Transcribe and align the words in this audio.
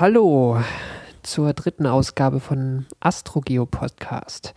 Hallo 0.00 0.62
zur 1.24 1.54
dritten 1.54 1.84
Ausgabe 1.84 2.38
von 2.38 2.86
Astrogeo 3.00 3.66
Podcast. 3.66 4.54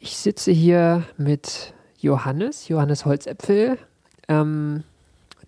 Ich 0.00 0.16
sitze 0.16 0.52
hier 0.52 1.02
mit 1.18 1.74
Johannes, 1.98 2.68
Johannes 2.68 3.04
Holzäpfel. 3.04 3.76
Ähm, 4.26 4.82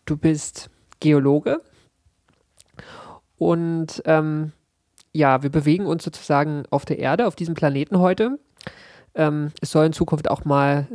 du 0.04 0.18
bist 0.18 0.68
Geologe 1.00 1.62
und 3.38 4.02
ähm, 4.04 4.52
ja, 5.14 5.43
wir 5.43 5.48
bewegen 5.48 5.87
uns 5.87 6.05
sozusagen 6.05 6.64
auf 6.69 6.85
der 6.85 6.98
Erde, 6.98 7.27
auf 7.27 7.37
diesem 7.37 7.55
Planeten 7.55 7.98
heute. 7.98 8.39
Ähm, 9.14 9.51
es 9.62 9.71
soll 9.71 9.87
in 9.87 9.95
Zukunft 9.95 10.29
auch 10.29 10.45
mal 10.45 10.89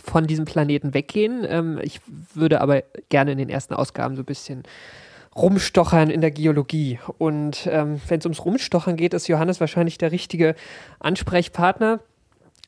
von 0.00 0.28
diesem 0.28 0.44
Planeten 0.44 0.94
weggehen. 0.94 1.44
Ähm, 1.48 1.80
ich 1.82 2.00
würde 2.32 2.60
aber 2.60 2.82
gerne 3.08 3.32
in 3.32 3.38
den 3.38 3.48
ersten 3.48 3.74
Ausgaben 3.74 4.14
so 4.14 4.22
ein 4.22 4.26
bisschen 4.26 4.62
Rumstochern 5.36 6.10
in 6.10 6.20
der 6.20 6.30
Geologie. 6.30 6.98
Und 7.18 7.68
ähm, 7.70 8.00
wenn 8.08 8.18
es 8.18 8.26
ums 8.26 8.44
Rumstochern 8.44 8.96
geht, 8.96 9.14
ist 9.14 9.28
Johannes 9.28 9.60
wahrscheinlich 9.60 9.98
der 9.98 10.12
richtige 10.12 10.54
Ansprechpartner. 10.98 12.00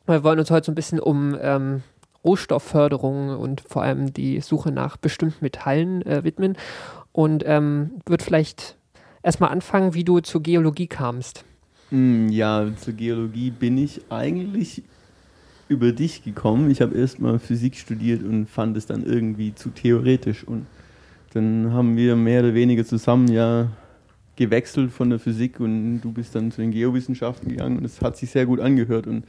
Wir 0.07 0.23
wollen 0.23 0.39
uns 0.39 0.51
heute 0.51 0.67
so 0.67 0.73
ein 0.73 0.75
bisschen 0.75 1.01
um 1.01 1.37
ähm, 1.41 1.83
Rohstoffförderung 2.25 3.39
und 3.39 3.63
vor 3.63 3.83
allem 3.83 4.13
die 4.13 4.41
Suche 4.41 4.71
nach 4.71 4.97
bestimmten 4.97 5.45
Metallen 5.45 6.03
äh, 6.03 6.25
widmen. 6.25 6.57
Und 7.13 7.43
ähm, 7.47 7.91
wird 8.07 8.23
vielleicht 8.23 8.77
erstmal 9.23 9.51
anfangen, 9.51 9.95
wie 9.95 10.05
du 10.05 10.21
zur 10.21 10.43
Geologie 10.43 10.87
kamst. 10.87 11.45
Hm, 11.91 12.29
ja, 12.29 12.67
zur 12.77 12.95
Geologie 12.95 13.51
bin 13.51 13.79
ich 13.79 14.03
eigentlich 14.11 14.83
über 15.69 15.93
dich 15.93 16.23
gekommen. 16.23 16.71
Ich 16.71 16.81
habe 16.81 16.97
erstmal 16.97 17.39
Physik 17.39 17.77
studiert 17.77 18.23
und 18.23 18.47
fand 18.47 18.77
es 18.77 18.87
dann 18.87 19.05
irgendwie 19.05 19.55
zu 19.55 19.71
theoretisch 19.71 20.45
und 20.45 20.67
dann 21.33 21.73
haben 21.73 21.97
wir 21.97 22.17
mehr 22.17 22.41
oder 22.41 22.55
weniger 22.55 22.85
zusammen 22.85 23.29
ja 23.29 23.69
gewechselt 24.37 24.93
von 24.93 25.11
der 25.11 25.19
Physik 25.19 25.59
und 25.59 26.01
du 26.01 26.13
bist 26.13 26.35
dann 26.35 26.53
zu 26.53 26.61
den 26.61 26.71
Geowissenschaften 26.71 27.49
gegangen 27.49 27.79
und 27.79 27.85
es 27.85 28.01
hat 28.01 28.17
sich 28.17 28.31
sehr 28.31 28.47
gut 28.47 28.61
angehört 28.61 29.07
und 29.07 29.25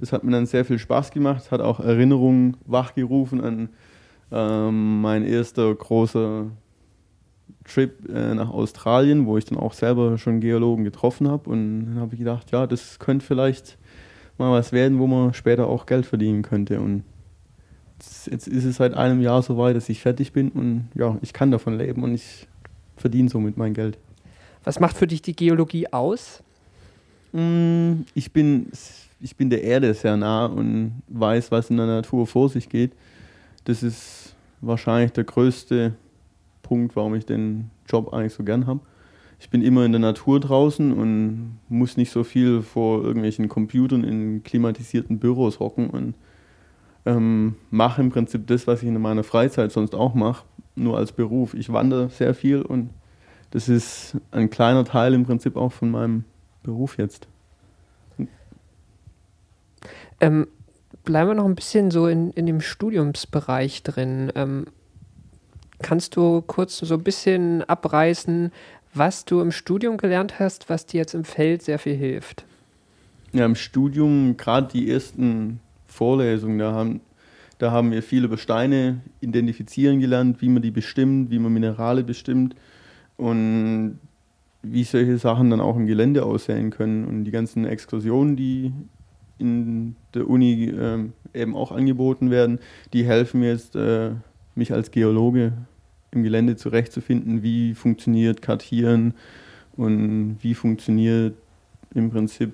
das 0.00 0.12
hat 0.12 0.24
mir 0.24 0.32
dann 0.32 0.46
sehr 0.46 0.64
viel 0.64 0.78
Spaß 0.78 1.10
gemacht, 1.10 1.50
hat 1.50 1.60
auch 1.60 1.78
Erinnerungen 1.78 2.56
wachgerufen 2.64 3.42
an 3.42 3.68
ähm, 4.32 5.02
mein 5.02 5.24
erster 5.24 5.74
großer 5.74 6.46
Trip 7.64 8.08
äh, 8.08 8.34
nach 8.34 8.50
Australien, 8.50 9.26
wo 9.26 9.36
ich 9.36 9.44
dann 9.44 9.58
auch 9.58 9.74
selber 9.74 10.16
schon 10.18 10.40
Geologen 10.40 10.84
getroffen 10.84 11.28
habe 11.28 11.50
und 11.50 11.86
dann 11.86 12.00
habe 12.00 12.14
ich 12.14 12.18
gedacht, 12.18 12.50
ja, 12.50 12.66
das 12.66 12.98
könnte 12.98 13.26
vielleicht 13.26 13.76
mal 14.38 14.52
was 14.52 14.72
werden, 14.72 14.98
wo 14.98 15.06
man 15.06 15.34
später 15.34 15.66
auch 15.66 15.84
Geld 15.84 16.06
verdienen 16.06 16.42
könnte 16.42 16.80
und 16.80 17.04
jetzt 18.30 18.48
ist 18.48 18.64
es 18.64 18.76
seit 18.76 18.94
einem 18.94 19.20
Jahr 19.20 19.42
so 19.42 19.56
weit, 19.58 19.76
dass 19.76 19.88
ich 19.88 20.00
fertig 20.00 20.32
bin 20.32 20.50
und 20.50 20.88
ja, 20.94 21.16
ich 21.22 21.32
kann 21.32 21.50
davon 21.50 21.78
leben 21.78 22.02
und 22.02 22.14
ich 22.14 22.46
verdiene 22.96 23.28
somit 23.28 23.56
mein 23.56 23.74
Geld. 23.74 23.98
Was 24.64 24.80
macht 24.80 24.96
für 24.96 25.06
dich 25.06 25.22
die 25.22 25.36
Geologie 25.36 25.92
aus? 25.92 26.42
Mm, 27.32 28.02
ich 28.14 28.32
bin, 28.32 28.70
ich 29.20 29.36
bin 29.36 29.50
der 29.50 29.62
Erde 29.62 29.94
sehr 29.94 30.16
nah 30.16 30.46
und 30.46 31.02
weiß, 31.08 31.50
was 31.50 31.70
in 31.70 31.76
der 31.76 31.86
Natur 31.86 32.26
vor 32.26 32.48
sich 32.48 32.68
geht. 32.68 32.92
Das 33.64 33.82
ist 33.82 34.34
wahrscheinlich 34.60 35.12
der 35.12 35.24
größte 35.24 35.94
Punkt, 36.62 36.96
warum 36.96 37.14
ich 37.14 37.24
den 37.26 37.70
Job 37.86 38.12
eigentlich 38.12 38.34
so 38.34 38.42
gern 38.42 38.66
habe. 38.66 38.80
Ich 39.38 39.50
bin 39.50 39.62
immer 39.62 39.84
in 39.84 39.92
der 39.92 40.00
Natur 40.00 40.40
draußen 40.40 40.92
und 40.92 41.58
muss 41.68 41.96
nicht 41.96 42.10
so 42.10 42.24
viel 42.24 42.62
vor 42.62 43.04
irgendwelchen 43.04 43.48
Computern 43.48 44.02
in 44.02 44.42
klimatisierten 44.42 45.18
Büros 45.18 45.60
hocken 45.60 45.90
und 45.90 46.14
ähm, 47.06 47.54
mache 47.70 48.02
im 48.02 48.10
Prinzip 48.10 48.46
das, 48.48 48.66
was 48.66 48.82
ich 48.82 48.88
in 48.88 49.00
meiner 49.00 49.24
Freizeit 49.24 49.72
sonst 49.72 49.94
auch 49.94 50.14
mache, 50.14 50.44
nur 50.74 50.98
als 50.98 51.12
Beruf. 51.12 51.54
Ich 51.54 51.72
wandere 51.72 52.10
sehr 52.10 52.34
viel 52.34 52.62
und 52.62 52.90
das 53.52 53.68
ist 53.68 54.16
ein 54.32 54.50
kleiner 54.50 54.84
Teil 54.84 55.14
im 55.14 55.24
Prinzip 55.24 55.56
auch 55.56 55.72
von 55.72 55.90
meinem 55.90 56.24
Beruf 56.62 56.98
jetzt. 56.98 57.28
Ähm, 60.20 60.48
bleiben 61.04 61.30
wir 61.30 61.34
noch 61.34 61.44
ein 61.44 61.54
bisschen 61.54 61.90
so 61.90 62.08
in, 62.08 62.32
in 62.32 62.46
dem 62.46 62.60
Studiumsbereich 62.60 63.82
drin. 63.84 64.32
Ähm, 64.34 64.66
kannst 65.78 66.16
du 66.16 66.42
kurz 66.42 66.78
so 66.78 66.94
ein 66.94 67.04
bisschen 67.04 67.62
abreißen, 67.62 68.50
was 68.94 69.24
du 69.24 69.40
im 69.40 69.52
Studium 69.52 69.98
gelernt 69.98 70.40
hast, 70.40 70.68
was 70.68 70.86
dir 70.86 70.98
jetzt 70.98 71.14
im 71.14 71.24
Feld 71.24 71.62
sehr 71.62 71.78
viel 71.78 71.94
hilft? 71.94 72.44
Ja, 73.32 73.44
im 73.44 73.54
Studium, 73.54 74.36
gerade 74.36 74.68
die 74.72 74.90
ersten 74.90 75.60
Vorlesung. 75.96 76.58
Da 76.58 76.72
haben, 76.72 77.00
da 77.58 77.70
haben 77.72 77.90
wir 77.90 78.02
viele 78.02 78.26
über 78.26 78.38
Steine 78.38 79.00
identifizieren 79.20 80.00
gelernt, 80.00 80.40
wie 80.42 80.48
man 80.48 80.62
die 80.62 80.70
bestimmt, 80.70 81.30
wie 81.30 81.38
man 81.38 81.52
Minerale 81.52 82.04
bestimmt 82.04 82.54
und 83.16 83.98
wie 84.62 84.84
solche 84.84 85.18
Sachen 85.18 85.50
dann 85.50 85.60
auch 85.60 85.76
im 85.76 85.86
Gelände 85.86 86.24
aussehen 86.24 86.70
können. 86.70 87.04
Und 87.04 87.24
die 87.24 87.30
ganzen 87.30 87.64
Exkursionen, 87.64 88.36
die 88.36 88.72
in 89.38 89.96
der 90.14 90.28
Uni 90.28 90.64
äh, 90.64 91.04
eben 91.34 91.54
auch 91.54 91.72
angeboten 91.72 92.30
werden, 92.30 92.58
die 92.92 93.04
helfen 93.04 93.40
mir 93.40 93.50
jetzt, 93.50 93.76
äh, 93.76 94.10
mich 94.54 94.72
als 94.72 94.90
Geologe 94.90 95.52
im 96.10 96.22
Gelände 96.22 96.56
zurechtzufinden, 96.56 97.42
wie 97.42 97.74
funktioniert 97.74 98.40
Kartieren 98.40 99.14
und 99.76 100.38
wie 100.40 100.54
funktioniert 100.54 101.34
im 101.94 102.10
Prinzip 102.10 102.52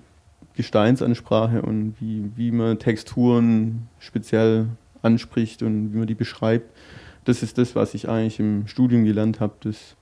Gesteinsansprache 0.55 1.63
und 1.63 1.95
wie, 2.01 2.31
wie 2.37 2.51
man 2.51 2.79
Texturen 2.79 3.89
speziell 3.99 4.67
anspricht 5.03 5.63
und 5.63 5.93
wie 5.93 5.99
man 5.99 6.07
die 6.07 6.15
beschreibt. 6.15 6.71
Das 7.25 7.43
ist 7.43 7.59
das, 7.59 7.75
was 7.75 7.95
ich 7.95 8.09
eigentlich 8.09 8.41
im 8.41 8.67
Studium 8.67 9.05
gelernt 9.05 9.41
habe. 9.41 9.55
Das 9.61 9.97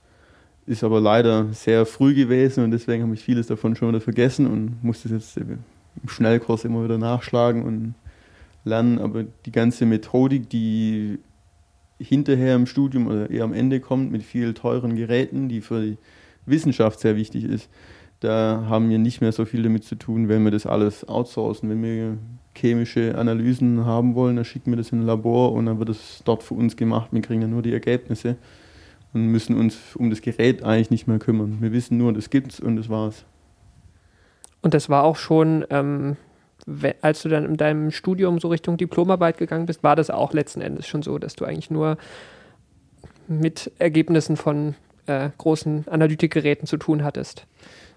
ist 0.65 0.83
aber 0.83 0.99
leider 0.99 1.47
sehr 1.53 1.85
früh 1.85 2.13
gewesen 2.13 2.63
und 2.63 2.71
deswegen 2.71 3.03
habe 3.03 3.13
ich 3.13 3.21
vieles 3.21 3.47
davon 3.47 3.75
schon 3.75 3.89
wieder 3.89 4.01
vergessen 4.01 4.47
und 4.47 4.83
muss 4.83 5.03
das 5.03 5.11
jetzt 5.11 5.37
im 5.37 5.59
Schnellkurs 6.07 6.65
immer 6.65 6.83
wieder 6.83 6.97
nachschlagen 6.97 7.63
und 7.63 7.95
lernen. 8.63 8.99
Aber 8.99 9.23
die 9.23 9.51
ganze 9.51 9.85
Methodik, 9.85 10.49
die 10.49 11.19
hinterher 11.99 12.55
im 12.55 12.65
Studium 12.65 13.07
oder 13.07 13.29
eher 13.29 13.43
am 13.43 13.53
Ende 13.53 13.79
kommt 13.79 14.11
mit 14.11 14.23
vielen 14.23 14.55
teuren 14.55 14.95
Geräten, 14.95 15.49
die 15.49 15.61
für 15.61 15.81
die 15.81 15.97
Wissenschaft 16.45 16.99
sehr 16.99 17.15
wichtig 17.15 17.43
ist, 17.43 17.69
da 18.21 18.65
haben 18.69 18.89
wir 18.89 18.99
nicht 18.99 19.19
mehr 19.19 19.31
so 19.31 19.45
viel 19.45 19.63
damit 19.63 19.83
zu 19.83 19.95
tun, 19.95 20.29
wenn 20.29 20.43
wir 20.43 20.51
das 20.51 20.65
alles 20.67 21.07
outsourcen. 21.07 21.69
Wenn 21.69 21.81
wir 21.81 22.17
chemische 22.55 23.17
Analysen 23.17 23.85
haben 23.85 24.13
wollen, 24.13 24.35
dann 24.35 24.45
schicken 24.45 24.71
wir 24.71 24.77
das 24.77 24.91
in 24.91 25.01
ein 25.01 25.05
Labor 25.05 25.53
und 25.53 25.65
dann 25.65 25.79
wird 25.79 25.89
es 25.89 26.21
dort 26.23 26.43
für 26.43 26.53
uns 26.53 26.75
gemacht. 26.75 27.09
Wir 27.11 27.21
kriegen 27.21 27.41
dann 27.41 27.49
nur 27.49 27.63
die 27.63 27.73
Ergebnisse 27.73 28.35
und 29.13 29.25
müssen 29.25 29.57
uns 29.57 29.95
um 29.95 30.11
das 30.11 30.21
Gerät 30.21 30.63
eigentlich 30.63 30.91
nicht 30.91 31.07
mehr 31.07 31.17
kümmern. 31.17 31.57
Wir 31.61 31.71
wissen 31.71 31.97
nur, 31.97 32.13
das 32.13 32.29
gibt's 32.29 32.59
und 32.59 32.75
das 32.75 32.89
war's. 32.89 33.25
Und 34.61 34.75
das 34.75 34.87
war 34.87 35.03
auch 35.03 35.15
schon, 35.15 35.65
ähm, 35.71 36.15
als 37.01 37.23
du 37.23 37.29
dann 37.29 37.45
in 37.45 37.57
deinem 37.57 37.89
Studium 37.89 38.39
so 38.39 38.49
Richtung 38.49 38.77
Diplomarbeit 38.77 39.39
gegangen 39.39 39.65
bist, 39.65 39.83
war 39.83 39.95
das 39.95 40.11
auch 40.11 40.31
letzten 40.33 40.61
Endes 40.61 40.87
schon 40.87 41.01
so, 41.01 41.17
dass 41.17 41.35
du 41.35 41.45
eigentlich 41.45 41.71
nur 41.71 41.97
mit 43.27 43.71
Ergebnissen 43.79 44.37
von 44.37 44.75
äh, 45.07 45.31
großen 45.39 45.87
Analytikgeräten 45.87 46.67
zu 46.67 46.77
tun 46.77 47.03
hattest? 47.03 47.47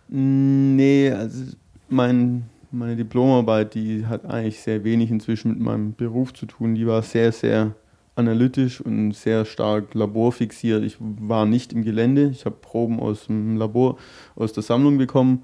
Nee, 0.08 1.10
also 1.10 1.44
mein, 1.88 2.44
meine 2.70 2.96
Diplomarbeit, 2.96 3.74
die 3.74 4.06
hat 4.06 4.24
eigentlich 4.26 4.60
sehr 4.60 4.84
wenig 4.84 5.10
inzwischen 5.10 5.50
mit 5.50 5.60
meinem 5.60 5.94
Beruf 5.94 6.34
zu 6.34 6.46
tun. 6.46 6.74
Die 6.74 6.86
war 6.86 7.02
sehr, 7.02 7.32
sehr 7.32 7.74
analytisch 8.16 8.80
und 8.80 9.12
sehr 9.12 9.44
stark 9.44 9.94
laborfixiert. 9.94 10.84
Ich 10.84 10.96
war 11.00 11.46
nicht 11.46 11.72
im 11.72 11.82
Gelände, 11.82 12.30
ich 12.30 12.44
habe 12.44 12.56
Proben 12.60 13.00
aus 13.00 13.26
dem 13.26 13.56
Labor, 13.56 13.98
aus 14.36 14.52
der 14.52 14.62
Sammlung 14.62 14.98
bekommen 14.98 15.42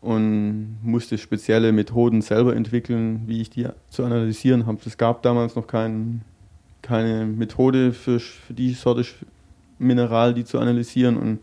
und 0.00 0.78
musste 0.82 1.18
spezielle 1.18 1.72
Methoden 1.72 2.22
selber 2.22 2.54
entwickeln, 2.56 3.22
wie 3.26 3.40
ich 3.40 3.50
die 3.50 3.66
zu 3.90 4.04
analysieren 4.04 4.66
habe. 4.66 4.78
Es 4.84 4.96
gab 4.96 5.22
damals 5.22 5.54
noch 5.54 5.66
kein, 5.66 6.22
keine 6.82 7.26
Methode 7.26 7.92
für, 7.92 8.18
für 8.20 8.54
die 8.54 8.72
Sorte 8.74 9.04
Mineral, 9.78 10.34
die 10.34 10.44
zu 10.44 10.58
analysieren 10.58 11.16
und 11.16 11.38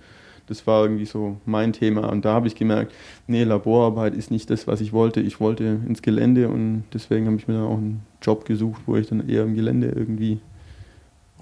das 0.47 0.67
war 0.67 0.83
irgendwie 0.83 1.06
so 1.06 1.38
mein 1.45 1.73
Thema. 1.73 2.09
Und 2.09 2.25
da 2.25 2.34
habe 2.34 2.47
ich 2.47 2.55
gemerkt, 2.55 2.93
nee, 3.28 3.43
Laborarbeit 3.43 4.16
ist 4.16 4.31
nicht 4.31 4.49
das, 4.49 4.67
was 4.67 4.81
ich 4.81 4.93
wollte. 4.93 5.22
Ich 5.22 5.40
wollte 5.40 5.79
ins 5.87 6.02
Gelände 6.02 6.49
und 6.49 6.84
deswegen 6.93 7.25
habe 7.25 7.37
ich 7.37 7.47
mir 7.47 7.55
dann 7.55 7.66
auch 7.66 7.78
einen 7.78 8.02
Job 8.22 8.46
gesucht, 8.46 8.81
wo 8.85 8.96
ich 8.96 9.08
dann 9.08 9.28
eher 9.28 9.43
im 9.43 9.55
Gelände 9.55 9.90
irgendwie 9.90 10.40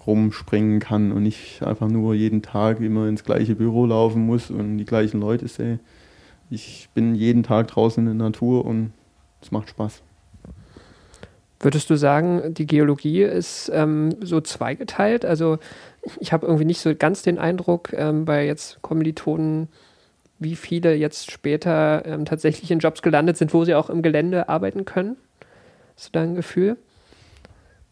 rumspringen 0.05 0.79
kann 0.79 1.11
und 1.11 1.23
nicht 1.23 1.63
einfach 1.63 1.87
nur 1.87 2.13
jeden 2.13 2.41
Tag 2.41 2.81
immer 2.81 3.07
ins 3.07 3.23
gleiche 3.23 3.55
Büro 3.55 3.85
laufen 3.85 4.25
muss 4.25 4.49
und 4.49 4.77
die 4.77 4.85
gleichen 4.85 5.19
Leute 5.19 5.47
sehe. 5.47 5.79
Ich 6.49 6.89
bin 6.93 7.15
jeden 7.15 7.43
Tag 7.43 7.67
draußen 7.69 8.05
in 8.05 8.17
der 8.17 8.27
Natur 8.27 8.65
und 8.65 8.91
es 9.41 9.51
macht 9.51 9.69
Spaß. 9.69 10.01
Würdest 11.59 11.89
du 11.89 11.95
sagen, 11.95 12.53
die 12.53 12.67
Geologie 12.67 13.21
ist 13.21 13.71
ähm, 13.73 14.15
so 14.21 14.41
zweigeteilt? 14.41 15.23
Also 15.23 15.59
ich 16.19 16.33
habe 16.33 16.45
irgendwie 16.45 16.65
nicht 16.65 16.81
so 16.81 16.93
ganz 16.95 17.21
den 17.21 17.37
Eindruck 17.37 17.93
ähm, 17.93 18.25
bei 18.25 18.45
jetzt 18.45 18.81
Kommilitonen, 18.81 19.69
wie 20.39 20.55
viele 20.55 20.95
jetzt 20.95 21.31
später 21.31 22.05
ähm, 22.05 22.25
tatsächlich 22.25 22.69
in 22.71 22.79
Jobs 22.79 23.01
gelandet 23.01 23.37
sind, 23.37 23.53
wo 23.53 23.63
sie 23.65 23.75
auch 23.75 23.89
im 23.89 24.01
Gelände 24.01 24.49
arbeiten 24.49 24.85
können. 24.85 25.15
Hast 25.95 26.07
du 26.07 26.11
da 26.11 26.23
ein 26.23 26.35
Gefühl? 26.35 26.77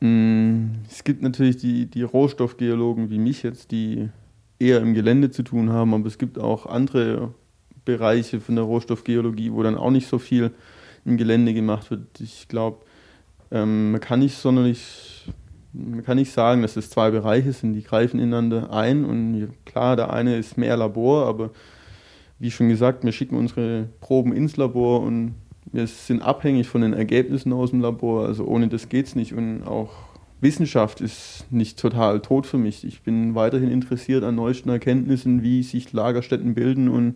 Mm, 0.01 0.71
es 0.89 1.03
gibt 1.03 1.21
natürlich 1.21 1.57
die, 1.57 1.85
die 1.85 2.03
Rohstoffgeologen 2.03 3.09
wie 3.09 3.19
mich 3.19 3.43
jetzt, 3.43 3.71
die 3.71 4.09
eher 4.59 4.81
im 4.81 4.93
Gelände 4.93 5.31
zu 5.31 5.43
tun 5.43 5.71
haben, 5.71 5.93
aber 5.93 6.07
es 6.07 6.17
gibt 6.17 6.37
auch 6.37 6.65
andere 6.65 7.33
Bereiche 7.85 8.41
von 8.41 8.55
der 8.55 8.65
Rohstoffgeologie, 8.65 9.51
wo 9.53 9.63
dann 9.63 9.77
auch 9.77 9.91
nicht 9.91 10.07
so 10.07 10.19
viel 10.19 10.51
im 11.05 11.17
Gelände 11.17 11.53
gemacht 11.53 11.89
wird. 11.89 12.19
Ich 12.19 12.47
glaube, 12.47 12.85
ähm, 13.51 13.91
man 13.91 14.01
kann 14.01 14.19
nicht 14.19 14.37
sonderlich, 14.37 15.27
man 15.73 16.03
kann 16.03 16.17
nicht 16.17 16.31
sagen, 16.31 16.61
dass 16.61 16.75
es 16.75 16.89
zwei 16.89 17.11
Bereiche 17.11 17.53
sind, 17.53 17.73
die 17.73 17.83
greifen 17.83 18.19
ineinander 18.19 18.71
ein 18.71 19.05
und 19.05 19.49
klar, 19.65 19.95
der 19.95 20.11
eine 20.11 20.37
ist 20.37 20.57
mehr 20.57 20.77
Labor, 20.77 21.25
aber 21.27 21.51
wie 22.39 22.51
schon 22.51 22.69
gesagt, 22.69 23.03
wir 23.03 23.11
schicken 23.11 23.37
unsere 23.37 23.87
Proben 23.99 24.33
ins 24.33 24.57
Labor 24.57 25.01
und 25.01 25.35
wir 25.71 25.87
sind 25.87 26.21
abhängig 26.21 26.67
von 26.67 26.81
den 26.81 26.93
Ergebnissen 26.93 27.53
aus 27.53 27.69
dem 27.69 27.81
Labor, 27.81 28.25
also 28.25 28.45
ohne 28.45 28.67
das 28.67 28.89
geht 28.89 29.07
es 29.07 29.15
nicht 29.15 29.33
und 29.33 29.63
auch 29.63 29.91
Wissenschaft 30.41 31.01
ist 31.01 31.45
nicht 31.51 31.79
total 31.79 32.19
tot 32.19 32.47
für 32.47 32.57
mich. 32.57 32.83
Ich 32.83 33.03
bin 33.03 33.35
weiterhin 33.35 33.69
interessiert 33.69 34.23
an 34.23 34.35
neuesten 34.35 34.69
Erkenntnissen, 34.69 35.43
wie 35.43 35.61
sich 35.61 35.93
Lagerstätten 35.93 36.55
bilden 36.55 36.89
und 36.89 37.15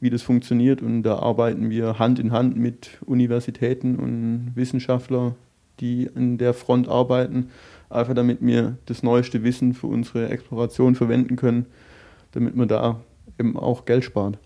wie 0.00 0.10
das 0.10 0.22
funktioniert. 0.22 0.82
Und 0.82 1.04
da 1.04 1.20
arbeiten 1.20 1.70
wir 1.70 2.00
Hand 2.00 2.18
in 2.18 2.32
Hand 2.32 2.56
mit 2.56 2.98
Universitäten 3.06 3.96
und 3.96 4.52
Wissenschaftlern, 4.56 5.36
die 5.78 6.10
an 6.14 6.36
der 6.36 6.52
Front 6.52 6.88
arbeiten, 6.88 7.50
einfach 7.90 8.14
damit 8.14 8.38
wir 8.40 8.76
das 8.86 9.02
neueste 9.02 9.42
Wissen 9.44 9.74
für 9.74 9.86
unsere 9.86 10.28
Exploration 10.28 10.94
verwenden 10.94 11.36
können, 11.36 11.66
damit 12.32 12.56
man 12.56 12.68
da 12.68 13.00
eben 13.38 13.56
auch 13.56 13.84
Geld 13.84 14.04
spart. 14.04 14.38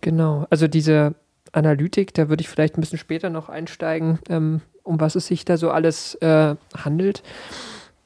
Genau, 0.00 0.46
also 0.50 0.68
diese 0.68 1.14
Analytik, 1.52 2.14
da 2.14 2.28
würde 2.28 2.40
ich 2.40 2.48
vielleicht 2.48 2.76
ein 2.76 2.80
bisschen 2.80 2.98
später 2.98 3.30
noch 3.30 3.48
einsteigen, 3.48 4.18
ähm, 4.28 4.62
um 4.82 5.00
was 5.00 5.14
es 5.14 5.26
sich 5.26 5.44
da 5.44 5.56
so 5.56 5.70
alles 5.70 6.14
äh, 6.16 6.56
handelt. 6.76 7.22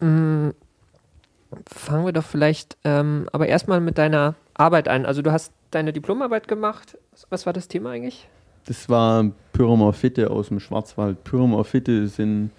Ähm, 0.00 0.52
fangen 1.66 2.04
wir 2.04 2.12
doch 2.12 2.24
vielleicht 2.24 2.76
ähm, 2.84 3.28
aber 3.32 3.46
erstmal 3.46 3.80
mit 3.80 3.98
deiner 3.98 4.34
Arbeit 4.54 4.88
an. 4.88 5.06
Also 5.06 5.22
du 5.22 5.32
hast 5.32 5.52
deine 5.70 5.92
Diplomarbeit 5.92 6.48
gemacht. 6.48 6.98
Was 7.30 7.46
war 7.46 7.52
das 7.52 7.68
Thema 7.68 7.90
eigentlich? 7.90 8.28
Das 8.66 8.88
war 8.88 9.30
Pyromorphite 9.52 10.30
aus 10.30 10.48
dem 10.48 10.60
Schwarzwald. 10.60 11.22
Pyromorphite 11.24 12.08
sind 12.08 12.50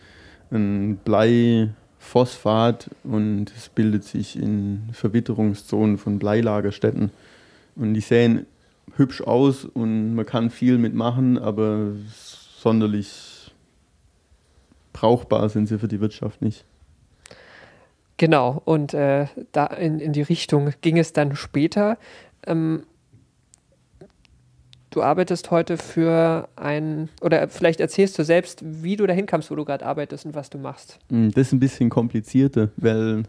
ein 0.52 0.98
Bleiphosphat 1.04 2.90
und 3.04 3.52
es 3.56 3.70
bildet 3.70 4.04
sich 4.04 4.38
in 4.38 4.90
Verwitterungszonen 4.94 5.98
von 5.98 6.20
Bleilagerstätten. 6.20 7.12
Und 7.76 7.94
die 7.94 8.02
sehen 8.02 8.46
hübsch 8.96 9.22
aus 9.22 9.66
und 9.66 10.16
man 10.16 10.26
kann 10.26 10.50
viel 10.50 10.78
mitmachen, 10.78 11.38
aber 11.38 11.92
sonderlich 12.60 13.52
brauchbar 14.94 15.50
sind 15.50 15.68
sie 15.68 15.78
für 15.78 15.88
die 15.88 16.02
Wirtschaft 16.02 16.42
nicht. 16.42 16.66
Genau, 18.18 18.62
und 18.66 18.96
äh, 18.96 19.28
da 19.52 19.68
in, 19.68 20.00
in 20.00 20.12
die 20.12 20.24
Richtung 20.24 20.72
ging 20.82 20.98
es 20.98 21.14
dann 21.14 21.36
später. 21.36 22.00
Ähm, 22.48 22.84
du 24.98 25.04
arbeitest 25.04 25.52
heute 25.52 25.78
für 25.78 26.50
ein, 26.56 27.10
oder 27.22 27.48
vielleicht 27.50 27.80
erzählst 27.80 28.18
du 28.18 28.24
selbst, 28.24 28.64
wie 28.66 28.96
du 28.96 29.06
dahin 29.06 29.28
kamst, 29.28 29.52
wo 29.52 29.56
du 29.56 29.64
gerade 29.64 29.86
arbeitest 29.86 30.26
und 30.26 30.34
was 30.34 30.50
du 30.50 30.58
machst. 30.58 30.98
Hm, 31.10 31.32
das 31.32 31.48
ist 31.48 31.54
ein 31.54 31.60
bisschen 31.60 31.90
komplizierter, 31.90 32.70
weil 32.78 33.24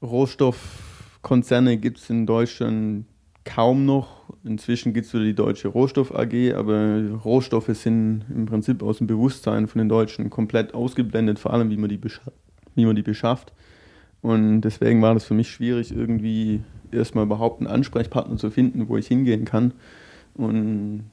Rohstoffkonzerne 0.00 1.76
gibt 1.78 1.98
es 1.98 2.08
in 2.08 2.24
Deutschland 2.24 3.06
kaum 3.44 3.84
noch. 3.84 4.24
Inzwischen 4.44 4.92
gibt 4.92 5.06
es 5.06 5.14
wieder 5.14 5.24
die 5.24 5.34
Deutsche 5.34 5.68
Rohstoff 5.68 6.14
AG, 6.14 6.54
aber 6.54 7.00
Rohstoffe 7.24 7.70
sind 7.74 8.24
im 8.32 8.46
Prinzip 8.46 8.82
aus 8.82 8.98
dem 8.98 9.08
Bewusstsein 9.08 9.66
von 9.66 9.80
den 9.80 9.88
Deutschen 9.88 10.30
komplett 10.30 10.72
ausgeblendet, 10.72 11.40
vor 11.40 11.52
allem 11.52 11.70
wie 11.70 11.76
man 11.76 11.88
die, 11.88 12.00
wie 12.76 12.86
man 12.86 12.94
die 12.94 13.02
beschafft. 13.02 13.52
Und 14.22 14.60
deswegen 14.60 15.02
war 15.02 15.14
das 15.14 15.24
für 15.24 15.34
mich 15.34 15.50
schwierig, 15.50 15.92
irgendwie 15.92 16.62
erstmal 16.92 17.24
überhaupt 17.24 17.60
einen 17.60 17.68
Ansprechpartner 17.68 18.36
zu 18.36 18.50
finden, 18.50 18.88
wo 18.88 18.96
ich 18.96 19.08
hingehen 19.08 19.44
kann. 19.44 19.72
Und 20.36 21.10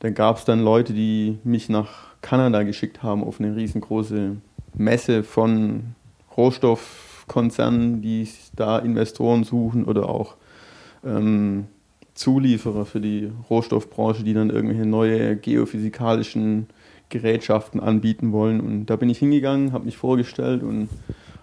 dann 0.00 0.14
gab 0.14 0.38
es 0.38 0.44
dann 0.44 0.60
Leute, 0.60 0.92
die 0.92 1.38
mich 1.44 1.68
nach 1.68 2.06
Kanada 2.22 2.62
geschickt 2.62 3.02
haben 3.02 3.22
auf 3.22 3.40
eine 3.40 3.54
riesengroße 3.54 4.36
Messe 4.74 5.22
von 5.22 5.94
Rohstoffkonzernen, 6.36 8.02
die 8.02 8.28
da 8.54 8.78
Investoren 8.78 9.44
suchen 9.44 9.84
oder 9.84 10.08
auch 10.08 10.34
ähm, 11.04 11.66
Zulieferer 12.14 12.86
für 12.86 13.00
die 13.00 13.30
Rohstoffbranche, 13.50 14.24
die 14.24 14.34
dann 14.34 14.50
irgendwelche 14.50 14.86
neue 14.86 15.36
geophysikalischen 15.36 16.66
Gerätschaften 17.08 17.80
anbieten 17.80 18.32
wollen. 18.32 18.60
Und 18.60 18.86
da 18.86 18.96
bin 18.96 19.10
ich 19.10 19.18
hingegangen, 19.18 19.72
habe 19.72 19.84
mich 19.84 19.96
vorgestellt 19.96 20.62
und 20.62 20.88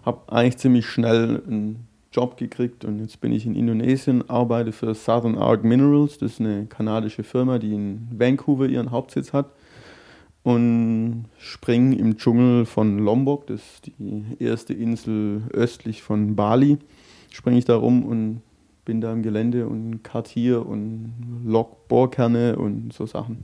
habe 0.05 0.19
eigentlich 0.33 0.57
ziemlich 0.57 0.87
schnell 0.87 1.41
einen 1.47 1.87
Job 2.13 2.37
gekriegt. 2.37 2.85
Und 2.85 2.99
jetzt 2.99 3.19
bin 3.19 3.33
ich 3.33 3.45
in 3.45 3.55
Indonesien, 3.55 4.29
arbeite 4.29 4.71
für 4.71 4.93
Southern 4.93 5.37
Arc 5.37 5.63
Minerals. 5.63 6.19
Das 6.19 6.33
ist 6.33 6.39
eine 6.39 6.65
kanadische 6.67 7.23
Firma, 7.23 7.57
die 7.57 7.73
in 7.73 8.07
Vancouver 8.11 8.67
ihren 8.67 8.91
Hauptsitz 8.91 9.33
hat. 9.33 9.47
Und 10.43 11.25
springe 11.37 11.95
im 11.97 12.17
Dschungel 12.17 12.65
von 12.65 12.99
Lombok, 12.99 13.47
das 13.47 13.61
ist 13.61 13.91
die 13.97 14.23
erste 14.39 14.73
Insel 14.73 15.43
östlich 15.53 16.03
von 16.03 16.35
Bali, 16.35 16.79
springe 17.31 17.57
ich 17.57 17.65
da 17.65 17.77
rum 17.77 18.03
und 18.03 18.41
bin 18.83 18.99
da 18.99 19.13
im 19.13 19.23
Gelände 19.23 19.67
und 19.67 20.03
kartiere 20.03 20.61
und 20.61 21.13
log 21.45 21.87
Bohrkerne 21.87 22.57
und 22.57 22.91
so 22.91 23.05
Sachen. 23.05 23.41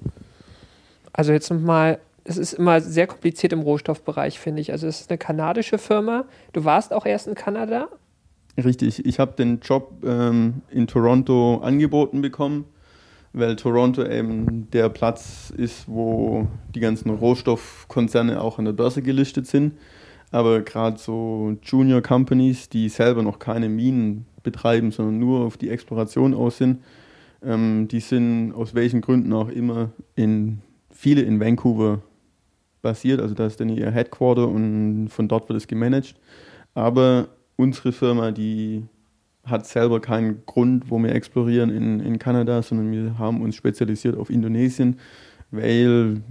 Also 1.14 1.32
jetzt 1.32 1.50
nochmal, 1.50 2.00
es 2.26 2.38
ist 2.38 2.52
immer 2.52 2.82
sehr 2.82 3.08
kompliziert 3.08 3.54
im 3.54 3.62
Rohstoffbereich, 3.62 4.38
finde 4.38 4.62
ich. 4.62 4.74
Also 4.74 4.86
es 4.86 5.00
ist 5.00 5.10
eine 5.10 5.18
kanadische 5.18 5.78
Firma. 5.78 6.26
Du 6.52 6.66
warst 6.66 6.94
auch 6.94 7.06
erst 7.06 7.28
in 7.28 7.36
Kanada? 7.36 7.88
Richtig, 8.58 9.06
ich 9.06 9.20
habe 9.20 9.34
den 9.34 9.60
Job 9.62 10.04
ähm, 10.04 10.62
in 10.70 10.88
Toronto 10.88 11.60
angeboten 11.64 12.22
bekommen, 12.22 12.66
weil 13.32 13.56
Toronto 13.56 14.04
eben 14.04 14.70
der 14.72 14.90
Platz 14.90 15.54
ist, 15.56 15.88
wo 15.88 16.48
die 16.74 16.80
ganzen 16.80 17.10
Rohstoffkonzerne 17.10 18.42
auch 18.42 18.60
an 18.60 18.66
der 18.66 18.74
Börse 18.74 19.02
gelistet 19.02 19.48
sind. 19.48 19.74
Aber 20.32 20.62
gerade 20.62 20.98
so 20.98 21.58
Junior 21.64 22.02
Companies, 22.02 22.70
die 22.70 22.90
selber 22.90 23.24
noch 23.24 23.40
keine 23.40 23.70
Minen 23.70 24.26
betreiben, 24.44 24.92
sondern 24.92 25.20
nur 25.20 25.42
auf 25.42 25.58
die 25.58 25.70
Exploration 25.70 26.34
aus 26.34 26.58
sind. 26.58 26.84
Ähm, 27.44 27.88
die 27.88 28.00
sind 28.00 28.54
aus 28.54 28.76
welchen 28.76 29.02
Gründen 29.02 29.32
auch 29.34 29.50
immer 29.50 29.92
in 30.16 30.62
viele 30.92 31.22
in 31.22 31.40
Vancouver 31.40 32.02
basiert, 32.82 33.22
also 33.22 33.34
da 33.34 33.46
ist 33.46 33.60
dann 33.60 33.70
ihr 33.70 33.92
Headquarter 33.92 34.48
und 34.48 35.10
von 35.10 35.28
dort 35.28 35.50
wird 35.50 35.58
es 35.58 35.68
gemanagt. 35.68 36.16
Aber 36.74 37.30
unsere 37.60 37.92
Firma, 37.92 38.32
die 38.32 38.84
hat 39.44 39.68
selber 39.68 40.00
keinen 40.00 40.46
Grund, 40.46 40.90
wo 40.90 40.98
wir 40.98 41.14
explorieren 41.14 41.70
in, 41.70 42.00
in 42.00 42.18
Kanada, 42.18 42.62
sondern 42.62 42.92
wir 42.92 43.20
haben 43.20 43.42
uns 43.42 43.56
spezialisiert 43.56 44.18
auf 44.18 44.30
Indonesien, 44.30 44.98
weil 45.52 46.22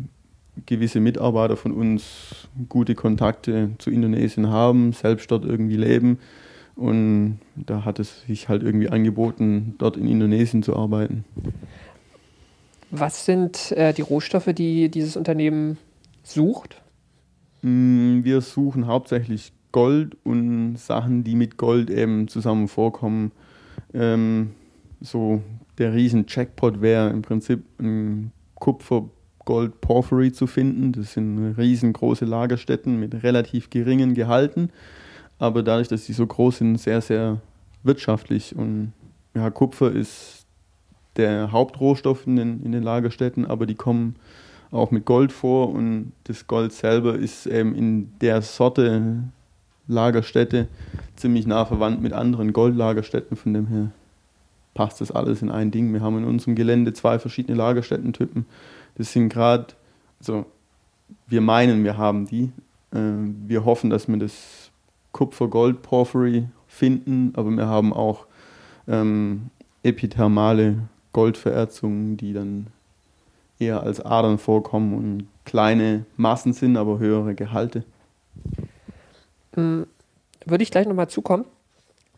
gewisse 0.64 1.00
Mitarbeiter 1.00 1.58
von 1.58 1.72
uns 1.72 2.48
gute 2.70 2.94
Kontakte 2.94 3.70
zu 3.76 3.90
Indonesien 3.90 4.48
haben, 4.48 4.94
selbst 4.94 5.30
dort 5.30 5.44
irgendwie 5.44 5.76
leben 5.76 6.18
und 6.76 7.40
da 7.56 7.84
hat 7.84 7.98
es 7.98 8.22
sich 8.22 8.48
halt 8.48 8.62
irgendwie 8.62 8.88
angeboten, 8.88 9.74
dort 9.76 9.98
in 9.98 10.08
Indonesien 10.08 10.62
zu 10.62 10.76
arbeiten. 10.76 11.24
Was 12.90 13.26
sind 13.26 13.72
äh, 13.72 13.92
die 13.92 14.02
Rohstoffe, 14.02 14.54
die 14.54 14.88
dieses 14.88 15.16
Unternehmen 15.16 15.76
sucht? 16.22 16.80
Mm, 17.60 18.24
wir 18.24 18.40
suchen 18.40 18.86
hauptsächlich 18.86 19.52
Gold 19.78 20.16
und 20.24 20.76
Sachen, 20.76 21.24
die 21.24 21.36
mit 21.36 21.56
Gold 21.56 21.90
eben 21.90 22.28
zusammen 22.28 22.68
vorkommen. 22.68 23.32
Ähm, 23.94 24.50
so 25.00 25.42
der 25.78 25.94
riesen 25.94 26.26
Jackpot 26.28 26.80
wäre 26.80 27.10
im 27.10 27.22
Prinzip 27.22 27.62
ein 27.78 28.32
Kupfer-Gold-Porphyry 28.56 30.32
zu 30.32 30.46
finden. 30.46 30.92
Das 30.92 31.12
sind 31.12 31.54
riesengroße 31.56 32.24
Lagerstätten 32.24 32.98
mit 32.98 33.22
relativ 33.22 33.70
geringen 33.70 34.14
Gehalten 34.14 34.70
aber 35.38 35.62
dadurch, 35.62 35.88
dass 35.88 36.04
sie 36.04 36.12
so 36.12 36.26
groß 36.26 36.58
sind, 36.58 36.76
sehr, 36.76 37.00
sehr 37.00 37.40
wirtschaftlich. 37.82 38.56
Und 38.56 38.92
ja, 39.34 39.50
Kupfer 39.50 39.92
ist 39.92 40.46
der 41.16 41.52
Hauptrohstoff 41.52 42.26
in 42.26 42.36
den, 42.36 42.62
in 42.62 42.72
den 42.72 42.82
Lagerstätten, 42.82 43.46
aber 43.46 43.66
die 43.66 43.74
kommen 43.74 44.16
auch 44.70 44.90
mit 44.90 45.04
Gold 45.04 45.32
vor 45.32 45.70
und 45.70 46.12
das 46.24 46.46
Gold 46.46 46.72
selber 46.72 47.14
ist 47.14 47.46
eben 47.46 47.74
in 47.74 48.12
der 48.20 48.42
Sorte 48.42 49.22
Lagerstätte 49.88 50.68
ziemlich 51.16 51.46
nah 51.46 51.64
verwandt 51.64 52.00
mit 52.00 52.12
anderen 52.12 52.52
Goldlagerstätten, 52.52 53.36
von 53.36 53.54
dem 53.54 53.66
her 53.66 53.90
passt 54.74 55.00
das 55.00 55.10
alles 55.10 55.42
in 55.42 55.50
ein 55.50 55.70
Ding. 55.70 55.92
Wir 55.92 56.02
haben 56.02 56.18
in 56.18 56.24
unserem 56.24 56.54
Gelände 56.54 56.92
zwei 56.92 57.18
verschiedene 57.18 57.56
Lagerstättentypen. 57.56 58.46
Das 58.96 59.12
sind 59.12 59.28
gerade, 59.28 59.66
also 60.20 60.46
wir 61.26 61.40
meinen, 61.40 61.82
wir 61.82 61.96
haben 61.96 62.26
die. 62.26 62.52
Äh, 62.92 63.00
wir 63.46 63.64
hoffen, 63.64 63.90
dass 63.90 64.06
wir 64.06 64.16
das 64.18 64.70
Kupfer, 65.12 65.48
Gold, 65.48 65.82
Porphyry 65.82 66.48
finden, 66.68 67.32
aber 67.34 67.50
wir 67.50 67.66
haben 67.66 67.92
auch 67.92 68.26
ähm, 68.86 69.50
epithermale 69.82 70.76
Goldvererzungen, 71.12 72.16
die 72.16 72.32
dann 72.32 72.68
eher 73.58 73.82
als 73.82 74.00
Adern 74.00 74.38
vorkommen 74.38 74.94
und 74.94 75.26
kleine 75.44 76.04
Massen 76.16 76.52
sind, 76.52 76.76
aber 76.76 76.98
höhere 76.98 77.34
Gehalte. 77.34 77.82
Hm, 79.58 79.86
würde 80.46 80.62
ich 80.62 80.70
gleich 80.70 80.86
nochmal 80.86 81.08
zukommen. 81.08 81.44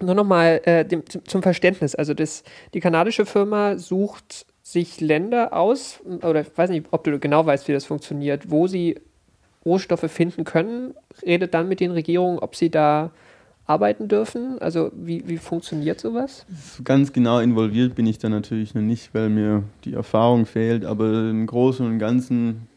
nur 0.02 0.14
nochmal 0.14 0.60
äh, 0.64 0.86
zum 1.24 1.42
Verständnis. 1.42 1.94
Also 1.94 2.14
das, 2.14 2.42
die 2.74 2.80
kanadische 2.80 3.26
Firma 3.26 3.76
sucht 3.76 4.46
sich 4.62 5.00
Länder 5.00 5.52
aus, 5.52 6.00
oder 6.22 6.42
ich 6.42 6.56
weiß 6.56 6.70
nicht, 6.70 6.86
ob 6.90 7.04
du 7.04 7.18
genau 7.18 7.44
weißt, 7.44 7.66
wie 7.68 7.72
das 7.72 7.86
funktioniert, 7.86 8.50
wo 8.50 8.66
sie 8.66 8.98
Rohstoffe 9.64 10.10
finden 10.10 10.44
können, 10.44 10.94
redet 11.22 11.52
dann 11.54 11.68
mit 11.68 11.80
den 11.80 11.90
Regierungen, 11.90 12.38
ob 12.38 12.56
sie 12.56 12.70
da 12.70 13.10
arbeiten 13.66 14.08
dürfen? 14.08 14.58
Also 14.60 14.90
wie, 14.94 15.26
wie 15.28 15.36
funktioniert 15.38 16.00
sowas? 16.00 16.46
Ganz 16.84 17.12
genau 17.12 17.40
involviert 17.40 17.94
bin 17.94 18.06
ich 18.06 18.18
da 18.18 18.28
natürlich 18.28 18.74
noch 18.74 18.82
nicht, 18.82 19.14
weil 19.14 19.28
mir 19.28 19.64
die 19.84 19.94
Erfahrung 19.94 20.46
fehlt, 20.46 20.84
aber 20.84 21.30
im 21.30 21.46
Großen 21.46 21.84
und 21.86 21.98
Ganzen 21.98 22.68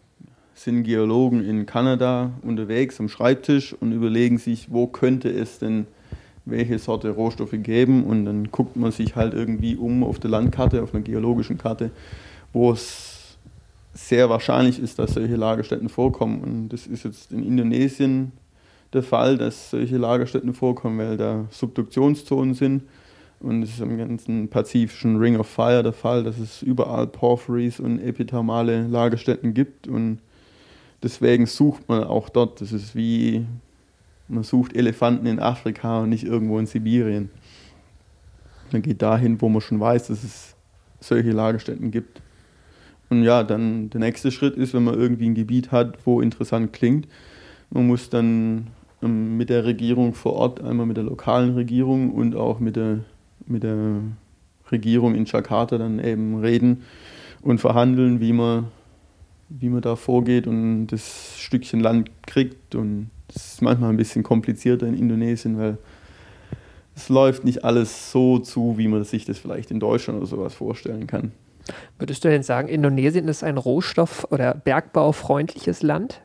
sind 0.55 0.83
Geologen 0.83 1.43
in 1.43 1.65
Kanada 1.65 2.31
unterwegs 2.43 2.99
am 2.99 3.09
Schreibtisch 3.09 3.73
und 3.73 3.91
überlegen 3.91 4.37
sich, 4.37 4.71
wo 4.71 4.87
könnte 4.87 5.29
es 5.29 5.59
denn 5.59 5.87
welche 6.45 6.77
Sorte 6.77 7.09
Rohstoffe 7.09 7.55
geben 7.55 8.03
und 8.03 8.25
dann 8.25 8.51
guckt 8.51 8.75
man 8.75 8.91
sich 8.91 9.15
halt 9.15 9.33
irgendwie 9.33 9.75
um 9.75 10.03
auf 10.03 10.19
der 10.19 10.29
Landkarte, 10.29 10.83
auf 10.83 10.93
einer 10.93 11.03
geologischen 11.03 11.57
Karte, 11.57 11.91
wo 12.51 12.71
es 12.71 13.37
sehr 13.93 14.29
wahrscheinlich 14.29 14.79
ist, 14.79 14.99
dass 14.99 15.13
solche 15.13 15.35
Lagerstätten 15.35 15.87
vorkommen. 15.89 16.41
Und 16.41 16.69
das 16.69 16.87
ist 16.87 17.05
jetzt 17.05 17.31
in 17.31 17.45
Indonesien 17.45 18.31
der 18.91 19.03
Fall, 19.03 19.37
dass 19.37 19.71
solche 19.71 19.97
Lagerstätten 19.97 20.53
vorkommen, 20.53 20.97
weil 20.97 21.17
da 21.17 21.45
Subduktionszonen 21.51 22.55
sind. 22.55 22.83
Und 23.39 23.63
es 23.63 23.71
ist 23.71 23.81
im 23.81 23.97
ganzen 23.97 24.47
pazifischen 24.47 25.17
Ring 25.17 25.37
of 25.37 25.47
Fire 25.47 25.83
der 25.83 25.93
Fall, 25.93 26.23
dass 26.23 26.39
es 26.39 26.61
überall 26.61 27.07
Porphyries 27.07 27.79
und 27.79 27.99
epithermale 27.99 28.87
Lagerstätten 28.87 29.53
gibt. 29.53 29.87
Und 29.87 30.19
deswegen 31.03 31.45
sucht 31.45 31.87
man 31.89 32.03
auch 32.03 32.29
dort. 32.29 32.61
Das 32.61 32.71
ist 32.71 32.95
wie, 32.95 33.45
man 34.27 34.43
sucht 34.43 34.75
Elefanten 34.75 35.27
in 35.27 35.39
Afrika 35.39 36.01
und 36.01 36.09
nicht 36.09 36.23
irgendwo 36.23 36.57
in 36.57 36.65
Sibirien. 36.65 37.29
Man 38.71 38.81
geht 38.81 39.01
dahin, 39.01 39.39
wo 39.41 39.49
man 39.49 39.61
schon 39.61 39.79
weiß, 39.79 40.07
dass 40.07 40.23
es 40.23 40.55
solche 40.99 41.31
Lagerstätten 41.31 41.91
gibt. 41.91 42.21
Und 43.09 43.23
ja, 43.23 43.43
dann 43.43 43.89
der 43.89 43.99
nächste 43.99 44.31
Schritt 44.31 44.55
ist, 44.55 44.73
wenn 44.73 44.83
man 44.83 44.95
irgendwie 44.95 45.29
ein 45.29 45.35
Gebiet 45.35 45.71
hat, 45.71 45.99
wo 46.05 46.21
interessant 46.21 46.73
klingt, 46.73 47.07
man 47.69 47.85
muss 47.85 48.09
dann 48.09 48.67
ähm, 49.03 49.37
mit 49.37 49.49
der 49.49 49.65
Regierung 49.65 50.13
vor 50.13 50.33
Ort, 50.33 50.63
einmal 50.63 50.85
mit 50.85 50.97
der 50.97 51.03
lokalen 51.03 51.53
Regierung 51.53 52.11
und 52.11 52.35
auch 52.35 52.59
mit 52.59 52.75
der, 52.75 52.99
mit 53.45 53.63
der 53.63 53.97
Regierung 54.71 55.13
in 55.13 55.25
Jakarta 55.25 55.77
dann 55.77 55.99
eben 55.99 56.39
reden 56.39 56.83
und 57.41 57.59
verhandeln, 57.59 58.21
wie 58.21 58.33
man, 58.33 58.67
wie 59.59 59.69
man 59.69 59.81
da 59.81 59.95
vorgeht 59.95 60.47
und 60.47 60.87
das 60.87 61.37
Stückchen 61.37 61.79
Land 61.79 62.09
kriegt. 62.25 62.75
Und 62.75 63.09
das 63.27 63.53
ist 63.53 63.61
manchmal 63.61 63.91
ein 63.91 63.97
bisschen 63.97 64.23
komplizierter 64.23 64.87
in 64.87 64.97
Indonesien, 64.97 65.57
weil 65.57 65.77
es 66.95 67.09
läuft 67.09 67.43
nicht 67.43 67.63
alles 67.63 68.11
so 68.11 68.39
zu, 68.39 68.77
wie 68.77 68.87
man 68.87 69.03
sich 69.03 69.25
das 69.25 69.37
vielleicht 69.37 69.71
in 69.71 69.79
Deutschland 69.79 70.17
oder 70.17 70.27
sowas 70.27 70.53
vorstellen 70.53 71.07
kann. 71.07 71.31
Würdest 71.97 72.23
du 72.23 72.29
denn 72.29 72.43
sagen, 72.43 72.67
Indonesien 72.67 73.27
ist 73.27 73.43
ein 73.43 73.57
rohstoff- 73.57 74.27
oder 74.31 74.53
bergbaufreundliches 74.53 75.81
Land? 75.81 76.21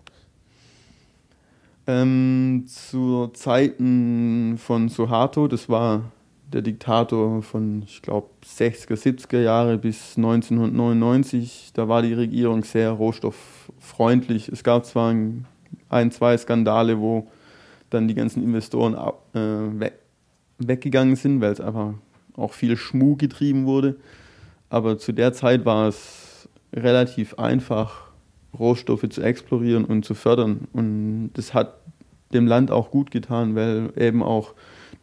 Ähm, 1.86 2.64
zu 2.66 3.28
Zeiten 3.28 4.58
von 4.58 4.88
Suharto, 4.88 5.48
das 5.48 5.68
war 5.68 6.02
der 6.52 6.62
Diktator 6.62 7.42
von, 7.42 7.82
ich 7.86 8.02
glaube, 8.02 8.28
60er, 8.44 8.94
70er 8.94 9.40
Jahre 9.40 9.78
bis 9.78 10.16
1999, 10.16 11.72
da 11.74 11.88
war 11.88 12.02
die 12.02 12.14
Regierung 12.14 12.64
sehr 12.64 12.90
rohstofffreundlich. 12.90 14.48
Es 14.48 14.64
gab 14.64 14.86
zwar 14.86 15.10
ein, 15.12 15.44
ein 15.88 16.10
zwei 16.10 16.36
Skandale, 16.36 16.98
wo 16.98 17.28
dann 17.90 18.08
die 18.08 18.14
ganzen 18.14 18.42
Investoren 18.42 18.94
äh, 18.94 19.80
we 19.80 19.92
weggegangen 20.60 21.14
sind, 21.14 21.40
weil 21.40 21.52
es 21.52 21.60
einfach 21.60 21.94
auch 22.36 22.52
viel 22.52 22.76
Schmuh 22.76 23.14
getrieben 23.14 23.64
wurde. 23.64 23.94
Aber 24.70 24.98
zu 24.98 25.12
der 25.12 25.32
Zeit 25.32 25.64
war 25.64 25.86
es 25.86 26.48
relativ 26.74 27.38
einfach, 27.38 28.08
Rohstoffe 28.58 29.08
zu 29.08 29.22
explorieren 29.22 29.84
und 29.84 30.04
zu 30.04 30.14
fördern. 30.14 30.66
Und 30.72 31.30
das 31.34 31.54
hat 31.54 31.74
dem 32.32 32.46
Land 32.46 32.72
auch 32.72 32.90
gut 32.90 33.12
getan, 33.12 33.54
weil 33.54 33.92
eben 33.96 34.22
auch 34.22 34.54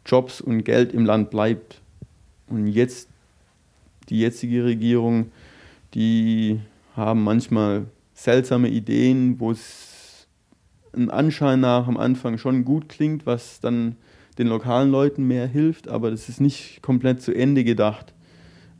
Jobs 0.06 0.42
und 0.42 0.64
Geld 0.64 0.94
im 0.94 1.06
Land 1.06 1.30
bleibt. 1.30 1.82
Und 2.48 2.68
jetzt, 2.68 3.10
die 4.10 4.20
jetzige 4.20 4.64
Regierung, 4.64 5.32
die 5.94 6.60
haben 6.96 7.24
manchmal 7.24 7.86
seltsame 8.14 8.70
Ideen, 8.70 9.40
wo 9.40 9.52
es 9.52 10.28
im 10.94 11.12
Anschein 11.12 11.60
nach 11.60 11.88
am 11.88 11.98
Anfang 11.98 12.38
schon 12.38 12.64
gut 12.64 12.88
klingt, 12.88 13.26
was 13.26 13.60
dann 13.60 13.98
den 14.38 14.48
lokalen 14.48 14.92
Leuten 14.92 15.28
mehr 15.28 15.48
hilft, 15.48 15.88
aber 15.88 16.12
das 16.12 16.30
ist 16.30 16.42
nicht 16.42 16.82
komplett 16.82 17.22
zu 17.22 17.34
Ende 17.34 17.64
gedacht. 17.64 18.14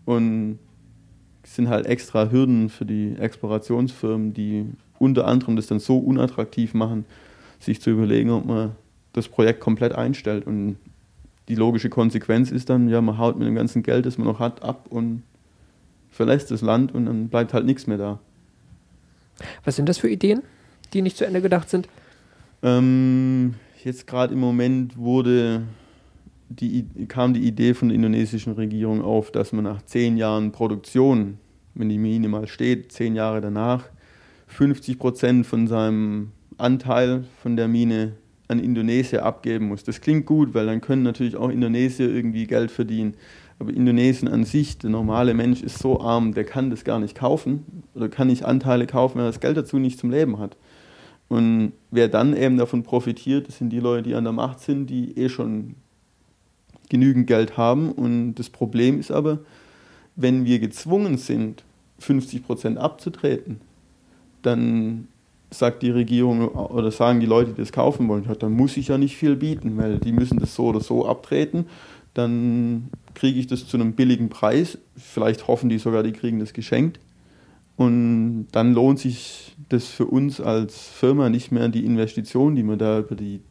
Und 0.06 0.60
es 1.44 1.56
sind 1.56 1.70
halt 1.70 1.86
extra 1.86 2.32
Hürden 2.32 2.70
für 2.70 2.86
die 2.86 3.16
Explorationsfirmen, 3.18 4.34
die 4.34 4.66
unter 5.00 5.28
anderem 5.28 5.56
das 5.56 5.68
dann 5.68 5.80
so 5.80 5.98
unattraktiv 5.98 6.74
machen, 6.74 7.06
sich 7.60 7.82
zu 7.82 7.90
überlegen, 7.90 8.30
ob 8.30 8.46
man 8.46 8.72
das 9.14 9.28
Projekt 9.28 9.60
komplett 9.60 9.94
einstellt. 9.94 10.46
Und 10.46 10.78
die 11.48 11.56
logische 11.56 11.90
Konsequenz 11.90 12.52
ist 12.52 12.70
dann, 12.70 12.90
ja, 12.90 13.02
man 13.02 13.18
haut 13.18 13.38
mit 13.38 13.48
dem 13.48 13.56
ganzen 13.56 13.84
Geld, 13.84 14.06
das 14.06 14.18
man 14.18 14.28
noch 14.28 14.40
hat, 14.40 14.64
ab 14.64 14.88
und 14.90 15.24
verlässt 16.10 16.50
das 16.52 16.62
Land 16.62 16.94
und 16.94 17.06
dann 17.06 17.28
bleibt 17.30 17.54
halt 17.54 17.66
nichts 17.66 17.88
mehr 17.88 17.98
da. 17.98 18.20
Was 19.64 19.76
sind 19.76 19.90
das 19.90 19.98
für 19.98 20.10
Ideen, 20.10 20.42
die 20.94 21.02
nicht 21.02 21.18
zu 21.18 21.26
Ende 21.26 21.42
gedacht 21.42 21.70
sind? 21.70 21.90
Ähm, 22.64 23.56
jetzt 23.84 24.08
gerade 24.08 24.34
im 24.34 24.40
Moment 24.40 24.98
wurde 24.98 25.64
die, 26.50 26.86
kam 27.08 27.34
die 27.34 27.46
Idee 27.46 27.74
von 27.74 27.90
der 27.90 27.96
indonesischen 27.96 28.54
Regierung 28.54 29.02
auf, 29.02 29.32
dass 29.32 29.52
man 29.52 29.64
nach 29.64 29.82
zehn 29.84 30.18
Jahren 30.18 30.52
Produktion, 30.52 31.38
wenn 31.74 31.90
die 31.90 31.98
Mine 31.98 32.28
mal 32.28 32.48
steht, 32.48 32.92
zehn 32.92 33.16
Jahre 33.16 33.42
danach, 33.42 33.86
50 34.48 34.98
Prozent 35.00 35.46
von 35.46 35.68
seinem 35.68 36.32
Anteil 36.58 37.26
von 37.42 37.56
der 37.56 37.68
Mine 37.68 38.14
an 38.48 38.60
Indonesien 38.60 39.22
abgeben 39.22 39.68
muss. 39.68 39.84
Das 39.84 40.02
klingt 40.02 40.26
gut, 40.26 40.54
weil 40.54 40.66
dann 40.66 40.82
können 40.82 41.04
natürlich 41.04 41.36
auch 41.36 41.50
Indonesier 41.50 42.10
irgendwie 42.10 42.48
Geld 42.48 42.72
verdienen. 42.72 43.16
Aber 43.58 43.72
Indonesien 43.74 44.28
an 44.28 44.44
sich, 44.44 44.78
der 44.78 44.90
normale 44.90 45.34
Mensch 45.34 45.62
ist 45.62 45.80
so 45.80 46.02
arm, 46.02 46.34
der 46.34 46.44
kann 46.44 46.70
das 46.70 46.84
gar 46.84 47.00
nicht 47.00 47.16
kaufen 47.16 47.84
oder 47.94 48.10
kann 48.10 48.28
nicht 48.28 48.44
Anteile 48.44 48.86
kaufen, 48.86 49.16
wenn 49.16 49.26
er 49.26 49.32
das 49.32 49.40
Geld 49.40 49.58
dazu 49.58 49.80
nicht 49.80 50.00
zum 50.00 50.12
Leben 50.12 50.40
hat. 50.40 50.58
Und 51.28 51.72
wer 51.90 52.08
dann 52.08 52.36
eben 52.36 52.58
davon 52.58 52.84
profitiert, 52.84 53.48
das 53.48 53.58
sind 53.58 53.70
die 53.70 53.80
Leute, 53.80 54.04
die 54.10 54.16
an 54.16 54.26
der 54.26 54.34
Macht 54.34 54.60
sind, 54.60 54.88
die 54.88 55.18
eh 55.18 55.30
schon 55.30 55.76
genügend 56.90 57.28
Geld 57.28 57.58
haben. 57.58 57.92
Und 57.92 58.36
das 58.36 58.50
Problem 58.50 59.00
ist 59.00 59.12
aber, 59.12 59.40
wenn 60.16 60.46
wir 60.46 60.60
gezwungen 60.60 61.18
sind, 61.18 61.64
50 62.00 62.44
Prozent 62.46 62.78
abzutreten, 62.78 63.62
dann 64.42 65.08
sagt 65.58 65.84
die 65.84 65.92
Regierung 65.92 66.48
oder 66.48 66.92
sagen 66.92 67.20
die 67.20 67.26
Leute, 67.26 67.52
die 67.52 67.62
das 67.62 67.72
kaufen 67.72 68.08
wollen, 68.08 68.26
dann 68.40 68.54
muss 68.54 68.78
ich 68.78 68.90
ja 68.90 68.98
nicht 68.98 69.16
viel 69.16 69.36
bieten, 69.36 69.78
weil 69.78 70.00
die 70.00 70.12
müssen 70.12 70.40
das 70.40 70.56
so 70.56 70.66
oder 70.66 70.80
so 70.80 71.06
abtreten. 71.08 71.66
Dann 72.14 72.90
kriege 73.14 73.40
ich 73.40 73.48
das 73.48 73.68
zu 73.68 73.78
einem 73.78 73.94
billigen 73.94 74.30
Preis. 74.30 74.78
Vielleicht 74.96 75.48
hoffen 75.48 75.70
die 75.70 75.78
sogar, 75.78 76.04
die 76.04 76.14
kriegen 76.14 76.40
das 76.40 76.54
geschenkt. 76.54 77.00
Und 77.78 78.48
dann 78.52 78.74
lohnt 78.74 79.00
sich 79.00 79.56
das 79.70 79.88
für 79.88 80.06
uns 80.06 80.40
als 80.40 80.88
Firma 80.88 81.30
nicht 81.30 81.52
mehr 81.52 81.68
die 81.68 81.86
Investition, 81.86 82.56
die 82.56 82.64
man 82.64 82.80
da 82.80 83.00
über 83.00 83.16
die 83.16 83.42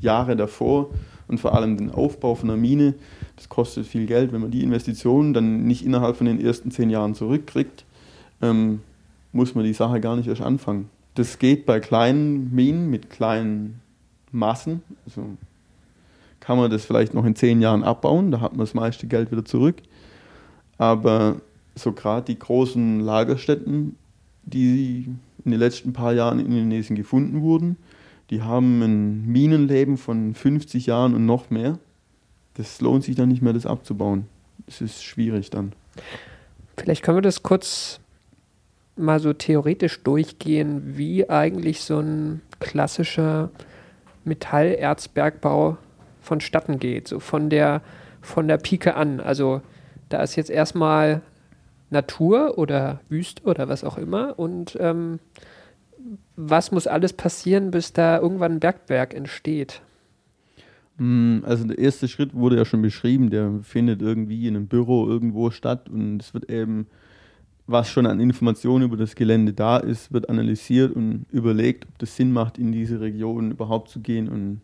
Jahre 0.00 0.36
davor 0.36 0.90
und 1.28 1.38
vor 1.38 1.54
allem 1.54 1.76
den 1.76 1.90
Aufbau 1.90 2.34
von 2.34 2.50
einer 2.50 2.58
Mine, 2.58 2.94
das 3.36 3.48
kostet 3.48 3.86
viel 3.86 4.06
Geld. 4.06 4.32
Wenn 4.32 4.40
man 4.40 4.50
die 4.50 4.62
Investitionen 4.62 5.34
dann 5.34 5.66
nicht 5.66 5.84
innerhalb 5.84 6.16
von 6.16 6.26
den 6.26 6.40
ersten 6.40 6.70
zehn 6.70 6.90
Jahren 6.90 7.14
zurückkriegt, 7.14 7.84
ähm, 8.40 8.80
muss 9.32 9.54
man 9.54 9.64
die 9.64 9.72
Sache 9.72 10.00
gar 10.00 10.16
nicht 10.16 10.28
erst 10.28 10.42
anfangen. 10.42 10.88
Das 11.14 11.38
geht 11.38 11.66
bei 11.66 11.80
kleinen 11.80 12.54
Minen 12.54 12.90
mit 12.90 13.10
kleinen 13.10 13.80
Massen. 14.32 14.82
Also 15.06 15.36
kann 16.40 16.58
man 16.58 16.70
das 16.70 16.84
vielleicht 16.84 17.14
noch 17.14 17.24
in 17.24 17.36
zehn 17.36 17.62
Jahren 17.62 17.82
abbauen, 17.82 18.30
da 18.30 18.40
hat 18.40 18.52
man 18.52 18.60
das 18.60 18.74
meiste 18.74 19.06
Geld 19.06 19.32
wieder 19.32 19.44
zurück. 19.44 19.76
Aber 20.76 21.40
so 21.74 21.92
gerade 21.92 22.26
die 22.26 22.38
großen 22.38 23.00
Lagerstätten, 23.00 23.96
die 24.42 25.08
in 25.44 25.50
den 25.50 25.60
letzten 25.60 25.92
paar 25.92 26.12
Jahren 26.12 26.40
in 26.40 26.46
Indonesien 26.46 26.96
gefunden 26.96 27.40
wurden, 27.42 27.76
die 28.30 28.42
haben 28.42 28.82
ein 28.82 29.26
Minenleben 29.26 29.96
von 29.96 30.34
50 30.34 30.86
Jahren 30.86 31.14
und 31.14 31.26
noch 31.26 31.50
mehr. 31.50 31.78
Das 32.54 32.80
lohnt 32.80 33.04
sich 33.04 33.16
dann 33.16 33.28
nicht 33.28 33.42
mehr, 33.42 33.52
das 33.52 33.66
abzubauen. 33.66 34.26
Es 34.66 34.80
ist 34.80 35.04
schwierig 35.04 35.50
dann. 35.50 35.72
Vielleicht 36.76 37.02
können 37.02 37.18
wir 37.18 37.22
das 37.22 37.42
kurz 37.42 38.00
mal 38.96 39.20
so 39.20 39.32
theoretisch 39.32 40.02
durchgehen, 40.02 40.96
wie 40.96 41.28
eigentlich 41.28 41.82
so 41.82 41.98
ein 41.98 42.42
klassischer 42.60 43.50
Metallerzbergbau 44.24 45.76
vonstatten 46.20 46.78
geht, 46.78 47.08
so 47.08 47.20
von 47.20 47.50
der, 47.50 47.82
von 48.20 48.48
der 48.48 48.58
Pike 48.58 48.94
an. 48.94 49.20
Also 49.20 49.60
da 50.08 50.22
ist 50.22 50.36
jetzt 50.36 50.50
erstmal 50.50 51.22
Natur 51.90 52.58
oder 52.58 53.00
Wüste 53.08 53.42
oder 53.44 53.68
was 53.68 53.84
auch 53.84 53.98
immer 53.98 54.38
und 54.38 54.76
ähm, 54.80 55.18
was 56.36 56.70
muss 56.70 56.86
alles 56.86 57.12
passieren, 57.12 57.70
bis 57.70 57.92
da 57.92 58.18
irgendwann 58.18 58.52
ein 58.52 58.60
Bergwerk 58.60 59.14
entsteht? 59.14 59.80
Mm, 60.98 61.38
also 61.44 61.64
der 61.64 61.78
erste 61.78 62.08
Schritt 62.08 62.34
wurde 62.34 62.56
ja 62.56 62.64
schon 62.64 62.82
beschrieben, 62.82 63.30
der 63.30 63.50
findet 63.62 64.02
irgendwie 64.02 64.46
in 64.46 64.56
einem 64.56 64.66
Büro 64.66 65.08
irgendwo 65.08 65.50
statt 65.50 65.88
und 65.88 66.20
es 66.20 66.34
wird 66.34 66.50
eben, 66.50 66.86
was 67.66 67.88
schon 67.88 68.06
an 68.06 68.20
Informationen 68.20 68.84
über 68.84 68.96
das 68.96 69.14
Gelände 69.14 69.52
da 69.52 69.78
ist, 69.78 70.12
wird 70.12 70.28
analysiert 70.28 70.94
und 70.94 71.26
überlegt, 71.30 71.86
ob 71.86 71.98
das 71.98 72.16
Sinn 72.16 72.32
macht, 72.32 72.58
in 72.58 72.72
diese 72.72 73.00
Region 73.00 73.52
überhaupt 73.52 73.88
zu 73.88 74.00
gehen 74.00 74.28
und 74.28 74.60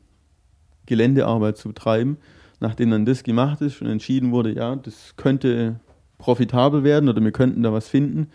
Geländearbeit 0.86 1.56
zu 1.56 1.68
betreiben. 1.68 2.18
Nachdem 2.60 2.90
dann 2.90 3.06
das 3.06 3.22
gemacht 3.22 3.62
ist 3.62 3.80
und 3.80 3.88
entschieden 3.88 4.32
wurde, 4.32 4.54
ja, 4.54 4.76
das 4.76 5.14
könnte 5.16 5.80
profitabel 6.18 6.84
werden 6.84 7.08
oder 7.08 7.22
wir 7.22 7.32
könnten 7.32 7.62
da 7.62 7.72
was 7.72 7.88
finden, 7.88 8.28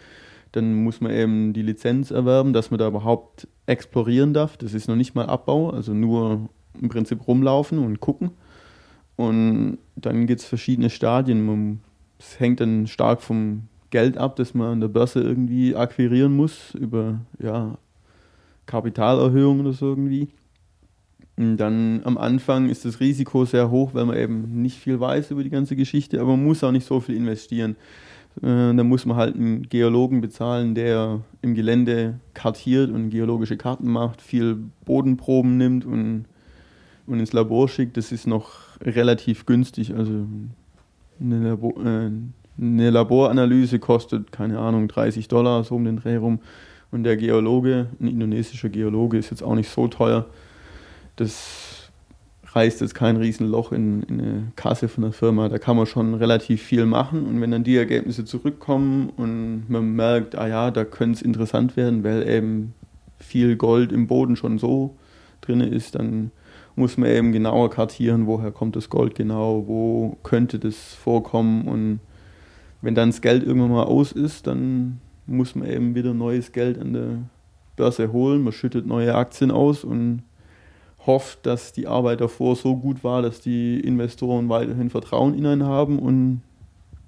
dann 0.51 0.73
muss 0.73 0.99
man 0.99 1.11
eben 1.11 1.53
die 1.53 1.61
Lizenz 1.61 2.09
erwerben, 2.09 2.53
dass 2.53 2.71
man 2.71 2.79
da 2.79 2.87
überhaupt 2.87 3.47
explorieren 3.67 4.33
darf. 4.33 4.57
Das 4.57 4.73
ist 4.73 4.87
noch 4.87 4.95
nicht 4.95 5.13
mal 5.13 5.27
Abbau, 5.27 5.69
also 5.69 5.93
nur 5.93 6.49
im 6.81 6.89
Prinzip 6.89 7.27
rumlaufen 7.27 7.77
und 7.77 7.99
gucken. 7.99 8.31
Und 9.15 9.77
dann 9.95 10.25
gibt 10.25 10.41
es 10.41 10.47
verschiedene 10.47 10.89
Stadien. 10.89 11.81
Es 12.17 12.39
hängt 12.39 12.61
dann 12.61 12.87
stark 12.87 13.21
vom 13.21 13.67
Geld 13.95 14.17
ab, 14.17 14.35
das 14.35 14.53
man 14.53 14.73
an 14.73 14.81
der 14.81 14.89
Börse 14.89 15.21
irgendwie 15.21 15.73
akquirieren 15.73 16.35
muss, 16.35 16.75
über 16.75 17.21
ja, 17.41 17.77
Kapitalerhöhung 18.65 19.61
oder 19.61 19.71
so 19.71 19.87
irgendwie. 19.87 20.27
Und 21.37 21.55
dann 21.55 22.01
am 22.03 22.17
Anfang 22.17 22.67
ist 22.67 22.83
das 22.83 22.99
Risiko 22.99 23.45
sehr 23.45 23.71
hoch, 23.71 23.93
weil 23.93 24.03
man 24.03 24.17
eben 24.17 24.61
nicht 24.61 24.77
viel 24.79 24.99
weiß 24.99 25.31
über 25.31 25.45
die 25.45 25.49
ganze 25.49 25.77
Geschichte, 25.77 26.19
aber 26.19 26.31
man 26.31 26.43
muss 26.43 26.61
auch 26.61 26.73
nicht 26.73 26.85
so 26.85 26.99
viel 26.99 27.15
investieren. 27.15 27.77
Äh, 28.41 28.75
da 28.75 28.83
muss 28.83 29.05
man 29.05 29.15
halt 29.15 29.35
einen 29.35 29.63
Geologen 29.63 30.19
bezahlen, 30.19 30.75
der 30.75 31.21
im 31.41 31.55
Gelände 31.55 32.19
kartiert 32.33 32.91
und 32.91 33.11
geologische 33.11 33.55
Karten 33.55 33.89
macht, 33.89 34.21
viel 34.21 34.57
Bodenproben 34.83 35.55
nimmt 35.55 35.85
und, 35.85 36.25
und 37.07 37.19
ins 37.21 37.31
Labor 37.31 37.69
schickt. 37.69 37.95
Das 37.95 38.11
ist 38.11 38.27
noch 38.27 38.77
relativ 38.81 39.45
günstig. 39.45 39.93
Also 39.95 40.25
eine, 41.21 41.49
Labor, 41.49 41.73
äh, 41.85 42.11
eine 42.59 42.89
Laboranalyse 42.89 43.79
kostet, 43.79 44.31
keine 44.31 44.59
Ahnung, 44.59 44.87
30 44.87 45.27
Dollar, 45.27 45.63
so 45.63 45.75
um 45.75 45.85
den 45.85 45.97
Dreh 45.97 46.15
rum. 46.15 46.39
Und 46.91 47.03
der 47.03 47.17
Geologe, 47.17 47.87
ein 47.99 48.07
indonesischer 48.07 48.69
Geologe, 48.69 49.17
ist 49.17 49.31
jetzt 49.31 49.43
auch 49.43 49.55
nicht 49.55 49.69
so 49.69 49.87
teuer. 49.87 50.27
Das 51.17 51.91
reißt 52.55 52.79
jetzt 52.79 52.95
kein 52.95 53.17
Riesenloch 53.17 53.73
in, 53.73 54.03
in 54.03 54.21
eine 54.21 54.51
Kasse 54.55 54.87
von 54.87 55.03
der 55.03 55.11
Firma. 55.11 55.49
Da 55.49 55.57
kann 55.57 55.75
man 55.75 55.85
schon 55.85 56.13
relativ 56.13 56.61
viel 56.61 56.85
machen. 56.85 57.25
Und 57.25 57.41
wenn 57.41 57.51
dann 57.51 57.65
die 57.65 57.75
Ergebnisse 57.75 58.23
zurückkommen 58.23 59.09
und 59.17 59.65
man 59.69 59.93
merkt, 59.93 60.37
ah 60.37 60.47
ja, 60.47 60.71
da 60.71 60.85
könnte 60.85 61.17
es 61.17 61.21
interessant 61.21 61.75
werden, 61.75 62.03
weil 62.05 62.27
eben 62.27 62.73
viel 63.19 63.57
Gold 63.57 63.91
im 63.91 64.07
Boden 64.07 64.37
schon 64.37 64.57
so 64.57 64.95
drin 65.41 65.59
ist, 65.59 65.95
dann 65.95 66.31
muss 66.77 66.97
man 66.97 67.09
eben 67.09 67.31
genauer 67.31 67.69
kartieren, 67.69 68.25
woher 68.25 68.51
kommt 68.51 68.75
das 68.75 68.89
Gold 68.89 69.15
genau, 69.15 69.65
wo 69.67 70.17
könnte 70.23 70.59
das 70.59 70.75
vorkommen. 70.75 71.67
Und 71.67 71.99
wenn 72.85 72.93
dann 72.93 73.09
das 73.09 73.21
Geld 73.21 73.43
irgendwann 73.43 73.71
mal 73.71 73.85
aus 73.85 74.11
ist, 74.11 74.45
dann 74.45 75.01
muss 75.25 75.55
man 75.55 75.67
eben 75.67 75.95
wieder 75.95 76.13
neues 76.13 76.51
Geld 76.51 76.79
an 76.79 76.93
der 76.93 77.17
Börse 77.75 78.11
holen. 78.11 78.43
Man 78.43 78.53
schüttet 78.53 78.85
neue 78.85 79.15
Aktien 79.15 79.49
aus 79.49 79.83
und 79.83 80.21
hofft, 81.07 81.47
dass 81.47 81.73
die 81.73 81.87
Arbeit 81.87 82.21
davor 82.21 82.55
so 82.55 82.75
gut 82.75 83.03
war, 83.03 83.23
dass 83.23 83.41
die 83.41 83.79
Investoren 83.79 84.49
weiterhin 84.49 84.91
Vertrauen 84.91 85.33
in 85.33 85.47
einen 85.47 85.63
haben 85.63 85.97
und 85.97 86.41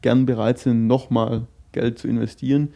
gern 0.01 0.25
bereit 0.25 0.57
sind, 0.57 0.88
nochmal 0.88 1.46
Geld 1.74 2.00
zu 2.00 2.07
investieren. 2.07 2.69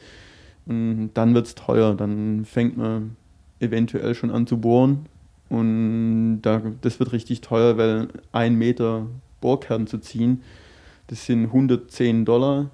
Und 0.68 1.10
dann 1.16 1.34
wird 1.34 1.48
es 1.48 1.56
teuer, 1.56 1.96
dann 1.96 2.46
fängt 2.46 2.78
man 2.78 3.16
eventuell 3.60 4.14
schon 4.14 4.30
an 4.30 4.46
zu 4.46 4.60
bohren. 4.60 5.08
Und 5.50 6.44
da, 6.44 6.62
das 6.82 7.00
wird 7.00 7.14
richtig 7.14 7.42
teuer, 7.42 7.78
weil 7.78 8.10
ein 8.32 8.54
Meter 8.60 9.08
Bohrkern 9.42 9.88
zu 9.88 9.98
ziehen, 9.98 10.44
das 11.08 11.26
sind 11.26 11.46
110 11.46 12.26
Dollar 12.26 12.70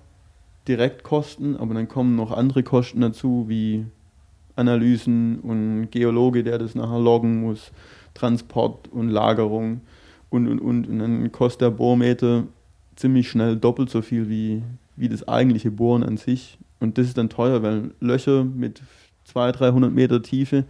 Direktkosten, 0.67 1.57
aber 1.57 1.73
dann 1.73 1.87
kommen 1.87 2.15
noch 2.15 2.31
andere 2.31 2.63
Kosten 2.63 3.01
dazu, 3.01 3.45
wie 3.47 3.85
Analysen 4.55 5.39
und 5.39 5.89
Geologe, 5.91 6.43
der 6.43 6.57
das 6.57 6.75
nachher 6.75 6.99
loggen 6.99 7.41
muss, 7.41 7.71
Transport 8.13 8.87
und 8.91 9.09
Lagerung 9.09 9.81
und 10.29 10.47
und 10.47 10.59
und. 10.59 10.87
Und 10.87 10.99
dann 10.99 11.31
kostet 11.31 11.61
der 11.61 11.69
Bohrmeter 11.69 12.43
ziemlich 12.95 13.29
schnell 13.29 13.55
doppelt 13.55 13.89
so 13.89 14.01
viel 14.01 14.29
wie, 14.29 14.63
wie 14.95 15.09
das 15.09 15.27
eigentliche 15.27 15.71
Bohren 15.71 16.03
an 16.03 16.17
sich. 16.17 16.57
Und 16.79 16.97
das 16.97 17.07
ist 17.07 17.17
dann 17.17 17.29
teuer, 17.29 17.61
weil 17.61 17.91
Löcher 17.99 18.43
mit 18.43 18.81
200, 19.25 19.59
300 19.59 19.93
Meter 19.93 20.21
Tiefe, 20.21 20.65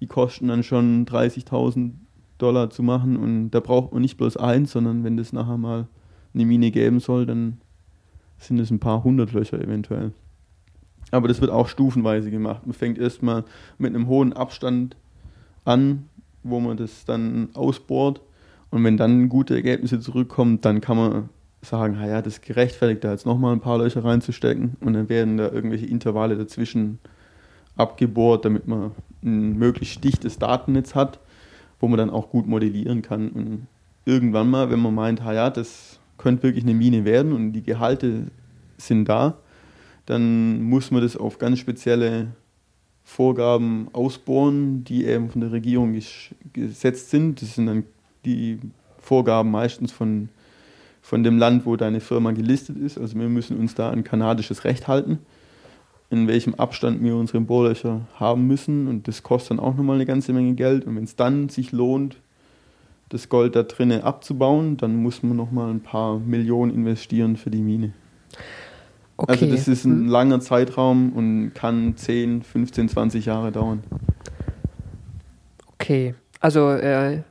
die 0.00 0.06
kosten 0.06 0.48
dann 0.48 0.62
schon 0.62 1.06
30.000 1.06 1.92
Dollar 2.38 2.70
zu 2.70 2.82
machen. 2.82 3.16
Und 3.16 3.50
da 3.50 3.60
braucht 3.60 3.92
man 3.92 4.02
nicht 4.02 4.16
bloß 4.16 4.36
eins, 4.36 4.72
sondern 4.72 5.04
wenn 5.04 5.16
das 5.16 5.32
nachher 5.32 5.58
mal 5.58 5.88
eine 6.34 6.46
Mine 6.46 6.70
geben 6.70 7.00
soll, 7.00 7.26
dann 7.26 7.58
sind 8.46 8.58
es 8.58 8.70
ein 8.70 8.80
paar 8.80 9.04
hundert 9.04 9.32
Löcher 9.32 9.60
eventuell. 9.60 10.12
Aber 11.10 11.28
das 11.28 11.40
wird 11.40 11.50
auch 11.50 11.68
stufenweise 11.68 12.30
gemacht. 12.30 12.66
Man 12.66 12.74
fängt 12.74 12.98
erstmal 12.98 13.44
mit 13.78 13.94
einem 13.94 14.06
hohen 14.06 14.32
Abstand 14.32 14.96
an, 15.64 16.08
wo 16.42 16.58
man 16.58 16.76
das 16.76 17.04
dann 17.04 17.50
ausbohrt. 17.54 18.20
Und 18.70 18.82
wenn 18.84 18.96
dann 18.96 19.28
gute 19.28 19.54
Ergebnisse 19.54 20.00
zurückkommen, 20.00 20.60
dann 20.62 20.80
kann 20.80 20.96
man 20.96 21.28
sagen, 21.60 21.94
ja, 21.94 22.22
das 22.22 22.34
ist 22.34 22.42
gerechtfertigt, 22.42 23.04
da 23.04 23.12
jetzt 23.12 23.26
nochmal 23.26 23.52
ein 23.52 23.60
paar 23.60 23.78
Löcher 23.78 24.04
reinzustecken. 24.04 24.76
Und 24.80 24.94
dann 24.94 25.08
werden 25.08 25.36
da 25.36 25.50
irgendwelche 25.50 25.86
Intervalle 25.86 26.36
dazwischen 26.36 26.98
abgebohrt, 27.76 28.44
damit 28.44 28.66
man 28.66 28.92
ein 29.22 29.58
möglichst 29.58 30.02
dichtes 30.02 30.38
Datennetz 30.38 30.94
hat, 30.94 31.20
wo 31.78 31.88
man 31.88 31.98
dann 31.98 32.10
auch 32.10 32.30
gut 32.30 32.46
modellieren 32.46 33.02
kann. 33.02 33.28
Und 33.30 33.66
irgendwann 34.04 34.50
mal, 34.50 34.70
wenn 34.70 34.80
man 34.80 34.94
meint, 34.94 35.20
ja, 35.20 35.50
das 35.50 35.98
könnte 36.22 36.44
wirklich 36.44 36.64
eine 36.64 36.74
Mine 36.74 37.04
werden 37.04 37.32
und 37.32 37.52
die 37.52 37.62
Gehalte 37.62 38.28
sind 38.78 39.08
da, 39.08 39.38
dann 40.06 40.62
muss 40.62 40.90
man 40.90 41.02
das 41.02 41.16
auf 41.16 41.38
ganz 41.38 41.58
spezielle 41.58 42.28
Vorgaben 43.04 43.88
ausbohren, 43.92 44.84
die 44.84 45.04
eben 45.04 45.30
von 45.30 45.40
der 45.40 45.52
Regierung 45.52 45.98
gesetzt 46.52 47.10
sind. 47.10 47.42
Das 47.42 47.56
sind 47.56 47.66
dann 47.66 47.84
die 48.24 48.60
Vorgaben 48.98 49.50
meistens 49.50 49.90
von, 49.90 50.28
von 51.02 51.24
dem 51.24 51.38
Land, 51.38 51.66
wo 51.66 51.76
deine 51.76 52.00
Firma 52.00 52.30
gelistet 52.30 52.76
ist. 52.76 52.98
Also 52.98 53.18
wir 53.18 53.28
müssen 53.28 53.58
uns 53.58 53.74
da 53.74 53.90
an 53.90 54.04
kanadisches 54.04 54.64
Recht 54.64 54.86
halten, 54.86 55.18
in 56.10 56.28
welchem 56.28 56.54
Abstand 56.54 57.02
wir 57.02 57.16
unsere 57.16 57.40
Bohrlöcher 57.40 58.02
haben 58.14 58.46
müssen. 58.46 58.86
Und 58.86 59.08
das 59.08 59.24
kostet 59.24 59.52
dann 59.52 59.60
auch 59.60 59.74
nochmal 59.74 59.96
eine 59.96 60.06
ganze 60.06 60.32
Menge 60.32 60.54
Geld. 60.54 60.86
Und 60.86 60.94
wenn 60.94 61.04
es 61.04 61.16
dann 61.16 61.48
sich 61.48 61.72
lohnt, 61.72 62.16
das 63.12 63.28
Gold 63.28 63.54
da 63.56 63.62
drinnen 63.62 64.02
abzubauen, 64.02 64.76
dann 64.76 64.96
muss 64.96 65.22
man 65.22 65.36
nochmal 65.36 65.70
ein 65.70 65.82
paar 65.82 66.18
Millionen 66.18 66.72
investieren 66.72 67.36
für 67.36 67.50
die 67.50 67.60
Mine. 67.60 67.92
Okay. 69.16 69.32
Also 69.32 69.46
das 69.46 69.68
ist 69.68 69.84
ein 69.84 70.04
hm. 70.04 70.08
langer 70.08 70.40
Zeitraum 70.40 71.12
und 71.12 71.52
kann 71.54 71.96
10, 71.96 72.42
15, 72.42 72.88
20 72.88 73.26
Jahre 73.26 73.52
dauern. 73.52 73.82
Okay, 75.74 76.14
also 76.40 76.70
äh, 76.70 77.22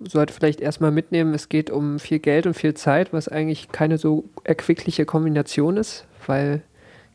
sollte 0.00 0.34
vielleicht 0.34 0.60
erstmal 0.60 0.90
mitnehmen, 0.90 1.32
es 1.32 1.48
geht 1.48 1.70
um 1.70 1.98
viel 1.98 2.18
Geld 2.18 2.46
und 2.46 2.54
viel 2.54 2.74
Zeit, 2.74 3.12
was 3.12 3.28
eigentlich 3.28 3.72
keine 3.72 3.98
so 3.98 4.24
erquickliche 4.44 5.06
Kombination 5.06 5.76
ist, 5.76 6.06
weil 6.26 6.62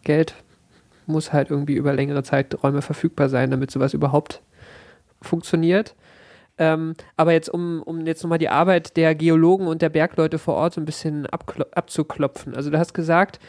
Geld 0.03 0.35
muss 1.05 1.33
halt 1.33 1.51
irgendwie 1.51 1.75
über 1.75 1.93
längere 1.93 2.23
Zeiträume 2.23 2.81
verfügbar 2.81 3.29
sein, 3.29 3.51
damit 3.51 3.71
sowas 3.71 3.93
überhaupt 3.93 4.41
funktioniert. 5.21 5.95
Ähm, 6.57 6.93
aber 7.17 7.33
jetzt, 7.33 7.49
um, 7.49 7.81
um 7.83 8.05
jetzt 8.05 8.23
nochmal 8.23 8.37
die 8.37 8.49
Arbeit 8.49 8.95
der 8.97 9.13
Geologen 9.15 9.67
und 9.67 9.81
der 9.81 9.89
Bergleute 9.89 10.39
vor 10.39 10.55
Ort 10.55 10.73
so 10.73 10.81
ein 10.81 10.85
bisschen 10.85 11.25
abzuklopfen. 11.25 12.55
Also 12.55 12.69
du 12.69 12.79
hast 12.79 12.93
gesagt, 12.93 13.39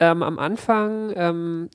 ähm, 0.00 0.22
am 0.22 0.38
Anfang 0.38 1.12
ähm, 1.14 1.70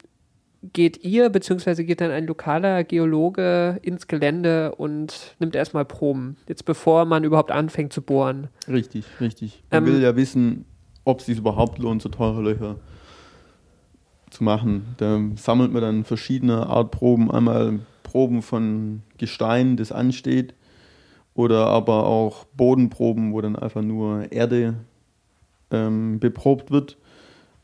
geht 0.74 1.04
ihr, 1.04 1.30
beziehungsweise 1.30 1.84
geht 1.84 2.02
dann 2.02 2.12
ein 2.12 2.28
lokaler 2.28 2.84
Geologe 2.84 3.80
ins 3.82 4.08
Gelände 4.08 4.76
und 4.76 5.36
nimmt 5.40 5.56
erstmal 5.56 5.86
Proben, 5.86 6.38
jetzt 6.48 6.66
bevor 6.66 7.06
man 7.06 7.24
überhaupt 7.24 7.52
anfängt 7.52 7.94
zu 7.94 8.02
bohren. 8.02 8.50
Richtig, 8.68 9.06
richtig. 9.20 9.64
Man 9.72 9.88
ähm, 9.88 9.94
will 9.94 10.02
ja 10.02 10.16
wissen, 10.16 10.66
ob 11.04 11.20
es 11.20 11.26
sich 11.26 11.38
überhaupt 11.38 11.80
lohnt, 11.80 12.02
so 12.02 12.10
teure 12.10 12.42
Löcher 12.42 12.76
zu 14.30 14.44
machen. 14.44 14.96
Da 14.98 15.20
sammelt 15.36 15.72
man 15.72 15.82
dann 15.82 16.04
verschiedene 16.04 16.68
Art 16.68 16.92
Proben. 16.92 17.32
Einmal 17.32 17.80
Proben 18.04 18.42
von 18.42 19.02
Gestein, 19.18 19.78
das 19.78 19.92
ansteht, 19.92 20.54
oder 21.34 21.68
aber 21.68 22.06
auch 22.06 22.46
Bodenproben, 22.56 23.34
wo 23.34 23.42
dann 23.42 23.56
einfach 23.56 23.82
nur 23.82 24.32
Erde 24.32 24.76
ähm, 25.72 26.20
beprobt 26.20 26.72
wird 26.72 26.98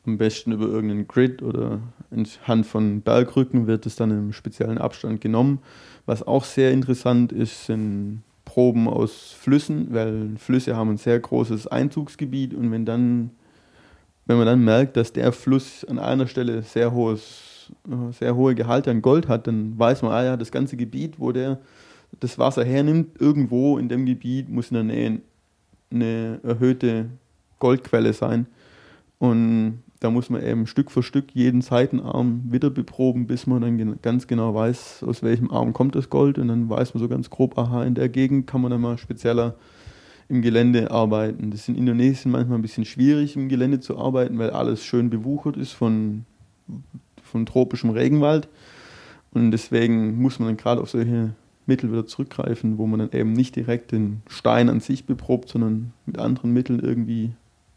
am 0.08 0.17
besten 0.17 0.53
über 0.53 0.65
irgendeinen 0.65 1.08
Grid 1.08 1.43
oder 1.43 1.82
anhand 2.12 2.65
von 2.65 3.01
Bergrücken 3.01 3.67
wird 3.67 3.86
es 3.86 3.97
dann 3.97 4.12
im 4.12 4.34
speziellen 4.34 4.77
Abstand 4.77 5.21
genommen. 5.21 5.60
Was 6.06 6.25
auch 6.25 6.45
sehr 6.45 6.71
interessant 6.71 7.34
ist, 7.34 7.65
sind 7.65 8.23
Proben 8.45 8.88
aus 8.88 9.36
Flüssen, 9.38 9.93
weil 9.93 10.38
Flüsse 10.38 10.75
haben 10.75 10.91
ein 10.91 10.97
sehr 10.97 11.19
großes 11.19 11.67
Einzugsgebiet 11.67 12.53
und 12.53 12.71
wenn 12.71 12.86
dann, 12.86 13.32
wenn 14.25 14.38
man 14.38 14.45
dann 14.45 14.63
merkt, 14.63 14.95
dass 14.95 15.12
der 15.12 15.34
Fluss 15.34 15.84
an 15.84 15.99
einer 15.99 16.27
Stelle 16.27 16.62
sehr 16.62 16.93
hohes, 16.93 17.73
sehr 18.17 18.36
hohe 18.38 18.56
Gehalte 18.56 18.89
an 18.89 19.01
Gold 19.01 19.27
hat, 19.27 19.47
dann 19.47 19.77
weiß 19.77 20.01
man, 20.03 20.13
ah 20.13 20.23
ja, 20.23 20.38
das 20.38 20.51
ganze 20.51 20.77
Gebiet, 20.77 21.19
wo 21.19 21.34
der 21.34 21.60
das 22.20 22.39
Wasser 22.39 22.63
hernimmt, 22.65 23.20
irgendwo 23.20 23.78
in 23.78 23.89
dem 23.89 24.06
Gebiet 24.06 24.50
muss 24.50 24.72
in 24.72 24.76
der 24.76 24.84
Nähe 24.84 25.22
eine 25.91 26.39
erhöhte 26.43 27.10
Goldquelle 27.60 28.13
sein. 28.13 28.48
Und 29.20 29.84
da 30.00 30.12
muss 30.12 30.30
man 30.30 30.43
eben 30.43 30.67
Stück 30.67 30.91
für 30.91 31.02
Stück 31.02 31.32
jeden 31.34 31.62
Seitenarm 31.62 32.43
wieder 32.52 32.70
beproben, 32.70 33.26
bis 33.26 33.48
man 33.48 33.62
dann 33.62 34.00
ganz 34.02 34.28
genau 34.28 34.54
weiß, 34.54 35.04
aus 35.04 35.24
welchem 35.24 35.52
Arm 35.52 35.74
kommt 35.74 35.96
das 35.96 36.10
Gold. 36.10 36.38
Und 36.38 36.50
dann 36.50 36.70
weiß 36.70 36.93
man 36.93 37.02
so 37.02 37.10
ganz 37.10 37.30
grob, 37.30 37.58
aha, 37.58 37.84
in 37.84 37.96
der 37.96 38.10
Gegend 38.10 38.48
kann 38.48 38.62
man 38.62 38.72
dann 38.72 38.82
mal 38.82 38.98
spezieller 38.98 39.56
im 40.30 40.41
Gelände 40.41 40.91
arbeiten. 40.91 41.52
Das 41.52 41.62
ist 41.62 41.70
in 41.70 41.76
Indonesien 41.76 42.32
manchmal 42.32 42.60
ein 42.60 42.62
bisschen 42.62 42.86
schwierig, 42.86 43.36
im 43.36 43.50
Gelände 43.50 43.80
zu 43.80 43.98
arbeiten, 43.98 44.38
weil 44.38 44.52
alles 44.52 44.84
schön 44.84 45.10
bewuchert 45.10 45.58
ist 45.58 45.72
von, 45.72 46.26
von 47.24 47.46
tropischem 47.46 47.89
Regenwald. 47.89 48.48
Und 49.32 49.52
deswegen 49.52 50.22
muss 50.22 50.38
man 50.38 50.50
dann 50.50 50.58
gerade 50.58 50.82
auf 50.82 50.89
solche 50.89 51.34
Mittel 51.67 51.91
wieder 51.91 52.06
zurückgreifen, 52.06 52.77
wo 52.77 52.88
man 52.88 52.99
dann 52.99 53.12
eben 53.12 53.34
nicht 53.34 53.56
direkt 53.56 53.91
den 53.91 54.21
Stein 54.27 54.69
an 54.69 54.80
sich 54.80 55.06
beprobt, 55.06 55.49
sondern 55.49 55.93
mit 56.06 56.17
anderen 56.17 56.51
Mitteln 56.51 56.80
irgendwie 56.80 57.32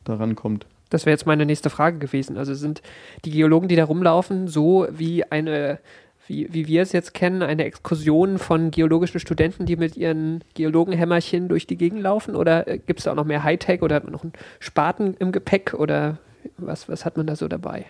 daran 0.04 0.36
kommt. 0.36 0.66
Das 0.90 1.06
wäre 1.06 1.14
jetzt 1.14 1.26
meine 1.26 1.46
nächste 1.46 1.70
Frage 1.70 1.98
gewesen. 1.98 2.36
Also 2.36 2.54
sind 2.54 2.82
die 3.24 3.30
Geologen, 3.30 3.68
die 3.68 3.76
da 3.76 3.84
rumlaufen, 3.84 4.48
so 4.48 4.88
wie 4.90 5.24
eine, 5.24 5.78
wie, 6.26 6.52
wie 6.52 6.66
wir 6.66 6.82
es 6.82 6.92
jetzt 6.92 7.14
kennen, 7.14 7.42
eine 7.42 7.64
Exkursion 7.64 8.38
von 8.38 8.70
geologischen 8.72 9.20
Studenten, 9.20 9.66
die 9.66 9.76
mit 9.76 9.96
ihren 9.96 10.42
Geologenhämmerchen 10.54 11.48
durch 11.48 11.66
die 11.66 11.76
Gegend 11.76 12.02
laufen? 12.02 12.34
Oder 12.34 12.66
äh, 12.66 12.78
gibt 12.78 13.00
es 13.00 13.04
da 13.04 13.12
auch 13.12 13.16
noch 13.16 13.24
mehr 13.24 13.44
Hightech 13.44 13.82
oder 13.82 13.94
hat 13.96 14.04
man 14.04 14.12
noch 14.12 14.24
einen 14.24 14.32
Spaten 14.58 15.14
im 15.18 15.30
Gepäck 15.30 15.74
oder 15.74 16.18
was, 16.58 16.88
was 16.88 17.04
hat 17.04 17.16
man 17.16 17.26
da 17.26 17.36
so 17.36 17.46
dabei? 17.46 17.86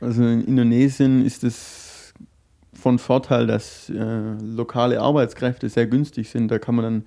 Also 0.00 0.22
in 0.22 0.44
Indonesien 0.44 1.24
ist 1.24 1.42
es 1.42 1.83
von 2.74 2.98
Vorteil, 2.98 3.46
dass 3.46 3.90
äh, 3.90 4.34
lokale 4.42 5.00
Arbeitskräfte 5.00 5.68
sehr 5.68 5.86
günstig 5.86 6.28
sind. 6.28 6.50
Da 6.50 6.58
kann 6.58 6.74
man 6.74 6.84
dann 6.84 7.02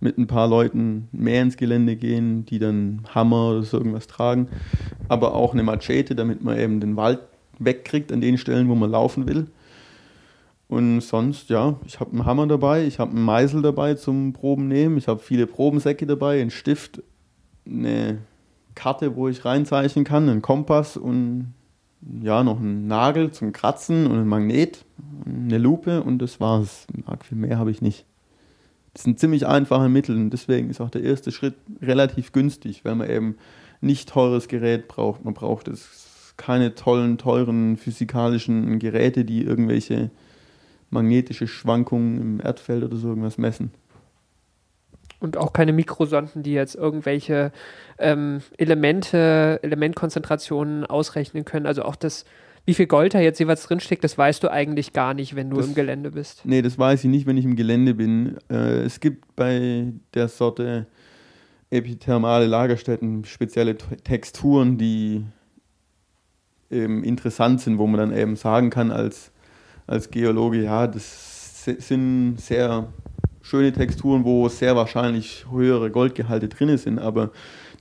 mit 0.00 0.18
ein 0.18 0.26
paar 0.26 0.48
Leuten 0.48 1.08
mehr 1.12 1.42
ins 1.42 1.56
Gelände 1.56 1.96
gehen, 1.96 2.44
die 2.44 2.58
dann 2.58 3.02
Hammer 3.14 3.50
oder 3.50 3.62
so 3.62 3.78
irgendwas 3.78 4.06
tragen, 4.06 4.48
aber 5.08 5.34
auch 5.34 5.54
eine 5.54 5.62
Machete, 5.62 6.14
damit 6.14 6.44
man 6.44 6.58
eben 6.58 6.80
den 6.80 6.96
Wald 6.96 7.20
wegkriegt 7.58 8.12
an 8.12 8.20
den 8.20 8.36
Stellen, 8.36 8.68
wo 8.68 8.74
man 8.74 8.90
laufen 8.90 9.26
will. 9.26 9.46
Und 10.68 11.00
sonst, 11.00 11.50
ja, 11.50 11.78
ich 11.86 12.00
habe 12.00 12.12
einen 12.12 12.26
Hammer 12.26 12.46
dabei, 12.46 12.84
ich 12.84 12.98
habe 12.98 13.12
einen 13.12 13.24
Meißel 13.24 13.62
dabei 13.62 13.94
zum 13.94 14.32
Proben 14.32 14.68
nehmen, 14.68 14.98
ich 14.98 15.08
habe 15.08 15.20
viele 15.20 15.46
Probensäcke 15.46 16.06
dabei, 16.06 16.40
einen 16.40 16.50
Stift, 16.50 17.02
eine 17.66 18.18
Karte, 18.74 19.14
wo 19.16 19.28
ich 19.28 19.44
reinzeichnen 19.44 20.04
kann, 20.04 20.28
einen 20.28 20.42
Kompass 20.42 20.96
und 20.96 21.54
ja, 22.22 22.42
noch 22.44 22.58
einen 22.58 22.86
Nagel 22.86 23.30
zum 23.30 23.52
Kratzen 23.52 24.06
und 24.06 24.18
ein 24.18 24.26
Magnet, 24.26 24.84
eine 25.26 25.58
Lupe 25.58 26.02
und 26.02 26.18
das 26.18 26.40
war's. 26.40 26.86
Arg 27.06 27.24
viel 27.24 27.38
mehr 27.38 27.58
habe 27.58 27.70
ich 27.70 27.82
nicht. 27.82 28.04
Das 28.92 29.02
sind 29.02 29.18
ziemlich 29.18 29.46
einfache 29.46 29.88
Mittel 29.88 30.16
und 30.16 30.30
deswegen 30.30 30.70
ist 30.70 30.80
auch 30.80 30.90
der 30.90 31.02
erste 31.02 31.32
Schritt 31.32 31.54
relativ 31.82 32.32
günstig, 32.32 32.84
weil 32.84 32.94
man 32.94 33.10
eben 33.10 33.36
nicht 33.80 34.08
teures 34.08 34.48
Gerät 34.48 34.86
braucht. 34.86 35.24
Man 35.24 35.34
braucht 35.34 35.68
es 35.68 36.34
keine 36.36 36.74
tollen, 36.74 37.18
teuren 37.18 37.76
physikalischen 37.76 38.78
Geräte, 38.78 39.24
die 39.24 39.42
irgendwelche 39.42 40.10
magnetische 40.90 41.48
Schwankungen 41.48 42.20
im 42.20 42.40
Erdfeld 42.40 42.84
oder 42.84 42.96
so 42.96 43.08
irgendwas 43.08 43.38
messen. 43.38 43.72
Und 45.24 45.38
auch 45.38 45.54
keine 45.54 45.72
Mikrosonden, 45.72 46.42
die 46.42 46.52
jetzt 46.52 46.74
irgendwelche 46.74 47.50
ähm, 47.98 48.42
Elemente, 48.58 49.58
Elementkonzentrationen 49.62 50.84
ausrechnen 50.84 51.46
können. 51.46 51.64
Also 51.64 51.82
auch 51.82 51.96
das 51.96 52.26
wie 52.66 52.74
viel 52.74 52.86
Gold 52.86 53.14
da 53.14 53.20
jetzt 53.20 53.38
jeweils 53.38 53.62
drinsteckt, 53.64 54.04
das 54.04 54.16
weißt 54.16 54.42
du 54.42 54.50
eigentlich 54.50 54.92
gar 54.92 55.14
nicht, 55.14 55.34
wenn 55.36 55.50
du 55.50 55.56
das, 55.56 55.66
im 55.66 55.74
Gelände 55.74 56.10
bist. 56.10 56.42
Nee, 56.44 56.62
das 56.62 56.78
weiß 56.78 57.04
ich 57.04 57.10
nicht, 57.10 57.26
wenn 57.26 57.36
ich 57.36 57.44
im 57.44 57.56
Gelände 57.56 57.94
bin. 57.94 58.38
Äh, 58.50 58.82
es 58.82 59.00
gibt 59.00 59.34
bei 59.36 59.92
der 60.14 60.28
Sorte 60.28 60.86
epithermale 61.70 62.46
Lagerstätten 62.46 63.24
spezielle 63.24 63.76
Texturen, 63.76 64.78
die 64.78 65.24
eben 66.70 67.04
interessant 67.04 67.60
sind, 67.60 67.78
wo 67.78 67.86
man 67.86 67.98
dann 67.98 68.16
eben 68.16 68.36
sagen 68.36 68.70
kann 68.70 68.90
als, 68.90 69.32
als 69.86 70.10
Geologe, 70.10 70.62
ja, 70.62 70.86
das 70.86 71.64
sind 71.64 72.36
sehr 72.40 72.88
schöne 73.44 73.72
Texturen, 73.72 74.24
wo 74.24 74.48
sehr 74.48 74.74
wahrscheinlich 74.74 75.44
höhere 75.50 75.90
Goldgehalte 75.90 76.48
drin 76.48 76.76
sind, 76.78 76.98
aber 76.98 77.30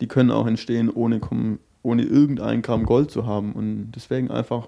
die 0.02 0.08
können 0.08 0.30
auch 0.30 0.46
entstehen 0.46 0.90
ohne 0.90 1.22
ohne 1.82 2.04
irgendein 2.04 2.62
Gramm 2.62 2.86
Gold 2.86 3.12
zu 3.12 3.26
haben. 3.26 3.54
Und 3.54 3.92
deswegen 3.96 4.30
einfach 4.30 4.68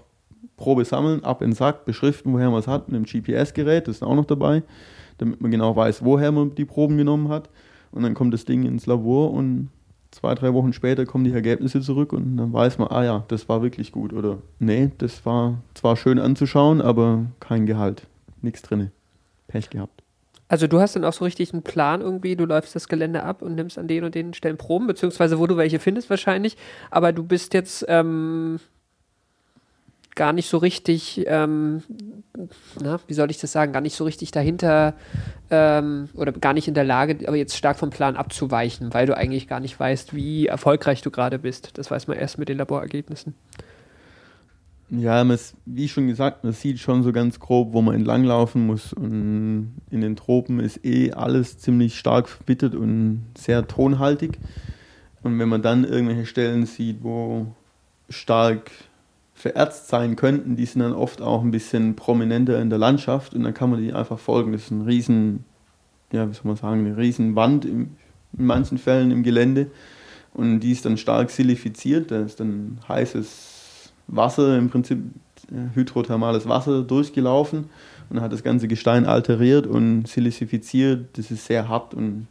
Probe 0.58 0.86
sammeln, 0.86 1.24
ab 1.24 1.42
in 1.42 1.50
den 1.52 1.56
Sack, 1.56 1.86
beschriften, 1.86 2.32
woher 2.34 2.50
man 2.50 2.60
es 2.60 2.68
hat, 2.68 2.88
mit 2.88 2.96
einem 2.96 3.06
GPS-Gerät, 3.06 3.88
das 3.88 3.98
ist 3.98 4.04
auch 4.04 4.16
noch 4.16 4.26
dabei, 4.26 4.64
damit 5.18 5.42
man 5.42 5.52
genau 5.52 5.76
weiß, 5.76 6.04
woher 6.04 6.32
man 6.32 6.56
die 6.56 6.66
Proben 6.66 6.98
genommen 6.98 7.30
hat. 7.30 7.50
Und 7.92 8.04
dann 8.04 8.14
kommt 8.14 8.34
das 8.34 8.46
Ding 8.46 8.64
ins 8.64 8.86
Labor 8.86 9.32
und 9.32 9.70
zwei, 10.12 10.34
drei 10.34 10.54
Wochen 10.54 10.72
später 10.72 11.06
kommen 11.06 11.26
die 11.26 11.34
Ergebnisse 11.34 11.82
zurück 11.82 12.14
und 12.14 12.38
dann 12.38 12.54
weiß 12.54 12.78
man, 12.78 12.88
ah 12.90 13.04
ja, 13.04 13.24
das 13.28 13.50
war 13.50 13.62
wirklich 13.62 13.92
gut. 13.92 14.14
Oder 14.14 14.38
nee, 14.60 14.92
das 14.98 15.26
war 15.26 15.62
zwar 15.74 15.98
schön 15.98 16.20
anzuschauen, 16.20 16.82
aber 16.82 17.26
kein 17.40 17.66
Gehalt. 17.66 18.08
Nichts 18.42 18.62
drin. 18.62 18.92
Pech 19.48 19.70
gehabt. 19.70 19.95
Also 20.56 20.68
du 20.68 20.80
hast 20.80 20.96
dann 20.96 21.04
auch 21.04 21.12
so 21.12 21.26
richtig 21.26 21.52
einen 21.52 21.64
Plan 21.64 22.00
irgendwie, 22.00 22.38
du 22.38 22.46
läufst 22.46 22.78
das 22.78 22.88
Gelände 22.88 23.24
ab 23.24 23.42
und 23.42 23.56
nimmst 23.56 23.78
an 23.78 23.90
den 23.90 24.06
und 24.06 24.16
den 24.16 24.34
Stellen 24.34 24.56
Proben, 24.56 24.88
beziehungsweise 24.88 25.38
wo 25.38 25.48
du 25.48 25.58
welche 25.58 25.80
findest 25.80 26.10
wahrscheinlich, 26.10 26.56
aber 26.90 27.12
du 27.12 27.24
bist 27.24 27.54
jetzt 27.54 27.84
ähm, 27.90 28.62
gar 30.16 30.32
nicht 30.32 30.48
so 30.48 30.58
richtig, 30.58 31.26
ähm, 31.28 31.84
na, 32.82 33.02
wie 33.06 33.14
soll 33.14 33.30
ich 33.32 33.38
das 33.38 33.52
sagen, 33.52 33.74
gar 33.74 33.82
nicht 33.82 33.98
so 33.98 34.06
richtig 34.06 34.32
dahinter 34.32 34.94
ähm, 35.50 36.08
oder 36.14 36.32
gar 36.32 36.54
nicht 36.54 36.70
in 36.70 36.74
der 36.74 36.86
Lage, 36.86 37.28
aber 37.28 37.36
jetzt 37.36 37.58
stark 37.58 37.78
vom 37.78 37.90
Plan 37.90 38.16
abzuweichen, 38.16 38.94
weil 38.94 39.08
du 39.08 39.18
eigentlich 39.18 39.50
gar 39.50 39.60
nicht 39.60 39.78
weißt, 39.78 40.16
wie 40.16 40.48
erfolgreich 40.48 41.02
du 41.02 41.12
gerade 41.12 41.38
bist. 41.38 41.78
Das 41.78 41.92
weiß 41.92 42.08
man 42.08 42.18
erst 42.18 42.38
mit 42.38 42.48
den 42.48 42.60
Laborergebnissen. 42.60 43.36
Ja, 44.90 45.24
man 45.24 45.40
wie 45.66 45.88
schon 45.88 46.08
gesagt, 46.08 46.44
man 46.44 46.54
sieht 46.54 46.80
schon 46.80 47.02
so 47.02 47.12
ganz 47.12 47.40
grob, 47.40 47.74
wo 47.74 47.82
man 47.82 47.96
entlanglaufen 47.96 48.68
muss. 48.68 48.94
Und 48.94 49.82
in 49.90 50.02
den 50.02 50.16
Tropen 50.16 50.60
ist 50.60 50.86
eh 50.86 51.12
alles 51.12 51.58
ziemlich 51.58 51.98
stark 51.98 52.30
verbittert 52.30 52.76
und 52.76 53.26
sehr 53.36 53.68
tonhaltig. 53.68 54.38
Und 55.24 55.40
wenn 55.40 55.50
man 55.50 55.64
dann 55.64 55.86
irgendwelche 55.86 56.28
Stellen 56.28 56.68
sieht, 56.68 57.04
wo 57.04 57.48
stark 58.10 58.70
vererzt 59.34 59.88
sein 59.88 60.16
könnten, 60.16 60.56
die 60.56 60.66
sind 60.66 60.82
dann 60.82 60.94
oft 60.94 61.22
auch 61.22 61.42
ein 61.42 61.52
bisschen 61.52 61.96
prominenter 61.96 62.62
in 62.62 62.70
der 62.70 62.80
Landschaft 62.80 63.34
und 63.34 63.44
dann 63.44 63.56
kann 63.56 63.72
man 63.72 63.82
die 63.82 63.92
einfach 63.92 64.20
folgen. 64.20 64.52
Das 64.52 64.64
ist 64.64 64.72
ein 64.72 64.82
riesen, 64.82 65.46
ja, 66.12 66.30
wie 66.30 66.34
soll 66.34 66.46
man 66.46 66.56
sagen, 66.56 66.86
eine 66.86 66.96
riesen 66.96 67.36
Wand 67.36 67.66
im, 67.66 67.98
in 68.38 68.46
manchen 68.46 68.78
Fällen 68.78 69.10
im 69.10 69.24
Gelände 69.24 69.72
und 70.34 70.60
die 70.60 70.72
ist 70.72 70.86
dann 70.86 70.98
stark 70.98 71.32
silifiziert, 71.32 72.12
da 72.12 72.22
ist 72.22 72.40
dann 72.40 72.80
heißes 72.88 73.55
Wasser, 74.08 74.58
im 74.58 74.70
Prinzip 74.70 75.00
äh, 75.52 75.76
hydrothermales 75.76 76.48
Wasser 76.48 76.84
durchgelaufen 76.84 77.70
und 78.10 78.22
hat 78.22 78.32
das 78.32 78.44
ganze 78.44 78.68
Gestein 78.68 79.06
alteriert 79.06 79.68
und 79.68 80.08
silicifiziert. 80.08 81.18
Das 81.18 81.32
ist 81.32 81.46
sehr 81.46 81.68
hart 81.68 81.94
und 81.94 82.28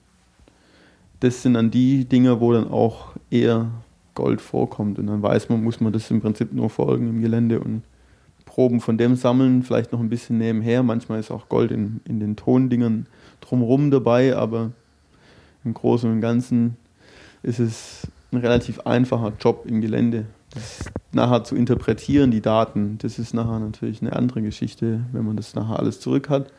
das 1.20 1.42
sind 1.42 1.54
dann 1.54 1.70
die 1.70 2.04
Dinge, 2.04 2.40
wo 2.40 2.52
dann 2.52 2.68
auch 2.68 3.12
eher 3.30 3.70
Gold 4.14 4.40
vorkommt. 4.40 4.98
Und 4.98 5.06
dann 5.06 5.22
weiß 5.22 5.48
man, 5.48 5.62
muss 5.62 5.80
man 5.80 5.92
das 5.92 6.10
im 6.10 6.20
Prinzip 6.20 6.52
nur 6.52 6.70
folgen 6.70 7.08
im 7.08 7.22
Gelände 7.22 7.60
und 7.60 7.82
Proben 8.44 8.80
von 8.80 8.96
dem 8.96 9.16
sammeln, 9.16 9.64
vielleicht 9.64 9.90
noch 9.90 9.98
ein 9.98 10.08
bisschen 10.08 10.38
nebenher. 10.38 10.84
Manchmal 10.84 11.18
ist 11.18 11.32
auch 11.32 11.48
Gold 11.48 11.72
in, 11.72 12.00
in 12.04 12.20
den 12.20 12.37
Tondingern 12.37 13.06
drumherum 13.40 13.90
dabei, 13.90 14.37
aber 14.37 14.70
im 15.64 15.74
Großen 15.74 16.08
und 16.10 16.20
Ganzen 16.20 16.76
ist 17.42 17.58
es 17.58 18.06
ein 18.30 18.38
relativ 18.38 18.80
einfacher 18.80 19.32
Job 19.40 19.64
im 19.66 19.80
Gelände 19.80 20.26
nachher 21.12 21.45
zu 21.45 21.55
interpretieren, 21.55 22.31
die 22.31 22.40
Daten, 22.40 22.99
das 22.99 23.19
ist 23.19 23.35
nachher 23.35 23.59
natürlich 23.59 24.03
eine 24.03 24.14
andere 24.14 24.43
Geschichte, 24.43 25.01
wenn 25.12 25.25
man 25.25 25.37
das 25.37 25.55
nachher 25.55 25.79
alles 25.79 26.01
zurück 26.01 26.29
hat, 26.29 26.51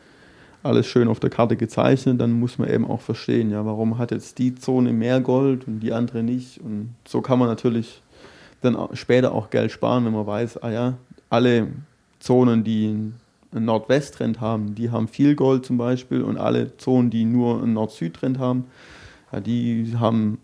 alles 0.62 0.86
schön 0.86 1.08
auf 1.08 1.20
der 1.20 1.30
Karte 1.30 1.56
gezeichnet, 1.56 2.20
dann 2.20 2.32
muss 2.32 2.58
man 2.58 2.68
eben 2.68 2.84
auch 2.84 3.00
verstehen, 3.00 3.50
ja, 3.50 3.64
warum 3.64 3.98
hat 3.98 4.10
jetzt 4.10 4.38
die 4.38 4.54
Zone 4.54 4.92
mehr 4.92 5.20
Gold 5.20 5.66
und 5.66 5.80
die 5.80 5.92
andere 5.92 6.22
nicht. 6.22 6.58
Und 6.58 6.94
so 7.06 7.20
kann 7.20 7.38
man 7.38 7.48
natürlich 7.48 8.02
dann 8.62 8.76
später 8.94 9.32
auch 9.32 9.50
Geld 9.50 9.70
sparen, 9.70 10.04
wenn 10.04 10.12
man 10.12 10.26
weiß, 10.26 10.62
ah 10.62 10.70
ja, 10.70 10.94
alle 11.30 11.68
Zonen, 12.18 12.64
die 12.64 12.86
einen 13.52 13.64
Nord-West-Trend 13.64 14.40
haben, 14.40 14.74
die 14.74 14.90
haben 14.90 15.08
viel 15.08 15.34
Gold 15.34 15.64
zum 15.64 15.78
Beispiel 15.78 16.22
und 16.22 16.38
alle 16.38 16.76
Zonen, 16.76 17.10
die 17.10 17.24
nur 17.24 17.62
einen 17.62 17.74
Nord-Süd-Trend 17.74 18.38
haben, 18.38 18.64
ja, 19.32 19.40
die 19.40 19.94
haben 19.98 20.38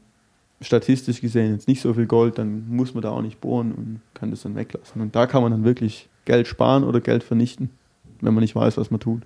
statistisch 0.63 1.21
gesehen 1.21 1.53
jetzt 1.53 1.69
nicht 1.69 1.83
so 1.83 1.95
viel 1.95 2.07
Gold, 2.07 2.39
dann 2.39 2.69
muss 2.69 2.95
man 2.95 3.03
da 3.03 3.11
auch 3.11 3.23
nicht 3.23 3.41
bohren 3.41 3.73
und 3.73 4.01
kann 4.15 4.31
das 4.31 4.43
dann 4.43 4.55
weglassen. 4.55 5.03
Und 5.03 5.15
da 5.15 5.27
kann 5.27 5.43
man 5.43 5.53
dann 5.53 5.65
wirklich 5.65 6.09
Geld 6.25 6.47
sparen 6.47 6.85
oder 6.85 7.01
Geld 7.01 7.25
vernichten, 7.25 7.71
wenn 8.21 8.35
man 8.35 8.43
nicht 8.43 8.55
weiß, 8.55 8.77
was 8.77 8.91
man 8.91 9.01
tut. 9.01 9.23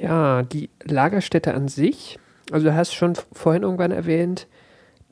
Ja, 0.00 0.42
die 0.42 0.68
Lagerstätte 0.84 1.54
an 1.54 1.68
sich, 1.68 2.18
also 2.50 2.66
du 2.66 2.74
hast 2.74 2.94
schon 2.94 3.14
vorhin 3.32 3.62
irgendwann 3.62 3.92
erwähnt, 3.92 4.46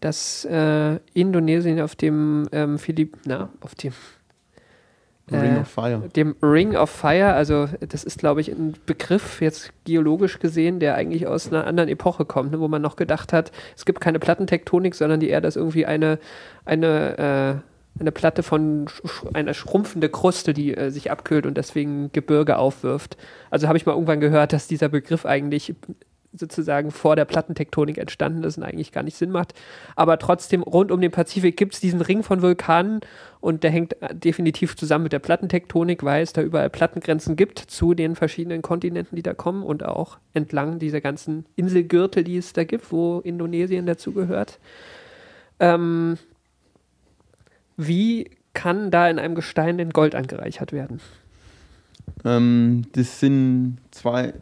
dass 0.00 0.44
äh, 0.44 0.98
Indonesien 1.14 1.80
auf 1.80 1.96
dem 1.96 2.46
ähm, 2.52 2.78
Philipp, 2.78 3.16
na, 3.24 3.48
auf 3.60 3.74
dem 3.74 3.92
Ring 5.30 5.58
of 5.58 5.68
Fire. 5.68 6.02
Dem 6.14 6.37
Ring 6.42 6.76
of 6.76 6.90
Fire, 6.90 7.32
also 7.32 7.68
das 7.88 8.04
ist, 8.04 8.18
glaube 8.18 8.40
ich, 8.42 8.48
ein 8.48 8.74
Begriff 8.84 9.40
jetzt 9.40 9.72
geologisch 9.84 10.38
gesehen, 10.38 10.80
der 10.80 10.96
eigentlich 10.96 11.26
aus 11.26 11.48
einer 11.48 11.66
anderen 11.66 11.88
Epoche 11.88 12.24
kommt, 12.24 12.52
ne, 12.52 12.60
wo 12.60 12.68
man 12.68 12.82
noch 12.82 12.96
gedacht 12.96 13.32
hat, 13.32 13.50
es 13.74 13.87
gibt 13.87 14.00
keine 14.00 14.18
Plattentektonik, 14.18 14.94
sondern 14.94 15.20
die 15.20 15.30
Erde 15.30 15.48
ist 15.48 15.56
irgendwie 15.56 15.87
eine, 15.87 16.18
eine, 16.66 17.62
äh, 17.96 18.00
eine 18.00 18.12
Platte 18.12 18.42
von 18.42 18.87
sch 18.88 19.24
einer 19.32 19.54
schrumpfende 19.54 20.10
Kruste, 20.10 20.52
die 20.52 20.76
äh, 20.76 20.90
sich 20.90 21.10
abkühlt 21.10 21.46
und 21.46 21.56
deswegen 21.56 22.10
Gebirge 22.12 22.58
aufwirft. 22.58 23.16
Also 23.50 23.66
habe 23.66 23.78
ich 23.78 23.87
mal 23.87 23.92
irgendwann 23.92 24.20
gehört, 24.20 24.52
dass 24.52 24.66
dieser 24.66 24.88
Begriff 24.90 25.24
eigentlich 25.24 25.74
sozusagen 26.36 26.90
vor 26.90 27.16
der 27.16 27.24
Plattentektonik 27.24 27.98
entstanden 27.98 28.42
ist 28.44 28.58
und 28.58 28.64
eigentlich 28.64 28.92
gar 28.92 29.02
nicht 29.02 29.16
Sinn 29.16 29.30
macht. 29.30 29.54
Aber 29.96 30.18
trotzdem, 30.18 30.62
rund 30.62 30.90
um 30.90 31.00
den 31.00 31.10
Pazifik 31.10 31.56
gibt 31.56 31.74
es 31.74 31.80
diesen 31.80 32.00
Ring 32.00 32.22
von 32.22 32.42
Vulkanen 32.42 33.00
und 33.40 33.62
der 33.62 33.70
hängt 33.70 33.96
definitiv 34.12 34.76
zusammen 34.76 35.04
mit 35.04 35.12
der 35.12 35.18
Plattentektonik, 35.18 36.02
weil 36.02 36.22
es 36.22 36.32
da 36.32 36.42
überall 36.42 36.70
Plattengrenzen 36.70 37.36
gibt 37.36 37.58
zu 37.58 37.94
den 37.94 38.16
verschiedenen 38.16 38.62
Kontinenten, 38.62 39.16
die 39.16 39.22
da 39.22 39.34
kommen 39.34 39.62
und 39.62 39.84
auch 39.84 40.18
entlang 40.32 40.78
dieser 40.78 41.00
ganzen 41.00 41.46
Inselgürtel, 41.56 42.24
die 42.24 42.36
es 42.36 42.52
da 42.52 42.64
gibt, 42.64 42.90
wo 42.90 43.20
Indonesien 43.20 43.86
dazugehört. 43.86 44.58
Ähm, 45.60 46.18
wie 47.76 48.30
kann 48.54 48.90
da 48.90 49.08
in 49.08 49.18
einem 49.18 49.34
Gestein 49.34 49.78
denn 49.78 49.90
Gold 49.90 50.14
angereichert 50.14 50.72
werden? 50.72 51.00
Ähm, 52.24 52.86
das 52.92 53.20
sind 53.20 53.78
zwei, 53.90 54.34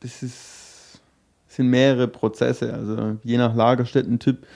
das 0.00 0.22
ist 0.22 0.63
sind 1.56 1.68
mehrere 1.68 2.08
Prozesse. 2.08 2.72
Also 2.72 3.18
je 3.22 3.38
nach 3.38 3.54
Lagerstättentyp 3.54 4.46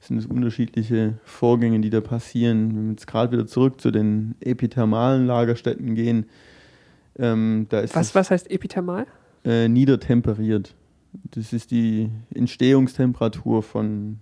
sind 0.00 0.18
es 0.18 0.26
unterschiedliche 0.26 1.14
Vorgänge, 1.24 1.80
die 1.80 1.90
da 1.90 2.00
passieren. 2.00 2.76
Wenn 2.76 2.84
wir 2.84 2.90
jetzt 2.92 3.06
gerade 3.06 3.32
wieder 3.32 3.46
zurück 3.46 3.80
zu 3.80 3.90
den 3.90 4.34
epithermalen 4.40 5.26
Lagerstätten 5.26 5.94
gehen, 5.94 6.26
ähm, 7.18 7.66
da 7.68 7.80
ist 7.80 7.94
was, 7.94 8.14
was 8.14 8.30
heißt 8.30 8.50
epithermal? 8.50 9.06
Äh, 9.44 9.68
niedertemperiert. 9.68 10.74
Das 11.30 11.52
ist 11.52 11.70
die 11.70 12.10
Entstehungstemperatur 12.34 13.62
von 13.62 14.20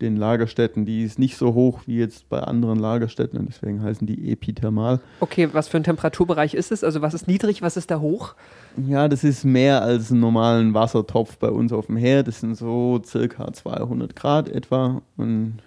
den 0.00 0.16
Lagerstätten. 0.16 0.84
Die 0.84 1.04
ist 1.04 1.18
nicht 1.18 1.36
so 1.36 1.54
hoch 1.54 1.82
wie 1.86 1.98
jetzt 1.98 2.28
bei 2.28 2.40
anderen 2.40 2.78
Lagerstätten 2.78 3.38
und 3.38 3.48
deswegen 3.48 3.82
heißen 3.82 4.06
die 4.06 4.30
epithermal. 4.30 5.00
Okay, 5.20 5.48
was 5.52 5.68
für 5.68 5.76
ein 5.76 5.84
Temperaturbereich 5.84 6.54
ist 6.54 6.72
es? 6.72 6.82
Also 6.82 7.00
was 7.02 7.14
ist 7.14 7.28
niedrig, 7.28 7.62
was 7.62 7.76
ist 7.76 7.90
da 7.90 8.00
hoch? 8.00 8.34
Ja, 8.76 9.08
das 9.08 9.24
ist 9.24 9.44
mehr 9.44 9.82
als 9.82 10.10
einen 10.10 10.20
normalen 10.20 10.74
Wassertopf 10.74 11.36
bei 11.38 11.48
uns 11.48 11.72
auf 11.72 11.86
dem 11.86 11.96
Herd. 11.96 12.28
Das 12.28 12.40
sind 12.40 12.56
so 12.56 13.00
circa 13.04 13.52
200 13.52 14.16
Grad 14.16 14.48
etwa 14.48 15.02
und 15.16 15.58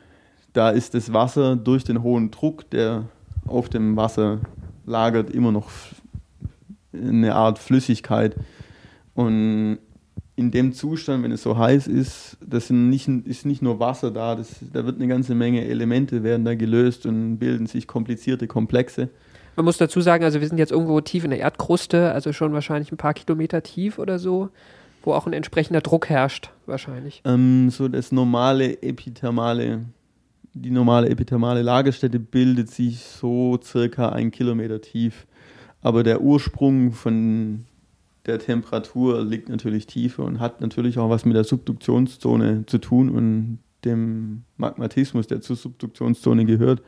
da 0.53 0.71
ist 0.71 0.93
das 0.93 1.13
Wasser 1.13 1.55
durch 1.55 1.83
den 1.83 2.01
hohen 2.03 2.31
Druck, 2.31 2.69
der 2.71 3.05
auf 3.45 3.69
dem 3.69 3.95
Wasser 3.95 4.39
lagert, 4.85 5.29
immer 5.29 5.51
noch 5.51 5.69
eine 6.93 7.35
Art 7.35 7.59
Flüssigkeit. 7.59 8.35
Und 9.13 9.79
in 10.37 10.51
dem 10.51 10.71
Zustand, 10.71 11.23
wenn 11.23 11.31
es 11.31 11.41
so 11.41 11.57
heiß 11.57 11.87
ist, 11.87 12.37
das 12.45 12.67
sind 12.67 12.89
nicht, 12.89 13.07
ist 13.07 13.45
nicht 13.45 13.63
nur 13.63 13.79
Wasser 13.79 14.11
da, 14.11 14.35
das, 14.35 14.55
da 14.71 14.85
wird 14.85 14.97
eine 14.97 15.07
ganze 15.07 15.33
Menge 15.33 15.65
Elemente 15.65 16.21
werden 16.21 16.45
da 16.45 16.53
gelöst 16.53 17.07
und 17.07 17.39
bilden 17.39 17.65
sich 17.65 17.87
komplizierte 17.87 18.45
Komplexe. 18.45 19.09
Man 19.55 19.65
muss 19.65 19.77
dazu 19.77 19.99
sagen, 19.99 20.23
also 20.23 20.39
wir 20.39 20.47
sind 20.47 20.59
jetzt 20.59 20.71
irgendwo 20.71 21.01
tief 21.01 21.23
in 21.23 21.31
der 21.31 21.39
Erdkruste, 21.39 22.11
also 22.11 22.33
schon 22.33 22.53
wahrscheinlich 22.53 22.91
ein 22.91 22.97
paar 22.97 23.15
Kilometer 23.15 23.63
tief 23.63 23.97
oder 23.97 24.19
so, 24.19 24.49
wo 25.01 25.13
auch 25.13 25.25
ein 25.25 25.33
entsprechender 25.33 25.81
Druck 25.81 26.07
herrscht, 26.07 26.51
wahrscheinlich. 26.67 27.23
Ähm, 27.25 27.71
so 27.71 27.87
das 27.87 28.11
normale 28.11 28.83
epithermale, 28.83 29.85
die 30.53 30.69
normale 30.69 31.09
epithermale 31.09 31.63
Lagerstätte 31.63 32.19
bildet 32.19 32.69
sich 32.69 32.99
so 32.99 33.59
circa 33.63 34.09
ein 34.09 34.29
Kilometer 34.29 34.81
tief. 34.81 35.25
Aber 35.81 36.03
der 36.03 36.21
Ursprung 36.21 36.91
von 36.91 37.65
der 38.27 38.39
Temperatur 38.39 39.23
liegt 39.23 39.49
natürlich 39.49 39.87
tiefer 39.87 40.23
und 40.23 40.39
hat 40.39 40.61
natürlich 40.61 40.97
auch 40.99 41.09
was 41.09 41.25
mit 41.25 41.35
der 41.35 41.43
Subduktionszone 41.43 42.65
zu 42.65 42.77
tun 42.77 43.09
und 43.09 43.59
dem 43.85 44.43
Magmatismus, 44.57 45.27
der 45.27 45.41
zur 45.41 45.55
Subduktionszone 45.55 46.45
gehört. 46.45 46.81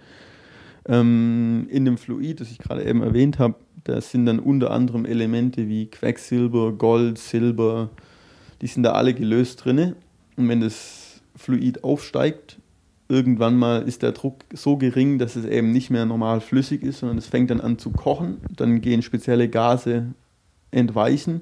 Ähm, 0.86 1.68
in 1.70 1.86
dem 1.86 1.98
Fluid, 1.98 2.42
das 2.42 2.52
ich 2.52 2.58
gerade 2.58 2.84
eben 2.84 3.02
erwähnt 3.02 3.40
habe, 3.40 3.56
da 3.84 4.02
sind 4.02 4.26
dann 4.26 4.40
unter 4.40 4.72
anderem 4.72 5.06
Elemente 5.06 5.68
wie 5.68 5.86
Quecksilber, 5.88 6.74
Gold, 6.74 7.18
Silber, 7.18 7.90
die 8.62 8.68
sind 8.68 8.84
da 8.84 8.92
alle 8.94 9.14
gelöst 9.14 9.64
drin. 9.64 9.96
Und 10.36 10.50
wenn 10.50 10.62
das 10.62 11.22
Fluid 11.36 11.84
aufsteigt, 11.84 12.60
irgendwann 13.08 13.58
mal 13.58 13.82
ist 13.84 14.04
der 14.04 14.12
Druck 14.12 14.44
so 14.54 14.78
gering, 14.78 15.20
dass 15.20 15.36
es 15.36 15.46
eben 15.46 15.72
nicht 15.72 15.90
mehr 15.90 16.06
normal 16.06 16.42
flüssig 16.42 16.84
ist, 16.84 17.00
sondern 17.00 17.18
es 17.18 17.28
fängt 17.28 17.50
dann 17.50 17.62
an 17.62 17.78
zu 17.78 17.92
kochen. 17.92 18.38
Dann 18.56 18.82
gehen 18.82 19.02
spezielle 19.02 19.48
Gase 19.48 20.14
entweichen. 20.72 21.42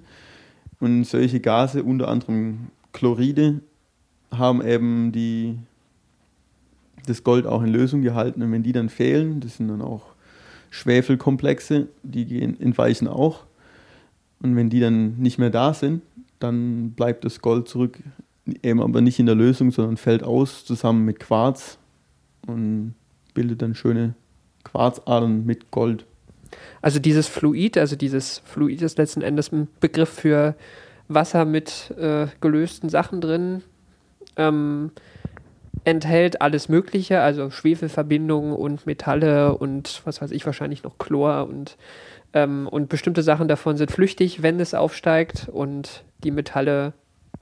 Und 0.80 1.06
solche 1.06 1.40
Gase, 1.40 1.84
unter 1.84 2.08
anderem 2.08 2.68
Chloride, 2.94 3.62
haben 4.32 4.66
eben 4.66 5.12
die, 5.12 5.58
das 7.06 7.24
Gold 7.24 7.48
auch 7.48 7.64
in 7.64 7.70
Lösung 7.70 8.02
gehalten. 8.02 8.42
Und 8.42 8.52
wenn 8.52 8.64
die 8.64 8.74
dann 8.74 8.90
fehlen, 8.90 9.40
das 9.40 9.58
sind 9.58 9.70
dann 9.70 9.82
auch 9.82 10.14
Schwefelkomplexe, 10.70 11.88
die 12.04 12.42
entweichen 12.42 13.08
auch. 13.08 13.46
Und 14.42 14.56
wenn 14.56 14.70
die 14.70 14.80
dann 14.80 15.18
nicht 15.18 15.40
mehr 15.40 15.50
da 15.50 15.74
sind, 15.74 16.02
dann 16.40 16.92
bleibt 16.92 17.26
das 17.26 17.42
Gold 17.42 17.68
zurück, 17.68 18.00
eben 18.62 18.82
aber 18.82 19.02
nicht 19.02 19.20
in 19.20 19.26
der 19.26 19.36
Lösung, 19.36 19.72
sondern 19.72 19.98
fällt 19.98 20.24
aus 20.24 20.66
zusammen 20.66 21.06
mit 21.06 21.20
Quarz 21.20 21.78
und 22.46 22.94
bildet 23.34 23.62
dann 23.62 23.76
schöne 23.76 24.14
Quarzadern 24.64 25.46
mit 25.46 25.72
Gold. 25.72 26.06
Also 26.82 27.00
dieses 27.00 27.28
Fluid, 27.28 27.78
also 27.78 27.96
dieses 27.96 28.40
Fluid 28.46 28.82
ist 28.82 28.98
letzten 28.98 29.22
Endes 29.22 29.52
ein 29.52 29.68
Begriff 29.80 30.10
für 30.10 30.56
Wasser 31.08 31.46
mit 31.46 31.94
äh, 31.98 32.28
gelösten 32.42 32.90
Sachen 32.90 33.22
drin. 33.22 33.64
Ähm, 34.36 34.92
enthält 35.84 36.42
alles 36.42 36.68
Mögliche, 36.68 37.22
also 37.22 37.50
Schwefelverbindungen 37.50 38.54
und 38.54 38.86
Metalle 38.86 39.58
und 39.58 40.02
was 40.04 40.22
weiß 40.22 40.32
ich, 40.32 40.46
wahrscheinlich 40.46 40.84
noch 40.84 40.98
Chlor 40.98 41.48
und, 41.48 41.78
ähm, 42.34 42.68
und 42.68 42.90
bestimmte 42.90 43.24
Sachen 43.24 43.48
davon 43.48 43.78
sind 43.78 43.92
flüchtig, 43.92 44.44
wenn 44.44 44.60
es 44.60 44.74
aufsteigt 44.74 45.48
und 45.50 46.04
die 46.24 46.32
Metalle 46.32 46.94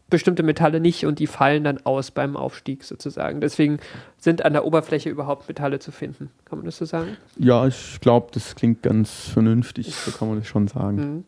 bestimmte 0.10 0.44
Metalle 0.44 0.80
nicht 0.80 1.06
und 1.06 1.20
die 1.20 1.28
fallen 1.28 1.64
dann 1.64 1.80
aus 1.84 2.12
beim 2.12 2.38
Aufstieg 2.38 2.84
sozusagen. 2.84 3.42
Deswegen 3.42 3.80
sind 4.18 4.46
an 4.46 4.54
der 4.54 4.66
Oberfläche 4.66 5.10
überhaupt 5.10 5.48
Metalle 5.48 5.80
zu 5.80 5.92
finden. 5.92 6.30
Kann 6.46 6.60
man 6.60 6.66
das 6.66 6.78
so 6.78 6.86
sagen? 6.86 7.18
Ja, 7.38 7.66
ich 7.66 8.00
glaube, 8.02 8.28
das 8.32 8.56
klingt 8.56 8.84
ganz 8.84 9.30
vernünftig, 9.30 9.96
so 9.96 10.12
kann 10.12 10.28
man 10.28 10.40
das 10.40 10.48
schon 10.48 10.68
sagen. 10.68 10.98
Mhm. 10.98 11.24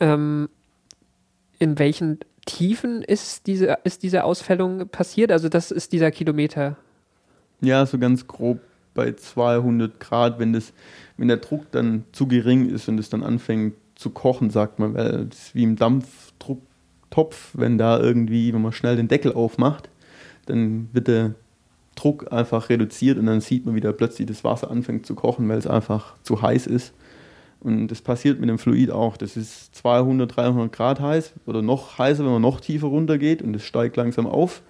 Ähm, 0.00 0.48
in 1.58 1.78
welchen 1.78 2.20
Tiefen 2.46 3.02
ist 3.02 3.46
diese, 3.46 3.78
ist 3.84 4.02
diese 4.02 4.24
Ausfällung 4.24 4.88
passiert? 4.88 5.32
Also 5.32 5.48
das 5.48 5.70
ist 5.70 5.92
dieser 5.92 6.10
Kilometer. 6.10 6.76
Ja, 7.60 7.84
so 7.86 7.98
ganz 7.98 8.26
grob 8.26 8.60
bei 8.94 9.12
200 9.12 10.00
Grad, 10.00 10.38
wenn, 10.38 10.52
das, 10.52 10.72
wenn 11.16 11.28
der 11.28 11.36
Druck 11.38 11.70
dann 11.70 12.04
zu 12.12 12.26
gering 12.26 12.68
ist 12.68 12.88
und 12.88 12.98
es 12.98 13.08
dann 13.08 13.22
anfängt 13.22 13.74
zu 13.94 14.10
kochen, 14.10 14.50
sagt 14.50 14.78
man, 14.78 14.94
weil 14.94 15.28
es 15.30 15.54
wie 15.54 15.62
im 15.62 15.76
Dampfdruck 15.76 16.60
Topf, 17.10 17.50
wenn 17.54 17.76
da 17.76 17.98
irgendwie, 17.98 18.52
wenn 18.54 18.62
man 18.62 18.72
schnell 18.72 18.96
den 18.96 19.08
Deckel 19.08 19.32
aufmacht, 19.32 19.88
dann 20.46 20.88
wird 20.92 21.08
der 21.08 21.34
Druck 21.96 22.32
einfach 22.32 22.68
reduziert 22.68 23.18
und 23.18 23.26
dann 23.26 23.40
sieht 23.40 23.66
man, 23.66 23.74
wie 23.74 23.80
da 23.80 23.92
plötzlich 23.92 24.26
das 24.26 24.44
Wasser 24.44 24.70
anfängt 24.70 25.06
zu 25.06 25.14
kochen, 25.14 25.48
weil 25.48 25.58
es 25.58 25.66
einfach 25.66 26.14
zu 26.22 26.40
heiß 26.40 26.66
ist. 26.66 26.94
Und 27.60 27.88
das 27.88 28.00
passiert 28.00 28.40
mit 28.40 28.48
dem 28.48 28.58
Fluid 28.58 28.90
auch. 28.90 29.18
Das 29.18 29.36
ist 29.36 29.74
200, 29.76 30.34
300 30.34 30.72
Grad 30.72 31.00
heiß 31.00 31.34
oder 31.44 31.60
noch 31.60 31.98
heißer, 31.98 32.24
wenn 32.24 32.32
man 32.32 32.42
noch 32.42 32.60
tiefer 32.60 32.86
runter 32.86 33.18
geht 33.18 33.42
und 33.42 33.54
es 33.54 33.64
steigt 33.64 33.96
langsam 33.96 34.26
auf, 34.26 34.62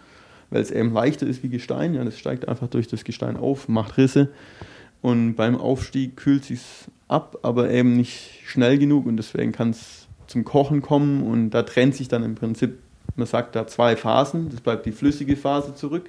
weil 0.50 0.60
es 0.60 0.72
eben 0.72 0.92
leichter 0.92 1.26
ist 1.26 1.44
wie 1.44 1.48
Gestein. 1.48 1.94
Ja, 1.94 2.02
das 2.02 2.18
steigt 2.18 2.48
einfach 2.48 2.66
durch 2.66 2.88
das 2.88 3.04
Gestein 3.04 3.36
auf, 3.36 3.68
macht 3.68 3.96
Risse. 3.96 4.30
Und 5.02 5.36
beim 5.36 5.56
Aufstieg 5.56 6.16
kühlt 6.16 6.44
sich 6.44 6.62
ab, 7.06 7.38
aber 7.42 7.70
eben 7.70 7.96
nicht 7.96 8.40
schnell 8.44 8.76
genug 8.76 9.06
und 9.06 9.16
deswegen 9.16 9.52
kann 9.52 9.70
es 9.70 9.99
zum 10.30 10.44
Kochen 10.44 10.80
kommen 10.80 11.24
und 11.24 11.50
da 11.50 11.64
trennt 11.64 11.96
sich 11.96 12.06
dann 12.06 12.22
im 12.22 12.36
Prinzip, 12.36 12.78
man 13.16 13.26
sagt 13.26 13.56
da 13.56 13.66
zwei 13.66 13.96
Phasen, 13.96 14.48
das 14.48 14.60
bleibt 14.60 14.86
die 14.86 14.92
flüssige 14.92 15.36
Phase 15.36 15.74
zurück 15.74 16.08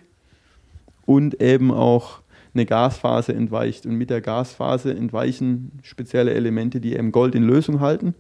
und 1.07 1.41
eben 1.41 1.71
auch 1.71 2.19
eine 2.53 2.67
Gasphase 2.67 3.33
entweicht. 3.33 3.87
Und 3.87 3.95
mit 3.95 4.11
der 4.11 4.21
Gasphase 4.21 4.93
entweichen 4.93 5.71
spezielle 5.81 6.33
Elemente, 6.33 6.79
die 6.79 6.93
eben 6.93 7.11
Gold 7.11 7.33
in 7.33 7.43
Lösung 7.43 7.79
halten. 7.79 8.13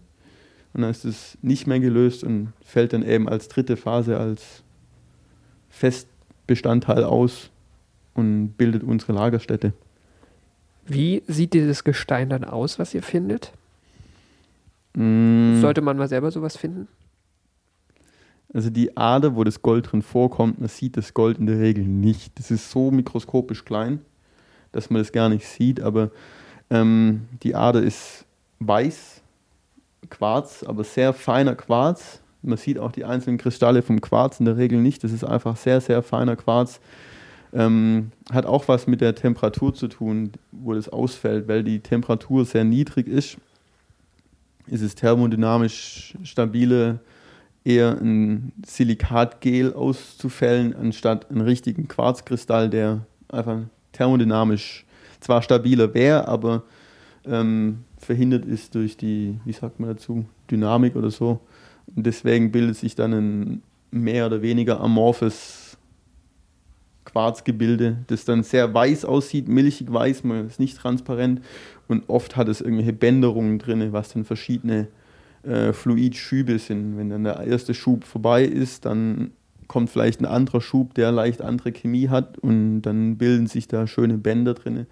Und 0.73 0.81
dann 0.81 0.89
ist 0.89 1.05
es 1.05 1.37
nicht 1.43 1.67
mehr 1.67 1.79
gelöst 1.79 2.23
und 2.23 2.53
fällt 2.63 2.93
dann 2.93 3.03
eben 3.03 3.29
als 3.29 3.47
dritte 3.47 3.77
Phase, 3.77 4.17
als 4.17 4.63
Festbestandteil 5.69 7.03
aus 7.03 7.51
und 8.15 8.53
bildet 8.57 8.83
unsere 8.83 9.13
Lagerstätte. 9.13 9.73
Wie 10.87 11.21
sieht 11.27 11.53
dieses 11.53 11.83
Gestein 11.83 12.29
dann 12.29 12.43
aus, 12.43 12.79
was 12.79 12.95
ihr 12.95 13.03
findet? 13.03 13.53
Mm. 14.93 15.59
Sollte 15.61 15.81
man 15.81 15.97
mal 15.97 16.07
selber 16.07 16.31
sowas 16.31 16.57
finden? 16.57 16.87
Also 18.53 18.69
die 18.69 18.97
Ader, 18.97 19.35
wo 19.35 19.43
das 19.43 19.61
Gold 19.61 19.91
drin 19.91 20.01
vorkommt, 20.01 20.59
man 20.59 20.67
sieht 20.67 20.97
das 20.97 21.13
Gold 21.13 21.37
in 21.39 21.45
der 21.45 21.59
Regel 21.59 21.85
nicht. 21.85 22.37
Das 22.37 22.51
ist 22.51 22.69
so 22.69 22.91
mikroskopisch 22.91 23.63
klein, 23.63 24.01
dass 24.71 24.89
man 24.89 25.01
das 25.01 25.11
gar 25.11 25.29
nicht 25.29 25.45
sieht, 25.47 25.81
aber 25.81 26.11
Ähm, 26.71 27.27
die 27.43 27.53
Ader 27.53 27.83
ist 27.83 28.25
weiß, 28.59 29.21
Quarz, 30.09 30.63
aber 30.63 30.85
sehr 30.85 31.13
feiner 31.13 31.53
Quarz. 31.53 32.21
Man 32.41 32.57
sieht 32.57 32.79
auch 32.79 32.93
die 32.93 33.03
einzelnen 33.03 33.37
Kristalle 33.37 33.81
vom 33.81 33.99
Quarz 33.99 34.39
in 34.39 34.45
der 34.45 34.55
Regel 34.55 34.79
nicht. 34.79 35.03
Das 35.03 35.11
ist 35.11 35.25
einfach 35.25 35.57
sehr, 35.57 35.81
sehr 35.81 36.01
feiner 36.01 36.37
Quarz. 36.37 36.79
Ähm, 37.53 38.11
hat 38.31 38.45
auch 38.45 38.69
was 38.69 38.87
mit 38.87 39.01
der 39.01 39.15
Temperatur 39.15 39.73
zu 39.73 39.89
tun, 39.89 40.31
wo 40.53 40.73
das 40.73 40.87
ausfällt, 40.87 41.49
weil 41.49 41.63
die 41.63 41.81
Temperatur 41.81 42.45
sehr 42.45 42.63
niedrig 42.63 43.07
ist. 43.07 43.37
Ist 44.71 44.81
es 44.81 44.95
thermodynamisch 44.95 46.15
stabile, 46.23 47.01
eher 47.63 47.99
ein 48.01 48.53
Silikatgel 48.65 49.73
auszufällen, 49.73 50.75
anstatt 50.75 51.29
einen 51.29 51.41
richtigen 51.41 51.87
Quarzkristall, 51.87 52.69
der 52.69 53.05
einfach 53.29 53.59
thermodynamisch 53.91 54.85
zwar 55.19 55.41
stabiler 55.41 55.93
wäre, 55.93 56.27
aber 56.27 56.63
ähm, 57.25 57.83
verhindert 57.97 58.45
ist 58.45 58.73
durch 58.73 58.97
die, 58.97 59.39
wie 59.45 59.53
sagt 59.53 59.79
man 59.79 59.89
dazu, 59.89 60.25
Dynamik 60.49 60.95
oder 60.95 61.11
so. 61.11 61.41
Und 61.93 62.07
deswegen 62.07 62.51
bildet 62.51 62.77
sich 62.77 62.95
dann 62.95 63.13
ein 63.13 63.63
mehr 63.91 64.25
oder 64.25 64.41
weniger 64.41 64.79
amorphes 64.79 65.60
Quarzgebilde, 67.11 67.97
das 68.07 68.25
dann 68.25 68.43
sehr 68.43 68.73
weiß 68.73 69.05
aussieht, 69.05 69.47
milchig 69.47 69.91
weiß, 69.91 70.23
man 70.23 70.47
ist 70.47 70.59
nicht 70.59 70.77
transparent 70.77 71.41
und 71.87 72.09
oft 72.09 72.35
hat 72.35 72.47
es 72.47 72.61
irgendwelche 72.61 72.93
Bänderungen 72.93 73.59
drin, 73.59 73.91
was 73.91 74.13
dann 74.13 74.23
verschiedene 74.23 74.87
äh, 75.43 75.73
Fluidschübe 75.73 76.57
sind. 76.59 76.97
Wenn 76.97 77.09
dann 77.09 77.23
der 77.23 77.41
erste 77.41 77.73
Schub 77.73 78.03
vorbei 78.03 78.45
ist, 78.45 78.85
dann 78.85 79.31
kommt 79.67 79.89
vielleicht 79.89 80.21
ein 80.21 80.25
anderer 80.25 80.61
Schub, 80.61 80.93
der 80.93 81.11
leicht 81.11 81.41
andere 81.41 81.71
Chemie 81.71 82.09
hat 82.09 82.37
und 82.37 82.81
dann 82.81 83.17
bilden 83.17 83.47
sich 83.47 83.67
da 83.67 83.87
schöne 83.87 84.17
Bänder 84.17 84.53
drin. 84.53 84.85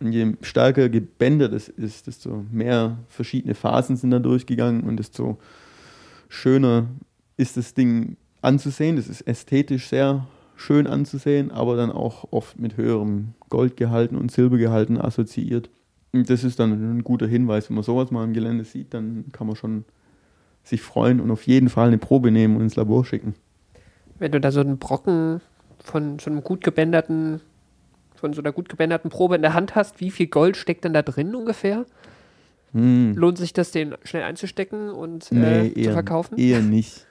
Und 0.00 0.12
je 0.12 0.32
stärker 0.42 0.88
gebändert 0.88 1.52
es 1.52 1.68
ist, 1.68 2.06
desto 2.06 2.44
mehr 2.50 2.98
verschiedene 3.08 3.54
Phasen 3.54 3.96
sind 3.96 4.10
da 4.10 4.18
durchgegangen 4.18 4.82
und 4.82 4.96
desto 4.96 5.38
schöner 6.28 6.86
ist 7.36 7.56
das 7.56 7.74
Ding 7.74 8.16
anzusehen. 8.40 8.96
Das 8.96 9.08
ist 9.08 9.20
ästhetisch 9.22 9.88
sehr 9.88 10.26
schön 10.56 10.86
anzusehen, 10.86 11.50
aber 11.50 11.76
dann 11.76 11.90
auch 11.90 12.28
oft 12.30 12.58
mit 12.58 12.76
höherem 12.76 13.34
Goldgehalten 13.48 14.16
und 14.16 14.30
Silbergehalten 14.30 15.00
assoziiert. 15.00 15.70
Und 16.12 16.28
das 16.28 16.44
ist 16.44 16.58
dann 16.58 16.72
ein 16.72 17.04
guter 17.04 17.26
Hinweis, 17.26 17.68
wenn 17.68 17.74
man 17.74 17.84
sowas 17.84 18.10
mal 18.10 18.24
im 18.24 18.32
Gelände 18.32 18.64
sieht, 18.64 18.92
dann 18.92 19.26
kann 19.32 19.46
man 19.46 19.56
schon 19.56 19.84
sich 20.64 20.82
freuen 20.82 21.20
und 21.20 21.30
auf 21.30 21.46
jeden 21.46 21.68
Fall 21.68 21.88
eine 21.88 21.98
Probe 21.98 22.30
nehmen 22.30 22.56
und 22.56 22.62
ins 22.62 22.76
Labor 22.76 23.04
schicken. 23.04 23.34
Wenn 24.18 24.32
du 24.32 24.40
da 24.40 24.52
so 24.52 24.60
einen 24.60 24.78
Brocken 24.78 25.40
von 25.82 26.18
so 26.18 26.30
einem 26.30 26.42
gut 26.44 26.62
gebänderten, 26.62 27.40
von 28.14 28.32
so 28.32 28.40
einer 28.40 28.52
gut 28.52 28.68
gebänderten 28.68 29.10
Probe 29.10 29.34
in 29.34 29.42
der 29.42 29.54
Hand 29.54 29.74
hast, 29.74 30.00
wie 30.00 30.10
viel 30.10 30.28
Gold 30.28 30.56
steckt 30.56 30.84
denn 30.84 30.92
da 30.92 31.02
drin 31.02 31.34
ungefähr? 31.34 31.86
Hm. 32.72 33.14
Lohnt 33.14 33.38
sich 33.38 33.52
das, 33.52 33.70
den 33.70 33.94
schnell 34.04 34.22
einzustecken 34.22 34.90
und 34.90 35.30
nee, 35.32 35.68
äh, 35.68 35.82
zu 35.82 35.92
verkaufen? 35.92 36.38
Eher 36.38 36.60
nicht. 36.60 37.06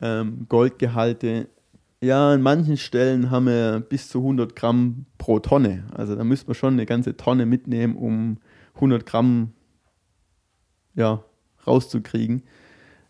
Ähm, 0.00 0.46
Goldgehalte 0.48 1.48
ja, 2.00 2.32
an 2.32 2.42
manchen 2.42 2.76
Stellen 2.76 3.30
haben 3.30 3.46
wir 3.46 3.80
bis 3.80 4.08
zu 4.08 4.18
100 4.18 4.56
Gramm 4.56 5.06
pro 5.18 5.38
Tonne. 5.38 5.84
Also 5.94 6.16
da 6.16 6.24
müsste 6.24 6.48
man 6.48 6.54
schon 6.54 6.74
eine 6.74 6.86
ganze 6.86 7.16
Tonne 7.16 7.46
mitnehmen, 7.46 7.96
um 7.96 8.38
100 8.76 9.04
Gramm 9.04 9.52
ja, 10.94 11.22
rauszukriegen. 11.66 12.42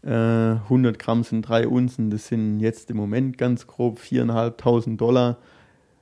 Äh, 0.02 0.10
100 0.10 0.98
Gramm 0.98 1.22
sind 1.24 1.42
drei 1.42 1.68
Unzen, 1.68 2.10
das 2.10 2.28
sind 2.28 2.60
jetzt 2.60 2.90
im 2.90 2.96
Moment 2.96 3.38
ganz 3.38 3.66
grob 3.66 3.98
4.500 3.98 4.96
Dollar. 4.96 5.38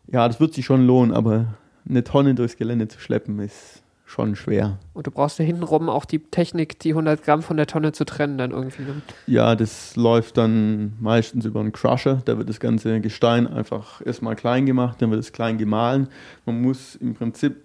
Ja, 0.07 0.27
das 0.27 0.41
wird 0.41 0.55
sich 0.55 0.65
schon 0.65 0.87
lohnen, 0.87 1.13
aber 1.13 1.59
eine 1.89 2.05
Tonne 2.05 2.35
durchs 2.35 2.57
Gelände 2.57 2.89
zu 2.89 3.01
schleppen 3.01 3.39
ist 3.41 3.83
schon 4.09 4.37
schwer. 4.37 4.79
Und 4.95 5.07
du 5.07 5.11
brauchst 5.11 5.39
ja 5.39 5.45
hintenrum 5.45 5.91
auch 5.91 6.07
die 6.07 6.19
Technik, 6.19 6.79
die 6.79 6.91
100 6.91 7.23
Gramm 7.23 7.43
von 7.43 7.59
der 7.59 7.67
Tonne 7.67 7.93
zu 7.93 8.07
trennen 8.07 8.39
dann 8.39 8.53
irgendwie. 8.53 8.83
Ne? 8.83 9.03
Ja, 9.27 9.55
das 9.55 9.97
läuft 9.97 10.39
dann 10.39 10.95
meistens 10.99 11.45
über 11.45 11.61
einen 11.61 11.73
Crusher. 11.73 12.23
Da 12.25 12.39
wird 12.39 12.49
das 12.49 12.59
ganze 12.59 13.03
Gestein 13.03 13.47
einfach 13.47 14.05
erstmal 14.05 14.35
klein 14.35 14.65
gemacht, 14.65 15.03
dann 15.03 15.11
wird 15.11 15.21
es 15.21 15.33
klein 15.33 15.59
gemahlen. 15.59 16.09
Man 16.47 16.63
muss 16.63 16.97
im 16.97 17.15
Prinzip 17.15 17.57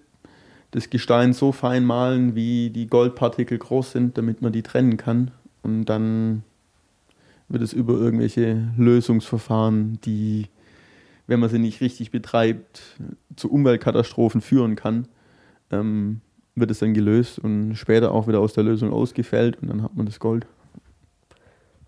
das 0.71 0.89
Gestein 0.89 1.31
so 1.31 1.53
fein 1.53 1.85
malen, 1.85 2.35
wie 2.35 2.69
die 2.71 2.87
Goldpartikel 2.87 3.57
groß 3.57 3.93
sind, 3.93 4.17
damit 4.17 4.41
man 4.41 4.51
die 4.51 4.63
trennen 4.63 4.97
kann. 4.97 5.31
Und 5.61 5.85
dann 5.85 6.43
wird 7.47 7.63
es 7.63 7.71
über 7.71 7.93
irgendwelche 7.93 8.69
Lösungsverfahren, 8.75 9.99
die, 10.03 10.47
wenn 11.27 11.39
man 11.39 11.49
sie 11.49 11.59
nicht 11.59 11.79
richtig 11.79 12.11
betreibt, 12.11 12.81
zu 13.37 13.49
Umweltkatastrophen 13.49 14.41
führen 14.41 14.75
kann, 14.75 15.07
ähm, 15.71 16.19
wird 16.55 16.71
es 16.71 16.79
dann 16.79 16.93
gelöst 16.93 17.39
und 17.39 17.75
später 17.75 18.11
auch 18.11 18.27
wieder 18.27 18.39
aus 18.39 18.53
der 18.53 18.63
Lösung 18.63 18.91
ausgefällt 18.93 19.61
und 19.61 19.69
dann 19.69 19.83
hat 19.83 19.95
man 19.95 20.05
das 20.05 20.19
Gold. 20.19 20.45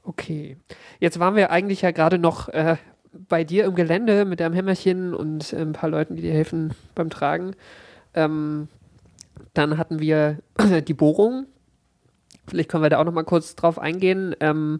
Okay. 0.03 0.57
Jetzt 0.99 1.19
waren 1.19 1.35
wir 1.35 1.51
eigentlich 1.51 1.81
ja 1.81 1.91
gerade 1.91 2.17
noch 2.17 2.49
äh, 2.49 2.77
bei 3.11 3.43
dir 3.43 3.65
im 3.65 3.75
Gelände 3.75 4.25
mit 4.25 4.39
deinem 4.39 4.53
Hämmerchen 4.53 5.13
und 5.13 5.53
äh, 5.53 5.61
ein 5.61 5.73
paar 5.73 5.89
Leuten, 5.89 6.15
die 6.15 6.21
dir 6.21 6.33
helfen 6.33 6.73
beim 6.93 7.09
Tragen. 7.09 7.55
Ähm, 8.13 8.67
dann 9.53 9.77
hatten 9.77 9.99
wir 9.99 10.39
die 10.87 10.93
Bohrung. 10.93 11.47
Vielleicht 12.47 12.69
können 12.69 12.83
wir 12.83 12.89
da 12.89 12.99
auch 12.99 13.05
noch 13.05 13.13
mal 13.13 13.23
kurz 13.23 13.55
drauf 13.55 13.79
eingehen. 13.79 14.35
Ähm, 14.39 14.79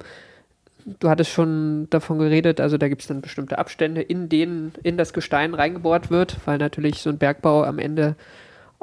du 0.86 1.10
hattest 1.10 1.32
schon 1.32 1.88
davon 1.90 2.20
geredet, 2.20 2.62
also 2.62 2.78
da 2.78 2.88
gibt 2.88 3.02
es 3.02 3.08
dann 3.08 3.22
bestimmte 3.22 3.58
Abstände, 3.58 4.02
in 4.02 4.30
denen 4.30 4.74
in 4.84 4.98
das 4.98 5.14
Gestein 5.14 5.56
reingebohrt 5.56 6.12
wird, 6.12 6.38
weil 6.46 6.60
natürlich 6.60 7.00
so 7.00 7.10
ein 7.10 7.18
Bergbau 7.18 7.64
am 7.64 7.80
Ende 7.80 8.16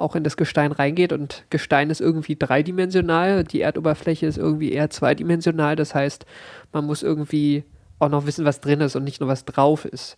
auch 0.02 0.16
in 0.16 0.24
das 0.24 0.36
Gestein 0.36 0.72
reingeht 0.72 1.12
und 1.12 1.44
Gestein 1.50 1.90
ist 1.90 2.00
irgendwie 2.00 2.36
dreidimensional, 2.36 3.44
die 3.44 3.60
Erdoberfläche 3.60 4.26
ist 4.26 4.38
irgendwie 4.38 4.72
eher 4.72 4.90
zweidimensional, 4.90 5.76
das 5.76 5.94
heißt, 5.94 6.26
man 6.72 6.84
muss 6.84 7.02
irgendwie 7.02 7.64
auch 7.98 8.08
noch 8.08 8.26
wissen, 8.26 8.44
was 8.44 8.60
drin 8.60 8.80
ist 8.80 8.96
und 8.96 9.04
nicht 9.04 9.20
nur 9.20 9.28
was 9.28 9.44
drauf 9.44 9.84
ist. 9.84 10.16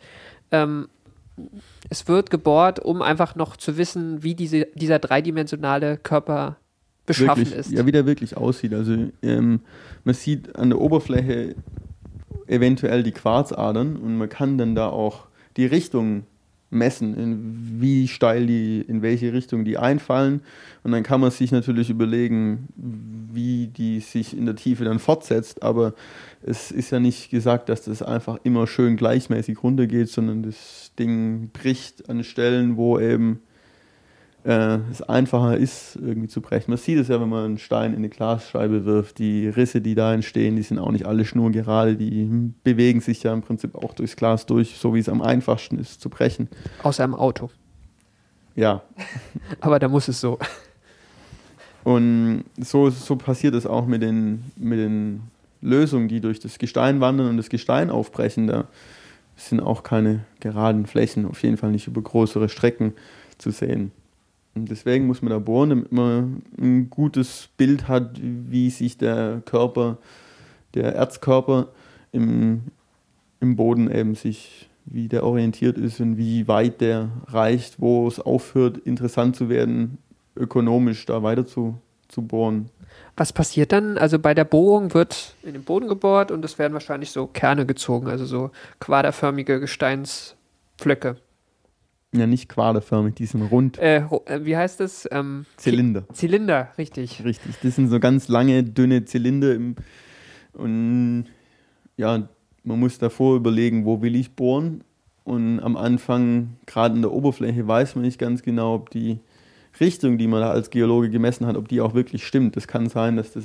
Ähm, 0.51 0.88
es 1.90 2.09
wird 2.09 2.31
gebohrt, 2.31 2.81
um 2.81 3.03
einfach 3.03 3.35
noch 3.35 3.57
zu 3.57 3.77
wissen, 3.77 4.23
wie 4.23 4.35
diese, 4.35 4.66
dieser 4.75 4.99
dreidimensionale 4.99 5.99
Körper 5.99 6.57
beschaffen 7.07 7.44
wirklich, 7.44 7.59
ist. 7.59 7.73
Ja, 7.73 7.87
wie 7.87 7.92
der 7.92 8.07
wirklich 8.07 8.37
aussieht. 8.37 8.73
Also 8.73 8.97
ähm, 9.23 9.61
man 10.05 10.14
sieht 10.14 10.57
an 10.57 10.70
der 10.70 10.81
Oberfläche 10.81 11.55
eventuell 12.47 13.03
die 13.03 13.12
Quarzadern 13.12 13.97
und 13.97 14.16
man 14.16 14.29
kann 14.29 14.59
dann 14.59 14.75
da 14.75 14.88
auch 14.88 15.27
die 15.57 15.66
Richtung 15.66 16.25
messen, 16.75 17.17
in 17.17 17.81
wie 17.81 18.09
steil 18.09 18.47
die, 18.47 18.81
in 18.81 19.03
welche 19.03 19.33
Richtung 19.33 19.65
die 19.65 19.79
einfallen. 19.79 20.43
Und 20.83 20.93
dann 20.93 21.03
kann 21.03 21.21
man 21.21 21.31
sich 21.31 21.53
natürlich 21.53 21.91
überlegen, 21.91 22.69
wie 22.77 23.69
die 23.69 24.01
sich 24.01 24.37
in 24.37 24.47
der 24.47 24.57
Tiefe 24.57 24.85
dann 24.85 24.99
fortsetzt. 24.99 25.63
Aber 25.63 25.95
es 26.43 26.71
ist 26.71 26.91
ja 26.91 27.01
nicht 27.01 27.31
gesagt, 27.31 27.69
dass 27.69 27.83
das 27.85 28.03
einfach 28.03 28.39
immer 28.45 28.67
schön 28.67 28.97
gleichmäßig 28.97 29.63
runtergeht, 29.63 30.09
sondern 30.09 30.43
das 30.43 30.93
Ding 30.99 31.51
bricht 31.53 32.09
an 32.09 32.25
Stellen, 32.25 32.77
wo 32.77 32.99
eben 32.99 33.41
äh, 34.44 34.78
es 34.90 35.00
einfacher 35.02 35.57
ist, 35.57 35.96
irgendwie 35.96 36.28
zu 36.28 36.40
brechen. 36.40 36.70
Man 36.70 36.78
sieht 36.78 36.98
es 36.98 37.09
ja, 37.09 37.20
wenn 37.20 37.28
man 37.28 37.44
einen 37.44 37.59
Stein 37.59 37.92
in 37.92 37.98
eine 37.98 38.11
Glasscheibe 38.11 38.85
wirft. 38.85 39.18
Die 39.18 39.48
Risse, 39.48 39.80
die 39.80 39.94
da 39.94 40.12
entstehen, 40.12 40.57
die 40.57 40.62
sind 40.62 40.78
auch 40.78 40.92
nicht 40.92 41.07
alle 41.07 41.24
schnurgerade. 41.24 41.96
Die 41.96 42.52
bewegen 42.62 43.00
sich 43.00 43.22
ja 43.22 43.33
im 43.33 43.42
Prinzip 43.42 43.74
auch 43.74 43.94
durchs 43.94 44.16
Glas 44.16 44.46
durch, 44.46 44.76
so 44.76 44.94
wie 44.94 44.98
es 44.98 45.09
am 45.09 45.22
einfachsten 45.22 45.78
ist 45.78 46.00
zu 46.00 46.11
brechen. 46.11 46.48
Außer 46.83 47.04
im 47.04 47.14
Auto. 47.14 47.50
Ja. 48.54 48.83
Aber 49.61 49.78
da 49.78 49.88
muss 49.88 50.09
es 50.09 50.20
so. 50.20 50.38
Und 51.83 52.44
so, 52.59 52.90
so 52.90 53.16
passiert 53.16 53.54
es 53.54 53.66
auch 53.66 53.87
mit 53.87 54.02
den, 54.02 54.44
mit 54.57 54.78
den 54.78 55.22
Lösungen, 55.61 56.09
die 56.09 56.20
durch 56.20 56.40
das 56.40 56.59
Gestein 56.59 57.00
wandern 57.00 57.28
und 57.28 57.37
das 57.38 57.48
Gestein 57.48 57.90
aufbrechen. 57.90 58.46
Da 58.46 58.68
sind 59.37 59.61
auch 59.61 59.83
keine 59.83 60.24
geraden 60.40 60.87
Flächen, 60.87 61.26
auf 61.26 61.42
jeden 61.42 61.57
Fall 61.57 61.70
nicht 61.70 61.87
über 61.87 62.02
größere 62.02 62.48
Strecken 62.48 62.92
zu 63.38 63.50
sehen. 63.50 63.90
Deswegen 64.57 65.07
muss 65.07 65.21
man 65.21 65.31
da 65.31 65.38
bohren, 65.38 65.71
damit 65.71 65.93
man 65.93 66.43
ein 66.61 66.88
gutes 66.88 67.49
Bild 67.57 67.88
hat, 67.88 68.21
wie 68.23 68.71
sich 68.71 68.97
der 68.97 69.43
Körper, 69.45 69.99
der 70.75 70.95
Erzkörper 70.95 71.69
im, 72.12 72.62
im 73.41 73.57
Boden 73.57 73.91
eben 73.91 74.14
sich, 74.14 74.68
wie 74.85 75.09
der 75.09 75.24
orientiert 75.24 75.76
ist 75.76 76.01
und 76.01 76.18
wie 76.18 76.47
weit 76.47 76.81
der 76.81 77.11
reicht, 77.26 77.81
wo 77.81 78.07
es 78.07 78.20
aufhört, 78.20 78.78
interessant 78.78 79.35
zu 79.35 79.49
werden, 79.49 79.99
ökonomisch 80.37 81.05
da 81.07 81.22
weiter 81.22 81.47
zu, 81.47 81.78
zu 82.09 82.22
bohren. 82.22 82.70
Was 83.16 83.33
passiert 83.33 83.72
dann? 83.72 83.99
Also 83.99 84.20
bei 84.20 84.35
der 84.35 84.45
Bohrung 84.45 84.95
wird 84.95 85.35
in 85.43 85.55
den 85.55 85.64
Boden 85.64 85.89
gebohrt 85.89 86.31
und 86.31 86.45
es 86.45 86.59
werden 86.61 86.74
wahrscheinlich 86.74 87.11
so 87.11 87.26
Kerne 87.26 87.66
gezogen, 87.66 88.09
also 88.09 88.24
so 88.24 88.51
quaderförmige 88.78 89.59
Gesteinspflöcke. 89.59 91.16
Ja, 92.17 92.27
nicht 92.29 92.49
quaderförmig, 92.49 93.15
die 93.15 93.27
sind 93.27 93.43
rund. 93.43 93.79
Äh, 93.79 94.05
äh, 94.27 94.45
wie 94.45 94.57
heißt 94.57 94.79
das? 94.79 95.09
Ähm, 95.11 95.47
Zylinder. 95.57 96.05
Zylinder, 96.12 96.69
richtig. 96.79 97.25
Richtig. 97.25 97.57
Das 97.62 97.75
sind 97.75 97.89
so 97.89 97.99
ganz 97.99 98.29
lange, 98.29 98.62
dünne 98.62 99.05
Zylinder. 99.05 99.53
Im, 99.53 99.75
und 100.53 101.25
ja, 101.97 102.29
man 102.62 102.79
muss 102.79 102.99
davor 102.99 103.37
überlegen, 103.37 103.85
wo 103.85 104.01
will 104.01 104.15
ich 104.15 104.37
bohren. 104.37 104.85
Und 105.25 105.59
am 105.61 105.77
Anfang, 105.77 106.57
gerade 106.67 106.95
in 106.95 107.03
der 107.03 107.11
Oberfläche, 107.11 107.67
weiß 107.67 107.97
man 107.97 108.05
nicht 108.05 108.19
ganz 108.19 108.43
genau, 108.43 108.75
ob 108.75 108.91
die 108.91 109.19
Richtung, 109.81 110.19
die 110.19 110.29
man 110.29 110.41
da 110.41 110.51
als 110.51 110.71
Geologe 110.71 111.11
gemessen 111.11 111.47
hat, 111.47 111.57
ob 111.57 111.67
die 111.67 111.81
auch 111.81 111.95
wirklich 111.95 112.27
stimmt. 112.27 112.57
Es 112.57 112.69
kann 112.69 112.89
sein, 112.89 113.17
dass 113.17 113.33
das, 113.33 113.45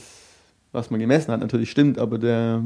was 0.71 0.91
man 0.91 0.99
gemessen 0.99 1.31
hat, 1.31 1.39
natürlich 1.39 1.71
stimmt, 1.71 1.97
aber 1.97 2.19
der 2.19 2.65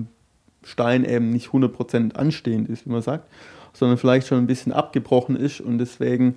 Stein 0.64 1.06
eben 1.06 1.30
nicht 1.30 1.50
100% 1.50 2.16
anstehend 2.16 2.68
ist, 2.70 2.86
wie 2.86 2.90
man 2.90 3.02
sagt, 3.02 3.30
sondern 3.74 3.98
vielleicht 3.98 4.28
schon 4.28 4.38
ein 4.38 4.48
bisschen 4.48 4.72
abgebrochen 4.72 5.36
ist 5.36 5.60
und 5.60 5.80
deswegen 5.80 6.36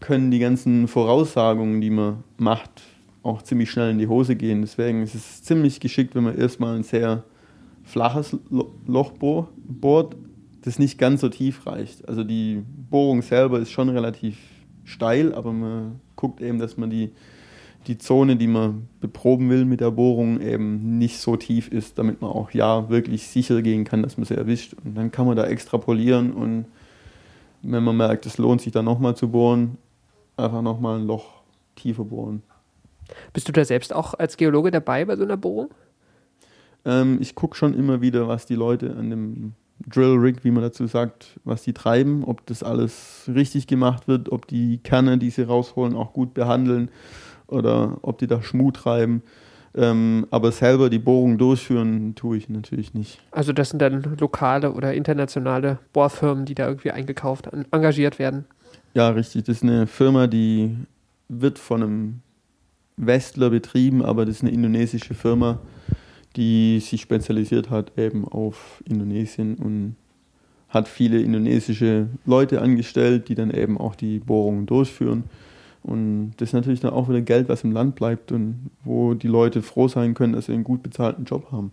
können 0.00 0.30
die 0.30 0.38
ganzen 0.38 0.88
Voraussagungen, 0.88 1.80
die 1.80 1.90
man 1.90 2.24
macht, 2.36 2.82
auch 3.22 3.42
ziemlich 3.42 3.70
schnell 3.70 3.90
in 3.90 3.98
die 3.98 4.08
Hose 4.08 4.36
gehen. 4.36 4.60
Deswegen 4.60 5.02
ist 5.02 5.14
es 5.14 5.42
ziemlich 5.42 5.80
geschickt, 5.80 6.14
wenn 6.14 6.24
man 6.24 6.36
erstmal 6.36 6.76
ein 6.76 6.82
sehr 6.82 7.24
flaches 7.84 8.36
Loch 8.86 9.12
bohrt, 9.12 10.16
das 10.62 10.78
nicht 10.78 10.98
ganz 10.98 11.20
so 11.20 11.28
tief 11.28 11.66
reicht. 11.66 12.06
Also 12.08 12.24
die 12.24 12.62
Bohrung 12.90 13.22
selber 13.22 13.58
ist 13.60 13.70
schon 13.70 13.88
relativ 13.88 14.36
steil, 14.84 15.34
aber 15.34 15.52
man 15.52 16.00
guckt 16.16 16.40
eben, 16.40 16.58
dass 16.58 16.76
man 16.76 16.90
die, 16.90 17.12
die 17.86 17.98
Zone, 17.98 18.36
die 18.36 18.46
man 18.46 18.88
beproben 19.00 19.50
will 19.50 19.64
mit 19.64 19.80
der 19.80 19.90
Bohrung, 19.90 20.40
eben 20.40 20.98
nicht 20.98 21.18
so 21.18 21.36
tief 21.36 21.68
ist, 21.68 21.98
damit 21.98 22.20
man 22.20 22.30
auch 22.30 22.50
ja 22.50 22.88
wirklich 22.88 23.28
sicher 23.28 23.62
gehen 23.62 23.84
kann, 23.84 24.02
dass 24.02 24.16
man 24.16 24.24
sie 24.24 24.36
erwischt. 24.36 24.74
Und 24.84 24.94
dann 24.96 25.10
kann 25.10 25.26
man 25.26 25.36
da 25.36 25.44
extrapolieren 25.44 26.32
und 26.32 26.66
wenn 27.62 27.82
man 27.82 27.96
merkt, 27.96 28.26
es 28.26 28.38
lohnt 28.38 28.60
sich 28.60 28.72
dann 28.72 28.84
nochmal 28.84 29.16
zu 29.16 29.30
bohren, 29.30 29.78
einfach 30.36 30.62
nochmal 30.62 30.98
ein 30.98 31.06
Loch 31.06 31.42
tiefer 31.76 32.04
bohren. 32.04 32.42
Bist 33.32 33.48
du 33.48 33.52
da 33.52 33.64
selbst 33.64 33.92
auch 33.94 34.14
als 34.14 34.36
Geologe 34.36 34.70
dabei 34.70 35.04
bei 35.04 35.16
so 35.16 35.24
einer 35.24 35.36
Bohrung? 35.36 35.70
Ähm, 36.84 37.18
ich 37.20 37.34
gucke 37.34 37.56
schon 37.56 37.74
immer 37.74 38.00
wieder, 38.00 38.28
was 38.28 38.46
die 38.46 38.54
Leute 38.54 38.94
an 38.96 39.10
dem 39.10 39.52
Drill 39.86 40.16
Rig, 40.16 40.44
wie 40.44 40.50
man 40.50 40.62
dazu 40.62 40.86
sagt, 40.86 41.38
was 41.44 41.62
die 41.62 41.72
treiben, 41.72 42.24
ob 42.24 42.46
das 42.46 42.62
alles 42.62 43.28
richtig 43.34 43.66
gemacht 43.66 44.08
wird, 44.08 44.30
ob 44.30 44.46
die 44.46 44.78
Kerne, 44.78 45.18
die 45.18 45.30
sie 45.30 45.42
rausholen, 45.42 45.96
auch 45.96 46.12
gut 46.12 46.34
behandeln 46.34 46.90
oder 47.46 47.98
ob 48.02 48.18
die 48.18 48.26
da 48.26 48.42
Schmuh 48.42 48.70
treiben. 48.70 49.22
Ähm, 49.76 50.26
aber 50.30 50.52
selber 50.52 50.88
die 50.88 51.00
Bohrung 51.00 51.36
durchführen, 51.36 52.14
tue 52.14 52.36
ich 52.36 52.48
natürlich 52.48 52.94
nicht. 52.94 53.20
Also 53.32 53.52
das 53.52 53.70
sind 53.70 53.82
dann 53.82 54.16
lokale 54.20 54.72
oder 54.72 54.94
internationale 54.94 55.78
Bohrfirmen, 55.92 56.44
die 56.44 56.54
da 56.54 56.68
irgendwie 56.68 56.92
eingekauft, 56.92 57.48
engagiert 57.72 58.20
werden. 58.20 58.44
Ja, 58.94 59.08
richtig. 59.08 59.44
Das 59.44 59.56
ist 59.56 59.62
eine 59.64 59.88
Firma, 59.88 60.28
die 60.28 60.76
wird 61.28 61.58
von 61.58 61.82
einem 61.82 62.20
Westler 62.96 63.50
betrieben, 63.50 64.04
aber 64.04 64.24
das 64.24 64.36
ist 64.36 64.42
eine 64.42 64.52
indonesische 64.52 65.14
Firma, 65.14 65.58
die 66.36 66.78
sich 66.80 67.00
spezialisiert 67.00 67.70
hat 67.70 67.98
eben 67.98 68.26
auf 68.26 68.82
Indonesien 68.88 69.56
und 69.56 69.96
hat 70.68 70.88
viele 70.88 71.20
indonesische 71.20 72.08
Leute 72.26 72.60
angestellt, 72.60 73.28
die 73.28 73.34
dann 73.34 73.50
eben 73.50 73.78
auch 73.78 73.94
die 73.94 74.18
Bohrungen 74.18 74.66
durchführen. 74.66 75.24
Und 75.84 76.32
das 76.38 76.48
ist 76.48 76.52
natürlich 76.54 76.80
dann 76.80 76.92
auch 76.92 77.10
wieder 77.10 77.20
Geld, 77.20 77.48
was 77.48 77.62
im 77.62 77.70
Land 77.70 77.94
bleibt 77.94 78.32
und 78.32 78.70
wo 78.84 79.12
die 79.12 79.28
Leute 79.28 79.60
froh 79.60 79.86
sein 79.86 80.14
können, 80.14 80.32
dass 80.32 80.46
sie 80.46 80.54
einen 80.54 80.64
gut 80.64 80.82
bezahlten 80.82 81.26
Job 81.26 81.52
haben. 81.52 81.72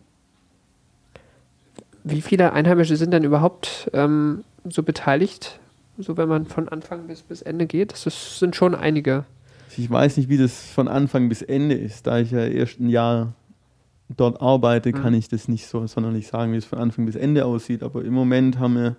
Wie 2.03 2.21
viele 2.21 2.51
Einheimische 2.51 2.97
sind 2.97 3.11
denn 3.11 3.23
überhaupt 3.23 3.89
ähm, 3.93 4.43
so 4.65 4.83
beteiligt, 4.83 5.59
so 5.97 6.17
wenn 6.17 6.27
man 6.27 6.45
von 6.45 6.67
Anfang 6.67 7.07
bis, 7.07 7.21
bis 7.21 7.41
Ende 7.41 7.67
geht? 7.67 7.93
Das 7.93 8.05
ist, 8.05 8.37
sind 8.37 8.55
schon 8.55 8.75
einige. 8.75 9.23
Ich 9.77 9.89
weiß 9.89 10.17
nicht, 10.17 10.27
wie 10.27 10.37
das 10.37 10.61
von 10.65 10.89
Anfang 10.89 11.29
bis 11.29 11.41
Ende 11.41 11.75
ist, 11.75 12.05
da 12.05 12.19
ich 12.19 12.31
ja 12.31 12.45
erst 12.45 12.81
ein 12.81 12.89
Jahr 12.89 13.33
dort 14.09 14.41
arbeite, 14.41 14.91
kann 14.91 15.13
mhm. 15.13 15.19
ich 15.19 15.29
das 15.29 15.47
nicht 15.47 15.67
so 15.67 15.87
sonderlich 15.87 16.27
sagen, 16.27 16.51
wie 16.51 16.57
es 16.57 16.65
von 16.65 16.79
Anfang 16.79 17.05
bis 17.05 17.15
Ende 17.15 17.45
aussieht. 17.45 17.81
Aber 17.81 18.03
im 18.03 18.13
Moment 18.13 18.59
haben 18.59 18.75
wir 18.75 18.97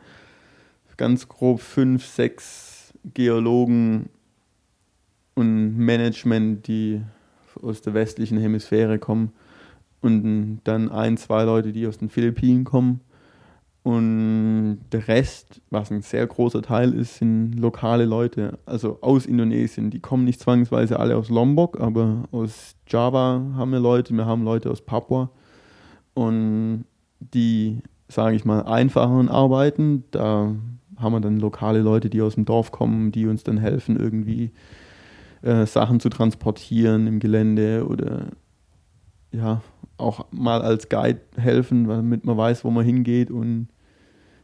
ganz 0.97 1.29
grob 1.29 1.61
fünf, 1.61 2.07
sechs 2.07 2.95
Geologen 3.13 4.09
und 5.35 5.77
Management, 5.77 6.67
die 6.67 7.03
aus 7.63 7.83
der 7.83 7.95
westlichen 7.95 8.39
Hemisphäre 8.39 8.99
kommen. 8.99 9.33
Und 10.01 10.61
dann 10.65 10.91
ein, 10.91 11.17
zwei 11.17 11.45
Leute, 11.45 11.73
die 11.73 11.87
aus 11.87 11.99
den 11.99 12.11
Philippinen 12.11 12.65
kommen. 12.65 13.01
Und 13.85 14.79
der 14.93 15.09
Rest, 15.09 15.61
was 15.71 15.91
ein 15.91 16.03
sehr 16.03 16.27
großer 16.27 16.63
Teil 16.63 16.93
ist, 16.93 17.17
sind 17.17 17.55
lokale 17.55 18.05
Leute, 18.05 18.59
also 18.65 18.99
aus 19.01 19.27
Indonesien. 19.27 19.91
Die 19.91 19.99
kommen 19.99 20.25
nicht 20.25 20.41
zwangsweise 20.41 21.01
alle 21.01 21.17
aus 21.17 21.31
Lombok, 21.31 21.81
aber 21.81 22.25
aus 22.31 22.77
Java 22.87 23.43
haben 23.57 23.73
wir 23.73 23.81
Leute, 23.81 24.15
wir 24.15 24.27
haben 24.27 24.45
Leute 24.45 24.71
aus 24.71 24.83
Papua. 24.83 25.31
Und 26.15 26.85
die, 27.19 27.79
sage 28.09 28.37
ich 28.37 28.45
mal, 28.45 28.63
einfacheren 28.63 29.29
arbeiten, 29.29 30.05
da 30.13 30.55
haben 30.97 31.13
wir 31.13 31.21
dann 31.21 31.41
lokale 31.41 31.81
Leute, 31.81 32.09
die 32.09 32.23
aus 32.23 32.37
dem 32.37 32.45
Dorf 32.45 32.71
kommen, 32.71 33.11
die 33.11 33.27
uns 33.27 33.43
dann 33.43 33.59
helfen, 33.59 33.97
irgendwie 33.99 34.53
äh, 35.43 35.67
Sachen 35.67 36.01
zu 36.01 36.09
transportieren 36.09 37.07
im 37.07 37.21
Gelände 37.21 37.87
oder 37.87 38.29
ja, 39.33 39.63
auch 39.97 40.27
mal 40.31 40.63
als 40.63 40.89
Guide 40.89 41.21
helfen, 41.37 41.87
damit 41.89 42.25
man 42.25 42.37
weiß, 42.37 42.65
wo 42.65 42.71
man 42.71 42.85
hingeht 42.85 43.31
und 43.31 43.69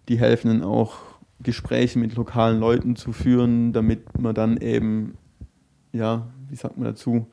die 0.08 0.18
helfen 0.18 0.48
dann 0.48 0.62
auch 0.62 0.96
Gespräche 1.40 1.98
mit 1.98 2.14
lokalen 2.14 2.58
Leuten 2.58 2.96
zu 2.96 3.12
führen, 3.12 3.72
damit 3.72 4.18
man 4.18 4.34
dann 4.34 4.56
eben, 4.56 5.16
ja, 5.92 6.26
wie 6.48 6.56
sagt 6.56 6.78
man 6.78 6.86
dazu, 6.86 7.26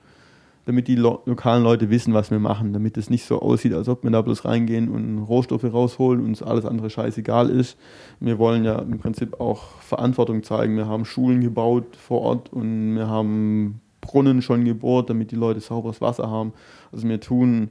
damit 0.65 0.87
die 0.87 0.95
lo 0.95 1.21
lokalen 1.25 1.63
Leute 1.63 1.89
wissen, 1.89 2.13
was 2.13 2.31
wir 2.31 2.39
machen, 2.39 2.73
damit 2.73 2.97
es 2.97 3.09
nicht 3.09 3.25
so 3.25 3.41
aussieht, 3.41 3.73
als 3.73 3.87
ob 3.87 4.03
wir 4.03 4.11
da 4.11 4.21
bloß 4.21 4.45
reingehen 4.45 4.89
und 4.89 5.19
Rohstoffe 5.19 5.63
rausholen 5.63 6.21
und 6.21 6.27
uns 6.27 6.43
alles 6.43 6.65
andere 6.65 6.89
scheißegal 6.89 7.49
ist. 7.49 7.77
Wir 8.19 8.39
wollen 8.39 8.65
ja 8.65 8.79
im 8.79 8.97
Prinzip 8.97 9.39
auch 9.39 9.79
Verantwortung 9.81 10.43
zeigen. 10.43 10.75
Wir 10.75 10.87
haben 10.87 11.05
Schulen 11.05 11.41
gebaut 11.41 11.95
vor 11.95 12.21
Ort 12.21 12.51
und 12.51 12.95
wir 12.95 13.07
haben 13.07 13.81
Brunnen 14.01 14.41
schon 14.41 14.65
gebohrt, 14.65 15.09
damit 15.09 15.31
die 15.31 15.35
Leute 15.35 15.59
sauberes 15.59 16.01
Wasser 16.01 16.29
haben. 16.29 16.53
Also 16.91 17.07
wir 17.07 17.19
tun 17.19 17.69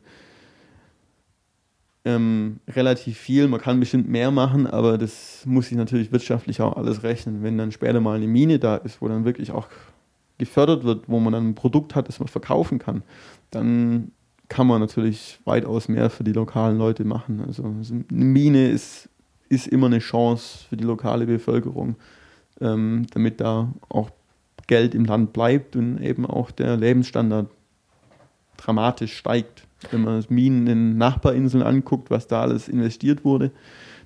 ähm, 2.04 2.60
relativ 2.68 3.18
viel. 3.18 3.48
Man 3.48 3.60
kann 3.60 3.80
bestimmt 3.80 4.08
mehr 4.08 4.30
machen, 4.30 4.66
aber 4.66 4.98
das 4.98 5.42
muss 5.46 5.68
sich 5.68 5.76
natürlich 5.76 6.12
wirtschaftlich 6.12 6.60
auch 6.60 6.76
alles 6.76 7.02
rechnen. 7.02 7.42
Wenn 7.42 7.58
dann 7.58 7.72
später 7.72 8.00
mal 8.00 8.16
eine 8.16 8.26
Mine 8.26 8.58
da 8.58 8.76
ist, 8.76 9.00
wo 9.00 9.08
dann 9.08 9.24
wirklich 9.24 9.52
auch 9.52 9.68
gefördert 10.38 10.84
wird, 10.84 11.08
wo 11.08 11.20
man 11.20 11.32
dann 11.32 11.50
ein 11.50 11.54
Produkt 11.54 11.94
hat, 11.94 12.08
das 12.08 12.18
man 12.18 12.28
verkaufen 12.28 12.78
kann, 12.78 13.02
dann 13.50 14.12
kann 14.48 14.66
man 14.66 14.80
natürlich 14.80 15.40
weitaus 15.44 15.88
mehr 15.88 16.10
für 16.10 16.24
die 16.24 16.32
lokalen 16.32 16.76
Leute 16.76 17.04
machen. 17.04 17.42
Also 17.46 17.64
eine 17.64 18.04
Mine 18.10 18.68
ist, 18.68 19.08
ist 19.48 19.66
immer 19.68 19.86
eine 19.86 20.00
Chance 20.00 20.66
für 20.68 20.76
die 20.76 20.84
lokale 20.84 21.26
Bevölkerung, 21.26 21.96
ähm, 22.60 23.06
damit 23.12 23.40
da 23.40 23.72
auch 23.88 24.10
Geld 24.66 24.94
im 24.94 25.04
Land 25.04 25.32
bleibt 25.32 25.76
und 25.76 26.00
eben 26.00 26.26
auch 26.26 26.50
der 26.50 26.76
Lebensstandard 26.76 27.48
dramatisch 28.56 29.16
steigt 29.16 29.66
wenn 29.92 30.02
man 30.02 30.24
Minen 30.28 30.66
in 30.66 30.98
Nachbarinseln 30.98 31.62
anguckt, 31.62 32.10
was 32.10 32.26
da 32.26 32.42
alles 32.42 32.68
investiert 32.68 33.24
wurde, 33.24 33.50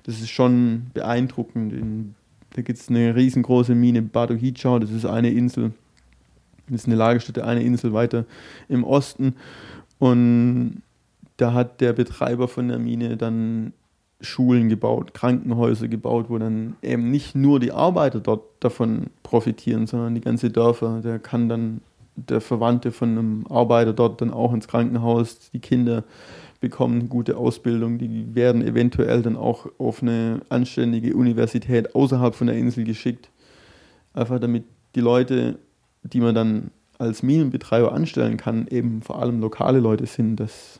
das 0.03 0.21
ist 0.21 0.29
schon 0.29 0.87
beeindruckend. 0.93 1.73
In, 1.73 2.15
da 2.55 2.61
gibt 2.61 2.79
es 2.79 2.89
eine 2.89 3.15
riesengroße 3.15 3.75
Mine 3.75 4.01
Bado 4.01 4.33
Hijau, 4.33 4.79
das 4.79 4.91
ist 4.91 5.05
eine 5.05 5.31
Insel, 5.31 5.71
ist 6.69 6.87
eine 6.87 6.95
Lagerstätte, 6.95 7.45
eine 7.45 7.63
Insel 7.63 7.93
weiter 7.93 8.25
im 8.67 8.83
Osten. 8.83 9.35
Und 9.97 10.81
da 11.37 11.53
hat 11.53 11.81
der 11.81 11.93
Betreiber 11.93 12.47
von 12.47 12.67
der 12.67 12.79
Mine 12.79 13.17
dann 13.17 13.73
Schulen 14.21 14.67
gebaut, 14.67 15.13
Krankenhäuser 15.13 15.87
gebaut, 15.87 16.25
wo 16.29 16.37
dann 16.37 16.75
eben 16.81 17.09
nicht 17.09 17.35
nur 17.35 17.59
die 17.59 17.71
Arbeiter 17.71 18.19
dort 18.19 18.43
davon 18.59 19.07
profitieren, 19.23 19.87
sondern 19.87 20.15
die 20.15 20.21
ganze 20.21 20.49
Dörfer. 20.49 20.99
Der 21.01 21.19
kann 21.19 21.47
dann 21.47 21.81
der 22.15 22.41
Verwandte 22.41 22.91
von 22.91 23.09
einem 23.11 23.47
Arbeiter 23.49 23.93
dort 23.93 24.19
dann 24.19 24.31
auch 24.31 24.53
ins 24.53 24.67
Krankenhaus. 24.67 25.51
Die 25.51 25.59
Kinder 25.59 26.03
bekommen 26.59 26.99
eine 26.99 27.09
gute 27.09 27.37
Ausbildung, 27.37 27.97
die 27.97 28.35
werden 28.35 28.61
eventuell 28.61 29.21
dann 29.21 29.37
auch 29.37 29.67
auf 29.77 30.01
eine 30.01 30.41
anständige 30.49 31.15
Universität 31.15 31.95
außerhalb 31.95 32.35
von 32.35 32.47
der 32.47 32.57
Insel 32.57 32.83
geschickt. 32.83 33.29
Einfach 34.13 34.39
damit 34.39 34.65
die 34.95 34.99
Leute, 34.99 35.59
die 36.13 36.19
man 36.19 36.35
dann 36.35 36.71
als 36.97 37.23
Minenbetreiber 37.23 37.93
anstellen 37.93 38.37
kann, 38.37 38.67
eben 38.67 39.01
vor 39.01 39.21
allem 39.21 39.39
lokale 39.39 39.79
Leute 39.79 40.05
sind, 40.05 40.35
dass 40.35 40.79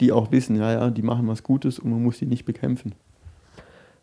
die 0.00 0.10
auch 0.10 0.32
wissen, 0.32 0.56
ja, 0.56 0.72
ja, 0.72 0.90
die 0.90 1.02
machen 1.02 1.28
was 1.28 1.42
Gutes 1.42 1.78
und 1.78 1.90
man 1.90 2.02
muss 2.02 2.18
die 2.18 2.26
nicht 2.26 2.44
bekämpfen. 2.44 2.94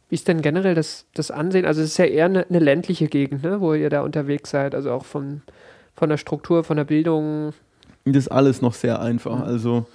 Wie 0.09 0.15
ist 0.15 0.27
denn 0.27 0.41
generell 0.41 0.75
das, 0.75 1.05
das 1.13 1.31
Ansehen? 1.31 1.65
Also 1.65 1.81
es 1.81 1.91
ist 1.91 1.97
ja 1.97 2.05
eher 2.05 2.25
eine, 2.25 2.45
eine 2.47 2.59
ländliche 2.59 3.07
Gegend, 3.07 3.43
ne, 3.43 3.59
wo 3.61 3.73
ihr 3.73 3.89
da 3.89 4.01
unterwegs 4.01 4.51
seid, 4.51 4.75
also 4.75 4.91
auch 4.91 5.05
vom, 5.05 5.41
von 5.95 6.09
der 6.09 6.17
Struktur, 6.17 6.63
von 6.63 6.77
der 6.77 6.83
Bildung? 6.83 7.53
Das 8.05 8.17
ist 8.17 8.27
alles 8.27 8.61
noch 8.61 8.73
sehr 8.73 9.01
einfach. 9.01 9.41
Also, 9.41 9.85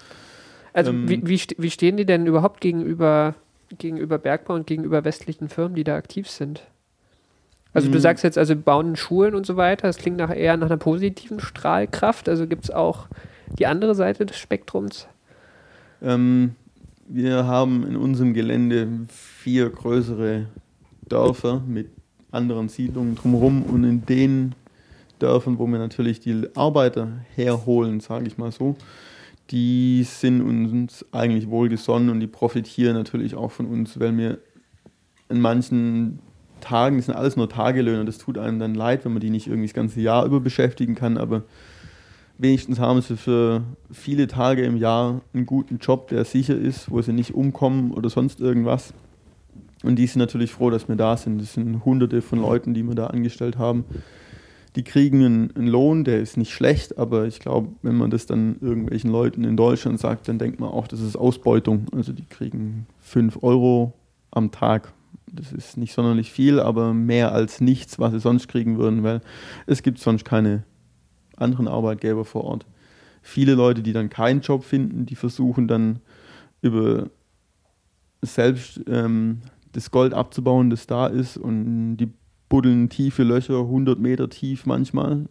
also 0.72 0.90
ähm, 0.90 1.08
wie, 1.08 1.26
wie, 1.26 1.40
wie 1.58 1.70
stehen 1.70 1.96
die 1.96 2.06
denn 2.06 2.26
überhaupt 2.26 2.60
gegenüber, 2.60 3.34
gegenüber 3.78 4.18
Bergbau 4.18 4.54
und 4.54 4.66
gegenüber 4.66 5.04
westlichen 5.04 5.48
Firmen, 5.48 5.74
die 5.74 5.84
da 5.84 5.96
aktiv 5.96 6.28
sind? 6.28 6.62
Also 7.72 7.88
du 7.88 7.98
mhm. 7.98 8.00
sagst 8.00 8.24
jetzt, 8.24 8.38
also 8.38 8.56
bauen 8.56 8.96
Schulen 8.96 9.34
und 9.34 9.44
so 9.44 9.56
weiter, 9.56 9.86
das 9.86 9.98
klingt 9.98 10.16
nach 10.16 10.34
eher 10.34 10.56
nach 10.56 10.66
einer 10.66 10.78
positiven 10.78 11.40
Strahlkraft. 11.40 12.28
Also 12.28 12.46
gibt 12.46 12.64
es 12.64 12.70
auch 12.70 13.06
die 13.58 13.66
andere 13.66 13.94
Seite 13.94 14.24
des 14.24 14.38
Spektrums? 14.38 15.06
Ähm, 16.02 16.54
wir 17.08 17.46
haben 17.46 17.86
in 17.86 17.96
unserem 17.96 18.34
Gelände 18.34 18.88
vier 19.08 19.70
größere 19.70 20.46
Dörfer 21.08 21.62
mit 21.66 21.90
anderen 22.30 22.68
Siedlungen 22.68 23.14
drumherum 23.14 23.62
und 23.62 23.84
in 23.84 24.04
denen 24.06 24.54
Dörfern, 25.18 25.58
wo 25.58 25.66
wir 25.66 25.78
natürlich 25.78 26.20
die 26.20 26.48
Arbeiter 26.54 27.08
herholen, 27.34 28.00
sage 28.00 28.26
ich 28.26 28.38
mal 28.38 28.52
so, 28.52 28.76
die 29.50 30.02
sind 30.04 30.42
uns 30.42 31.04
eigentlich 31.12 31.48
wohlgesonnen 31.48 32.10
und 32.10 32.20
die 32.20 32.26
profitieren 32.26 32.94
natürlich 32.94 33.34
auch 33.34 33.52
von 33.52 33.66
uns, 33.66 33.98
weil 34.00 34.16
wir 34.16 34.38
in 35.28 35.40
manchen 35.40 36.18
Tagen, 36.60 36.96
das 36.96 37.06
sind 37.06 37.14
alles 37.14 37.36
nur 37.36 37.48
Tagelöhne, 37.48 38.04
das 38.04 38.18
tut 38.18 38.38
einem 38.38 38.58
dann 38.58 38.74
leid, 38.74 39.04
wenn 39.04 39.12
man 39.12 39.20
die 39.20 39.30
nicht 39.30 39.46
irgendwie 39.46 39.66
das 39.66 39.74
ganze 39.74 40.00
Jahr 40.00 40.24
über 40.24 40.40
beschäftigen 40.40 40.94
kann, 40.94 41.18
aber 41.18 41.42
wenigstens 42.38 42.78
haben 42.78 43.00
sie 43.00 43.16
für 43.16 43.62
viele 43.90 44.26
Tage 44.26 44.62
im 44.64 44.76
Jahr 44.76 45.20
einen 45.32 45.46
guten 45.46 45.78
Job, 45.78 46.08
der 46.08 46.24
sicher 46.24 46.56
ist, 46.56 46.90
wo 46.90 47.00
sie 47.02 47.12
nicht 47.12 47.34
umkommen 47.34 47.92
oder 47.92 48.10
sonst 48.10 48.40
irgendwas. 48.40 48.92
Und 49.82 49.96
die 49.96 50.06
sind 50.06 50.18
natürlich 50.18 50.52
froh, 50.52 50.70
dass 50.70 50.88
wir 50.88 50.96
da 50.96 51.16
sind. 51.16 51.40
Das 51.40 51.54
sind 51.54 51.84
hunderte 51.84 52.22
von 52.22 52.40
Leuten, 52.40 52.74
die 52.74 52.82
wir 52.82 52.94
da 52.94 53.08
angestellt 53.08 53.58
haben. 53.58 53.84
Die 54.74 54.84
kriegen 54.84 55.24
einen, 55.24 55.56
einen 55.56 55.68
Lohn, 55.68 56.04
der 56.04 56.20
ist 56.20 56.36
nicht 56.36 56.52
schlecht, 56.52 56.98
aber 56.98 57.26
ich 57.26 57.40
glaube, 57.40 57.68
wenn 57.82 57.96
man 57.96 58.10
das 58.10 58.26
dann 58.26 58.56
irgendwelchen 58.60 59.10
Leuten 59.10 59.44
in 59.44 59.56
Deutschland 59.56 59.98
sagt, 59.98 60.28
dann 60.28 60.38
denkt 60.38 60.60
man 60.60 60.70
auch, 60.70 60.86
das 60.86 61.00
ist 61.00 61.16
Ausbeutung. 61.16 61.86
Also 61.94 62.12
die 62.12 62.26
kriegen 62.26 62.86
5 63.00 63.42
Euro 63.42 63.94
am 64.30 64.50
Tag. 64.50 64.92
Das 65.32 65.52
ist 65.52 65.76
nicht 65.76 65.92
sonderlich 65.92 66.30
viel, 66.30 66.60
aber 66.60 66.94
mehr 66.94 67.32
als 67.32 67.60
nichts, 67.60 67.98
was 67.98 68.12
sie 68.12 68.20
sonst 68.20 68.48
kriegen 68.48 68.78
würden, 68.78 69.02
weil 69.02 69.20
es 69.66 69.82
gibt 69.82 69.98
sonst 69.98 70.24
keine 70.24 70.62
anderen 71.36 71.68
Arbeitgeber 71.68 72.24
vor 72.24 72.44
Ort. 72.44 72.66
Viele 73.22 73.54
Leute, 73.54 73.82
die 73.82 73.92
dann 73.92 74.08
keinen 74.08 74.40
Job 74.40 74.64
finden, 74.64 75.04
die 75.04 75.16
versuchen 75.16 75.66
dann 75.66 76.00
über 76.62 77.10
selbst 78.22 78.80
ähm, 78.88 79.42
das 79.72 79.90
Gold 79.90 80.14
abzubauen, 80.14 80.70
das 80.70 80.86
da 80.86 81.06
ist 81.06 81.36
und 81.36 81.96
die 81.96 82.08
buddeln 82.48 82.88
tiefe 82.88 83.24
Löcher, 83.24 83.60
100 83.60 83.98
Meter 83.98 84.30
tief 84.30 84.64
manchmal, 84.64 85.26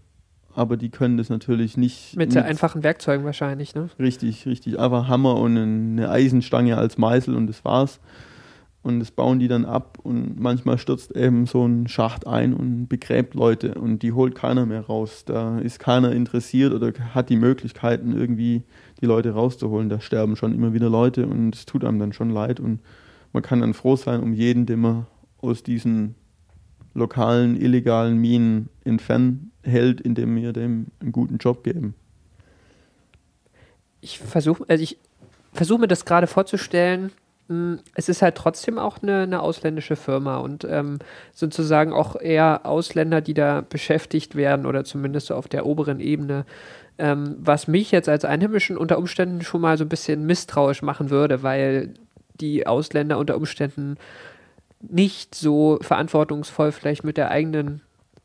aber 0.54 0.78
die 0.78 0.90
können 0.90 1.18
das 1.18 1.30
natürlich 1.30 1.78
nicht. 1.78 2.16
Mit, 2.16 2.34
mit 2.34 2.44
einfachen 2.44 2.84
Werkzeugen 2.84 3.26
wahrscheinlich, 3.26 3.76
ne? 3.76 3.90
Richtig, 4.00 4.46
richtig. 4.46 4.80
Einfach 4.80 5.08
Hammer 5.08 5.38
und 5.38 5.58
eine 5.58 6.10
Eisenstange 6.10 6.78
als 6.78 6.98
Meißel 6.98 7.36
und 7.36 7.48
das 7.48 7.66
war's 7.66 8.00
und 8.86 9.00
das 9.00 9.10
bauen 9.10 9.40
die 9.40 9.48
dann 9.48 9.66
ab 9.66 9.98
und 10.04 10.40
manchmal 10.40 10.78
stürzt 10.78 11.16
eben 11.16 11.48
so 11.48 11.68
ein 11.68 11.88
Schacht 11.88 12.28
ein 12.28 12.54
und 12.54 12.88
begräbt 12.88 13.34
Leute 13.34 13.74
und 13.74 14.04
die 14.04 14.12
holt 14.12 14.36
keiner 14.36 14.68
mehr 14.68 14.82
raus. 14.82 15.26
Da 15.26 15.58
ist 15.58 15.80
keiner 15.80 16.12
interessiert 16.12 16.72
oder 16.72 16.94
hat 17.16 17.30
die 17.30 17.36
Möglichkeiten 17.36 18.16
irgendwie 18.16 18.62
die 19.02 19.08
Leute 19.08 19.32
rauszuholen. 19.32 19.90
Da 19.90 20.00
sterben 20.00 20.36
schon 20.36 20.54
immer 20.54 20.74
wieder 20.74 20.88
Leute 20.88 21.26
und 21.26 21.56
es 21.56 21.66
tut 21.66 21.84
einem 21.84 21.98
dann 21.98 22.14
schon 22.14 22.30
leid 22.30 22.60
und 22.60 22.80
man 23.34 23.42
kann 23.42 23.62
dann 23.62 23.74
froh 23.74 23.96
sein 23.96 24.22
um 24.22 24.34
jeden, 24.34 24.68
den 24.68 24.82
man 24.82 25.08
aus 25.42 25.64
diesen 25.64 26.14
lokalen 26.94 27.60
illegalen 27.60 28.20
Minen 28.20 28.70
entfernen 28.84 29.52
hält, 29.64 30.00
indem 30.00 30.36
wir 30.36 30.54
dem 30.54 30.88
einen 31.00 31.12
guten 31.12 31.38
Job 31.40 31.64
geben. 31.64 31.96
Ich 34.02 34.20
versuche, 34.20 34.64
also 34.68 34.84
ich 34.84 35.00
versuche 35.54 35.82
mir 35.82 35.88
das 35.88 36.06
gerade 36.06 36.28
vorzustellen 36.28 37.12
es 37.94 38.10
ist 38.10 38.22
halt 38.24 38.36
trotzdem 38.36 38.80
auch 38.80 39.04
eine, 39.04 39.22
eine 39.22 39.42
ausländische 39.42 39.96
Firma 39.96 40.38
und 40.38 40.66
ähm, 40.68 40.98
sozusagen 41.32 41.94
auch 41.94 42.16
eher 42.20 42.66
Ausländer, 42.66 43.22
die 43.22 43.36
da 43.36 43.62
beschäftigt 43.62 44.36
werden 44.36 44.66
oder 44.66 44.84
zumindest 44.84 45.28
so 45.28 45.36
auf 45.36 45.48
der 45.48 45.66
oberen 45.66 46.00
Ebene. 46.00 46.46
Ähm, 46.98 47.36
was 47.40 47.68
mich 47.68 47.92
jetzt 47.92 48.10
als 48.10 48.26
Einheimischen 48.26 48.78
unter 48.78 48.98
Umständen 48.98 49.42
schon 49.42 49.62
mal 49.62 49.78
so 49.78 49.86
ein 49.86 49.90
bisschen 49.90 50.26
misstrauisch 50.26 50.82
machen 50.82 51.10
würde, 51.12 51.44
weil 51.44 51.94
die 52.40 52.66
Ausländer 52.66 53.20
unter 53.20 53.36
Umständen 53.36 53.98
nicht 54.82 55.36
so 55.36 55.78
verantwortungsvoll 55.82 56.72
vielleicht 56.72 57.04
mit 57.04 57.18
der 57.18 57.30
eigenen 57.30 57.82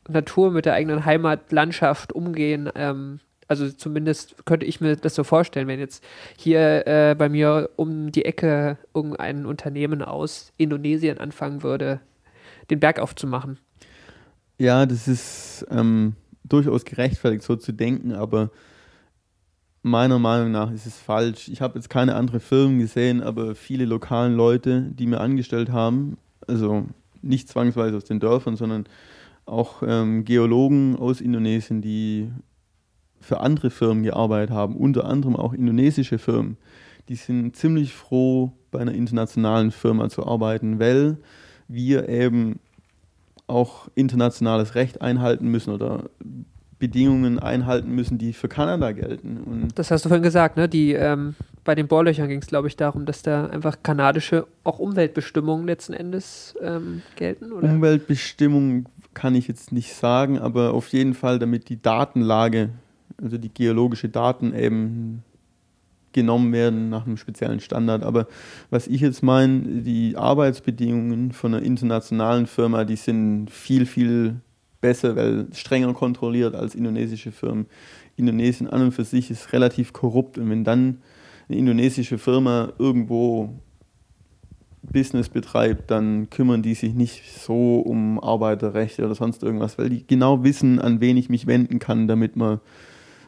Natur, 0.07 0.51
mit 0.51 0.65
der 0.65 0.73
eigenen 0.73 1.05
Heimatlandschaft 1.05 2.13
umgehen, 2.13 2.69
ähm, 2.75 3.19
also 3.51 3.69
zumindest 3.69 4.45
könnte 4.45 4.65
ich 4.65 4.79
mir 4.79 4.95
das 4.95 5.13
so 5.13 5.25
vorstellen, 5.25 5.67
wenn 5.67 5.81
jetzt 5.81 6.01
hier 6.37 6.87
äh, 6.87 7.15
bei 7.17 7.27
mir 7.27 7.69
um 7.75 8.09
die 8.09 8.23
Ecke 8.23 8.77
irgendein 8.93 9.45
Unternehmen 9.45 10.01
aus 10.01 10.53
Indonesien 10.55 11.17
anfangen 11.17 11.61
würde, 11.61 11.99
den 12.69 12.79
Berg 12.79 12.99
aufzumachen. 12.99 13.59
Ja, 14.57 14.85
das 14.85 15.09
ist 15.09 15.65
ähm, 15.69 16.13
durchaus 16.45 16.85
gerechtfertigt, 16.85 17.43
so 17.43 17.57
zu 17.57 17.73
denken, 17.73 18.13
aber 18.13 18.51
meiner 19.83 20.17
Meinung 20.17 20.51
nach 20.51 20.71
ist 20.71 20.85
es 20.85 20.97
falsch. 20.97 21.49
Ich 21.49 21.59
habe 21.59 21.77
jetzt 21.77 21.89
keine 21.89 22.15
andere 22.15 22.39
Firmen 22.39 22.79
gesehen, 22.79 23.21
aber 23.21 23.53
viele 23.53 23.83
lokalen 23.83 24.33
Leute, 24.33 24.83
die 24.93 25.07
mir 25.07 25.19
angestellt 25.19 25.73
haben, 25.73 26.17
also 26.47 26.85
nicht 27.21 27.49
zwangsweise 27.49 27.97
aus 27.97 28.05
den 28.05 28.21
Dörfern, 28.21 28.55
sondern 28.55 28.85
auch 29.45 29.83
ähm, 29.85 30.23
Geologen 30.23 30.95
aus 30.95 31.19
Indonesien, 31.19 31.81
die 31.81 32.31
für 33.21 33.39
andere 33.39 33.69
Firmen 33.69 34.03
gearbeitet 34.03 34.53
haben, 34.53 34.75
unter 34.75 35.05
anderem 35.05 35.35
auch 35.35 35.53
indonesische 35.53 36.17
Firmen, 36.17 36.57
die 37.07 37.15
sind 37.15 37.55
ziemlich 37.55 37.93
froh, 37.93 38.51
bei 38.71 38.79
einer 38.79 38.93
internationalen 38.93 39.71
Firma 39.71 40.09
zu 40.09 40.25
arbeiten, 40.25 40.79
weil 40.79 41.17
wir 41.67 42.09
eben 42.09 42.59
auch 43.47 43.89
internationales 43.95 44.75
Recht 44.75 45.01
einhalten 45.01 45.47
müssen 45.47 45.73
oder 45.73 46.09
Bedingungen 46.79 47.37
einhalten 47.37 47.91
müssen, 47.91 48.17
die 48.17 48.33
für 48.33 48.47
Kanada 48.47 48.91
gelten. 48.91 49.37
Und 49.45 49.77
das 49.77 49.91
hast 49.91 50.03
du 50.03 50.09
vorhin 50.09 50.23
gesagt, 50.23 50.57
ne? 50.57 50.67
Die, 50.67 50.93
ähm, 50.93 51.35
bei 51.63 51.75
den 51.75 51.87
Bohrlöchern 51.87 52.27
ging 52.27 52.39
es, 52.39 52.47
glaube 52.47 52.69
ich, 52.69 52.75
darum, 52.75 53.05
dass 53.05 53.21
da 53.21 53.45
einfach 53.45 53.77
kanadische 53.83 54.47
auch 54.63 54.79
Umweltbestimmungen 54.79 55.67
letzten 55.67 55.93
Endes 55.93 56.55
ähm, 56.59 57.03
gelten, 57.17 57.51
oder? 57.51 57.69
Umweltbestimmungen 57.69 58.87
kann 59.13 59.35
ich 59.35 59.47
jetzt 59.47 59.71
nicht 59.71 59.93
sagen, 59.93 60.39
aber 60.39 60.73
auf 60.73 60.87
jeden 60.87 61.13
Fall, 61.13 61.37
damit 61.37 61.69
die 61.69 61.79
Datenlage 61.79 62.69
also 63.21 63.37
die 63.37 63.53
geologische 63.53 64.09
Daten 64.09 64.53
eben 64.53 65.23
genommen 66.13 66.51
werden 66.51 66.89
nach 66.89 67.05
einem 67.05 67.17
speziellen 67.17 67.59
Standard. 67.59 68.03
Aber 68.03 68.27
was 68.69 68.87
ich 68.87 69.01
jetzt 69.01 69.23
meine, 69.23 69.81
die 69.81 70.17
Arbeitsbedingungen 70.17 71.31
von 71.31 71.53
einer 71.53 71.63
internationalen 71.63 72.47
Firma, 72.47 72.83
die 72.83 72.97
sind 72.97 73.49
viel, 73.49 73.85
viel 73.85 74.35
besser, 74.81 75.15
weil 75.15 75.47
strenger 75.53 75.93
kontrolliert 75.93 76.55
als 76.55 76.75
indonesische 76.75 77.31
Firmen. 77.31 77.67
Indonesien 78.17 78.67
an 78.67 78.81
und 78.81 78.91
für 78.91 79.05
sich 79.05 79.31
ist 79.31 79.53
relativ 79.53 79.93
korrupt 79.93 80.37
und 80.37 80.49
wenn 80.49 80.63
dann 80.63 80.97
eine 81.47 81.57
indonesische 81.57 82.17
Firma 82.17 82.73
irgendwo 82.77 83.55
Business 84.83 85.29
betreibt, 85.29 85.89
dann 85.91 86.29
kümmern 86.29 86.61
die 86.61 86.73
sich 86.73 86.93
nicht 86.93 87.23
so 87.39 87.79
um 87.79 88.19
Arbeiterrechte 88.19 89.05
oder 89.05 89.15
sonst 89.15 89.43
irgendwas, 89.43 89.77
weil 89.77 89.89
die 89.89 90.05
genau 90.05 90.43
wissen, 90.43 90.79
an 90.79 90.99
wen 91.01 91.17
ich 91.17 91.29
mich 91.29 91.47
wenden 91.47 91.79
kann, 91.79 92.07
damit 92.07 92.35
man 92.35 92.59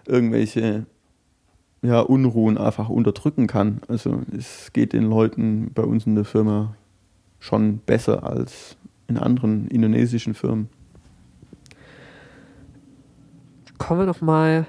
irgendwelche 0.07 0.85
ja, 1.81 1.99
Unruhen 1.99 2.57
einfach 2.57 2.89
unterdrücken 2.89 3.47
kann. 3.47 3.81
Also 3.87 4.21
es 4.35 4.71
geht 4.73 4.93
den 4.93 5.03
Leuten 5.03 5.71
bei 5.73 5.83
uns 5.83 6.05
in 6.05 6.15
der 6.15 6.25
Firma 6.25 6.75
schon 7.39 7.79
besser 7.79 8.23
als 8.23 8.77
in 9.07 9.17
anderen 9.17 9.67
indonesischen 9.67 10.33
Firmen. 10.33 10.69
Kommen 13.77 14.01
wir 14.01 14.05
nochmal 14.05 14.65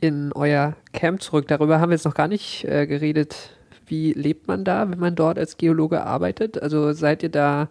in 0.00 0.32
euer 0.32 0.76
Camp 0.92 1.20
zurück. 1.20 1.48
Darüber 1.48 1.80
haben 1.80 1.90
wir 1.90 1.96
jetzt 1.96 2.04
noch 2.04 2.14
gar 2.14 2.28
nicht 2.28 2.64
äh, 2.64 2.86
geredet. 2.86 3.50
Wie 3.86 4.12
lebt 4.12 4.46
man 4.46 4.64
da, 4.64 4.88
wenn 4.90 5.00
man 5.00 5.16
dort 5.16 5.38
als 5.38 5.56
Geologe 5.56 6.04
arbeitet? 6.04 6.62
Also 6.62 6.92
seid 6.92 7.24
ihr 7.24 7.30
da, 7.30 7.68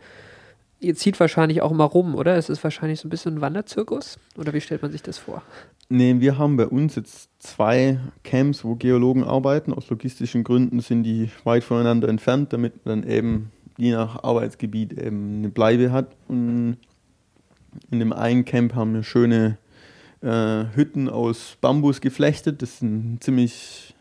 ihr 0.80 0.96
zieht 0.96 1.20
wahrscheinlich 1.20 1.62
auch 1.62 1.72
immer 1.72 1.86
rum, 1.86 2.16
oder? 2.16 2.36
Es 2.38 2.50
ist 2.50 2.64
wahrscheinlich 2.64 3.00
so 3.00 3.08
ein 3.08 3.10
bisschen 3.10 3.36
ein 3.36 3.42
Wanderzirkus? 3.42 4.20
Oder 4.38 4.54
wie 4.54 4.62
stellt 4.62 4.82
man 4.82 4.92
sich 4.92 5.04
das 5.04 5.18
vor? 5.18 5.44
Nee, 5.90 6.16
wir 6.20 6.38
haben 6.38 6.58
bei 6.58 6.68
uns 6.68 6.96
jetzt 6.96 7.30
zwei 7.40 8.00
Camps, 8.24 8.64
wo 8.64 8.76
Geologen 8.76 9.24
arbeiten. 9.24 9.74
Aus 9.74 9.90
logistischen 9.90 10.44
Gründen 10.44 10.82
sind 10.82 11.04
die 11.04 11.30
weit 11.44 11.64
voneinander 11.64 12.10
entfernt, 12.10 12.52
damit 12.52 12.86
man 12.86 13.02
dann 13.02 13.10
eben 13.10 13.52
je 13.78 13.92
nach 13.92 14.24
Arbeitsgebiet 14.24 14.94
eben 14.94 15.38
eine 15.38 15.50
Bleibe 15.50 15.92
hat. 15.92 16.16
Und 16.28 16.78
in 17.90 18.00
dem 18.00 18.12
einen 18.12 18.44
Camp 18.44 18.76
haben 18.76 18.96
wir 18.96 19.04
schöne 19.04 19.58
äh, 20.22 20.66
Hütten 20.76 21.10
aus 21.10 21.58
Bambus 21.62 22.02
geflechtet. 22.02 22.62
Das 22.62 22.80
sind 22.80 23.24
ziemlich, 23.24 23.96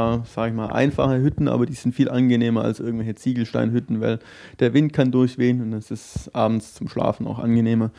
ja, 0.00 0.24
sag 0.24 0.50
ich 0.50 0.56
mal, 0.56 0.68
einfache 0.68 1.20
Hütten, 1.20 1.48
aber 1.48 1.66
die 1.66 1.74
sind 1.74 1.94
viel 1.94 2.08
angenehmer 2.08 2.62
als 2.62 2.80
irgendwelche 2.80 3.14
Ziegelsteinhütten, 3.14 4.00
weil 4.00 4.18
der 4.58 4.72
Wind 4.72 4.92
kann 4.92 5.12
durchwehen 5.12 5.60
und 5.60 5.72
es 5.72 5.90
ist 5.90 6.34
abends 6.34 6.74
zum 6.74 6.88
Schlafen 6.88 7.26
auch 7.26 7.38
angenehmer. 7.38 7.90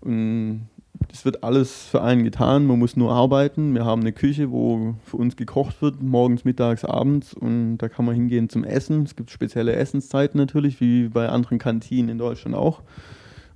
Und 0.00 0.68
es 1.12 1.24
wird 1.24 1.44
alles 1.44 1.84
für 1.84 2.02
einen 2.02 2.24
getan, 2.24 2.66
man 2.66 2.78
muss 2.78 2.96
nur 2.96 3.12
arbeiten. 3.12 3.74
Wir 3.74 3.84
haben 3.84 4.02
eine 4.02 4.12
Küche, 4.12 4.50
wo 4.50 4.94
für 5.04 5.16
uns 5.16 5.36
gekocht 5.36 5.80
wird, 5.80 6.02
morgens, 6.02 6.44
mittags, 6.44 6.84
abends 6.84 7.34
und 7.34 7.78
da 7.78 7.88
kann 7.88 8.04
man 8.04 8.14
hingehen 8.14 8.48
zum 8.48 8.64
Essen. 8.64 9.04
Es 9.04 9.16
gibt 9.16 9.30
spezielle 9.30 9.74
Essenszeiten 9.74 10.38
natürlich, 10.38 10.80
wie 10.80 11.08
bei 11.08 11.28
anderen 11.28 11.58
Kantinen 11.58 12.10
in 12.10 12.18
Deutschland 12.18 12.56
auch. 12.56 12.82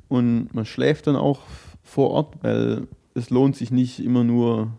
Und 0.08 0.54
man 0.54 0.64
schläft 0.64 1.06
dann 1.06 1.16
auch 1.16 1.40
vor 1.82 2.10
Ort, 2.10 2.36
weil 2.42 2.86
es 3.14 3.30
lohnt 3.30 3.56
sich 3.56 3.70
nicht 3.70 4.02
immer 4.02 4.24
nur 4.24 4.72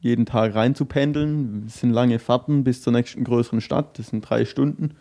jeden 0.00 0.26
Tag 0.26 0.54
reinzupendeln. 0.54 1.64
Es 1.66 1.80
sind 1.80 1.90
lange 1.90 2.18
Fahrten 2.18 2.64
bis 2.64 2.82
zur 2.82 2.92
nächsten 2.92 3.24
größeren 3.24 3.60
Stadt, 3.60 3.98
das 3.98 4.08
sind 4.08 4.22
drei 4.22 4.44
Stunden. 4.44 4.94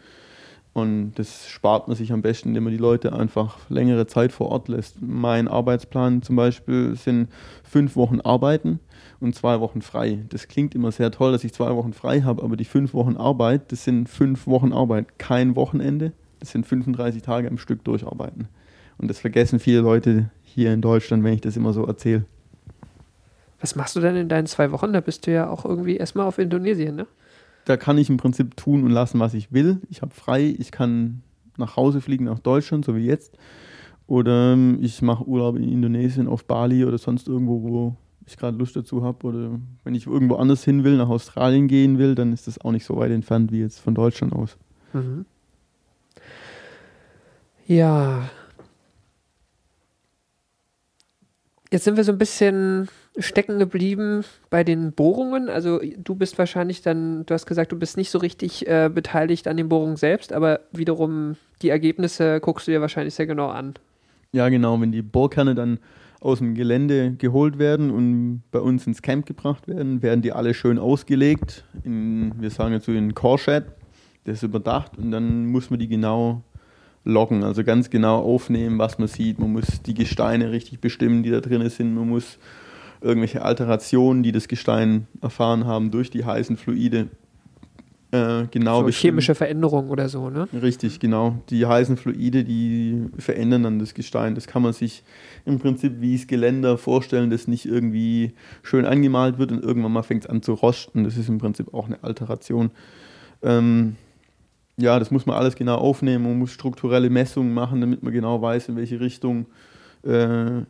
Und 0.73 1.13
das 1.15 1.49
spart 1.49 1.87
man 1.87 1.97
sich 1.97 2.11
am 2.11 2.21
besten, 2.21 2.49
indem 2.49 2.65
man 2.65 2.73
die 2.73 2.79
Leute 2.79 3.13
einfach 3.13 3.57
längere 3.69 4.05
Zeit 4.05 4.31
vor 4.31 4.49
Ort 4.49 4.67
lässt. 4.67 5.01
Mein 5.01 5.47
Arbeitsplan 5.47 6.21
zum 6.21 6.35
Beispiel 6.35 6.95
sind 6.95 7.27
fünf 7.63 7.95
Wochen 7.95 8.21
arbeiten 8.21 8.79
und 9.19 9.35
zwei 9.35 9.59
Wochen 9.59 9.81
frei. 9.81 10.25
Das 10.29 10.47
klingt 10.47 10.75
immer 10.75 10.91
sehr 10.91 11.11
toll, 11.11 11.31
dass 11.31 11.43
ich 11.43 11.53
zwei 11.53 11.75
Wochen 11.75 11.93
frei 11.93 12.21
habe, 12.21 12.43
aber 12.43 12.55
die 12.55 12.65
fünf 12.65 12.93
Wochen 12.93 13.17
Arbeit, 13.17 13.71
das 13.71 13.83
sind 13.83 14.07
fünf 14.07 14.45
Wochen 14.45 14.71
Arbeit, 14.71 15.17
kein 15.17 15.55
Wochenende. 15.55 16.13
Das 16.39 16.51
sind 16.51 16.65
35 16.65 17.23
Tage 17.23 17.49
am 17.49 17.57
Stück 17.57 17.83
durcharbeiten. 17.83 18.47
Und 18.97 19.09
das 19.09 19.19
vergessen 19.19 19.59
viele 19.59 19.81
Leute 19.81 20.29
hier 20.43 20.73
in 20.73 20.81
Deutschland, 20.81 21.23
wenn 21.23 21.33
ich 21.33 21.41
das 21.41 21.57
immer 21.57 21.73
so 21.73 21.85
erzähle. 21.85 22.25
Was 23.59 23.75
machst 23.75 23.95
du 23.95 23.99
denn 23.99 24.15
in 24.15 24.29
deinen 24.29 24.47
zwei 24.47 24.71
Wochen? 24.71 24.93
Da 24.93 25.01
bist 25.01 25.27
du 25.27 25.31
ja 25.31 25.49
auch 25.49 25.65
irgendwie 25.65 25.97
erstmal 25.97 26.25
auf 26.25 26.37
Indonesien, 26.37 26.95
ne? 26.95 27.07
Da 27.65 27.77
kann 27.77 27.97
ich 27.97 28.09
im 28.09 28.17
Prinzip 28.17 28.55
tun 28.57 28.83
und 28.83 28.91
lassen, 28.91 29.19
was 29.19 29.33
ich 29.33 29.51
will. 29.51 29.79
Ich 29.89 30.01
habe 30.01 30.13
frei, 30.13 30.55
ich 30.57 30.71
kann 30.71 31.21
nach 31.57 31.75
Hause 31.75 32.01
fliegen, 32.01 32.25
nach 32.25 32.39
Deutschland, 32.39 32.85
so 32.85 32.95
wie 32.95 33.05
jetzt. 33.05 33.37
Oder 34.07 34.53
ähm, 34.53 34.79
ich 34.81 35.01
mache 35.01 35.25
Urlaub 35.25 35.55
in 35.55 35.69
Indonesien, 35.69 36.27
auf 36.27 36.45
Bali 36.45 36.83
oder 36.83 36.97
sonst 36.97 37.27
irgendwo, 37.27 37.61
wo 37.61 37.95
ich 38.25 38.37
gerade 38.37 38.57
Lust 38.57 38.75
dazu 38.75 39.03
habe. 39.03 39.27
Oder 39.27 39.59
wenn 39.83 39.93
ich 39.93 40.07
irgendwo 40.07 40.35
anders 40.35 40.63
hin 40.63 40.83
will, 40.83 40.97
nach 40.97 41.09
Australien 41.09 41.67
gehen 41.67 41.99
will, 41.99 42.15
dann 42.15 42.33
ist 42.33 42.47
das 42.47 42.59
auch 42.61 42.71
nicht 42.71 42.85
so 42.85 42.97
weit 42.97 43.11
entfernt 43.11 43.51
wie 43.51 43.59
jetzt 43.59 43.79
von 43.79 43.93
Deutschland 43.93 44.33
aus. 44.33 44.57
Mhm. 44.93 45.25
Ja. 47.67 48.29
Jetzt 51.71 51.83
sind 51.83 51.97
wir 51.97 52.03
so 52.03 52.13
ein 52.13 52.17
bisschen 52.17 52.89
stecken 53.19 53.59
geblieben 53.59 54.23
bei 54.49 54.63
den 54.63 54.91
Bohrungen. 54.93 55.49
Also 55.49 55.79
du 55.97 56.15
bist 56.15 56.37
wahrscheinlich 56.37 56.81
dann, 56.81 57.25
du 57.25 57.33
hast 57.33 57.45
gesagt, 57.45 57.71
du 57.71 57.77
bist 57.77 57.97
nicht 57.97 58.09
so 58.09 58.17
richtig 58.19 58.67
äh, 58.67 58.89
beteiligt 58.93 59.47
an 59.47 59.57
den 59.57 59.69
Bohrungen 59.69 59.97
selbst, 59.97 60.33
aber 60.33 60.61
wiederum 60.71 61.35
die 61.61 61.69
Ergebnisse 61.69 62.39
guckst 62.39 62.67
du 62.67 62.71
dir 62.71 62.81
wahrscheinlich 62.81 63.13
sehr 63.13 63.27
genau 63.27 63.49
an. 63.49 63.75
Ja, 64.31 64.49
genau. 64.49 64.79
Wenn 64.79 64.91
die 64.91 65.01
Bohrkerne 65.01 65.55
dann 65.55 65.79
aus 66.21 66.39
dem 66.39 66.53
Gelände 66.53 67.13
geholt 67.17 67.59
werden 67.59 67.91
und 67.91 68.43
bei 68.51 68.59
uns 68.59 68.85
ins 68.85 69.01
Camp 69.01 69.25
gebracht 69.25 69.67
werden, 69.67 70.01
werden 70.01 70.21
die 70.21 70.33
alle 70.33 70.53
schön 70.53 70.77
ausgelegt. 70.77 71.63
In, 71.83 72.33
wir 72.39 72.49
sagen 72.49 72.73
jetzt 72.73 72.85
so 72.85 72.91
in 72.91 73.15
Core 73.15 73.63
Das 74.25 74.35
ist 74.35 74.43
überdacht 74.43 74.97
und 74.97 75.11
dann 75.11 75.45
muss 75.45 75.69
man 75.69 75.79
die 75.79 75.87
genau 75.87 76.43
loggen, 77.05 77.43
also 77.43 77.63
ganz 77.63 77.89
genau 77.89 78.19
aufnehmen, 78.19 78.77
was 78.77 78.99
man 78.99 79.07
sieht. 79.07 79.39
Man 79.39 79.53
muss 79.53 79.81
die 79.81 79.93
Gesteine 79.93 80.51
richtig 80.51 80.79
bestimmen, 80.79 81.23
die 81.23 81.31
da 81.31 81.39
drin 81.39 81.67
sind. 81.69 81.95
Man 81.95 82.09
muss 82.09 82.37
irgendwelche 83.01 83.41
Alterationen, 83.43 84.23
die 84.23 84.31
das 84.31 84.47
Gestein 84.47 85.07
erfahren 85.21 85.65
haben 85.65 85.91
durch 85.91 86.09
die 86.09 86.25
heißen 86.25 86.57
Fluide, 86.57 87.07
äh, 88.11 88.47
genau 88.49 88.81
so 88.81 88.89
chemische 88.89 89.35
Veränderungen 89.35 89.91
oder 89.91 90.09
so, 90.09 90.31
ne? 90.31 90.47
Richtig, 90.51 90.99
genau. 90.99 91.43
Die 91.51 91.67
heißen 91.67 91.95
Fluide, 91.95 92.43
die 92.43 93.05
verändern 93.19 93.63
dann 93.63 93.77
das 93.79 93.93
Gestein. 93.93 94.33
Das 94.33 94.47
kann 94.47 94.63
man 94.63 94.73
sich 94.73 95.03
im 95.45 95.59
Prinzip 95.59 96.01
wie 96.01 96.17
das 96.17 96.25
Geländer 96.25 96.79
vorstellen, 96.79 97.29
das 97.29 97.47
nicht 97.47 97.65
irgendwie 97.65 98.33
schön 98.63 98.85
angemalt 98.85 99.37
wird 99.37 99.51
und 99.51 99.63
irgendwann 99.63 99.91
mal 99.91 100.01
fängt 100.01 100.23
es 100.23 100.29
an 100.29 100.41
zu 100.41 100.53
rosten. 100.53 101.03
Das 101.03 101.17
ist 101.17 101.29
im 101.29 101.37
Prinzip 101.37 101.71
auch 101.71 101.85
eine 101.85 102.03
Alteration. 102.03 102.71
Ähm, 103.43 103.95
ja, 104.75 104.97
das 104.97 105.11
muss 105.11 105.27
man 105.27 105.35
alles 105.35 105.55
genau 105.55 105.75
aufnehmen. 105.75 106.23
Man 106.23 106.39
muss 106.39 106.51
strukturelle 106.51 107.11
Messungen 107.11 107.53
machen, 107.53 107.79
damit 107.79 108.01
man 108.01 108.11
genau 108.11 108.41
weiß, 108.41 108.69
in 108.69 108.75
welche 108.75 108.99
Richtung 108.99 109.45
äh, 110.03 110.61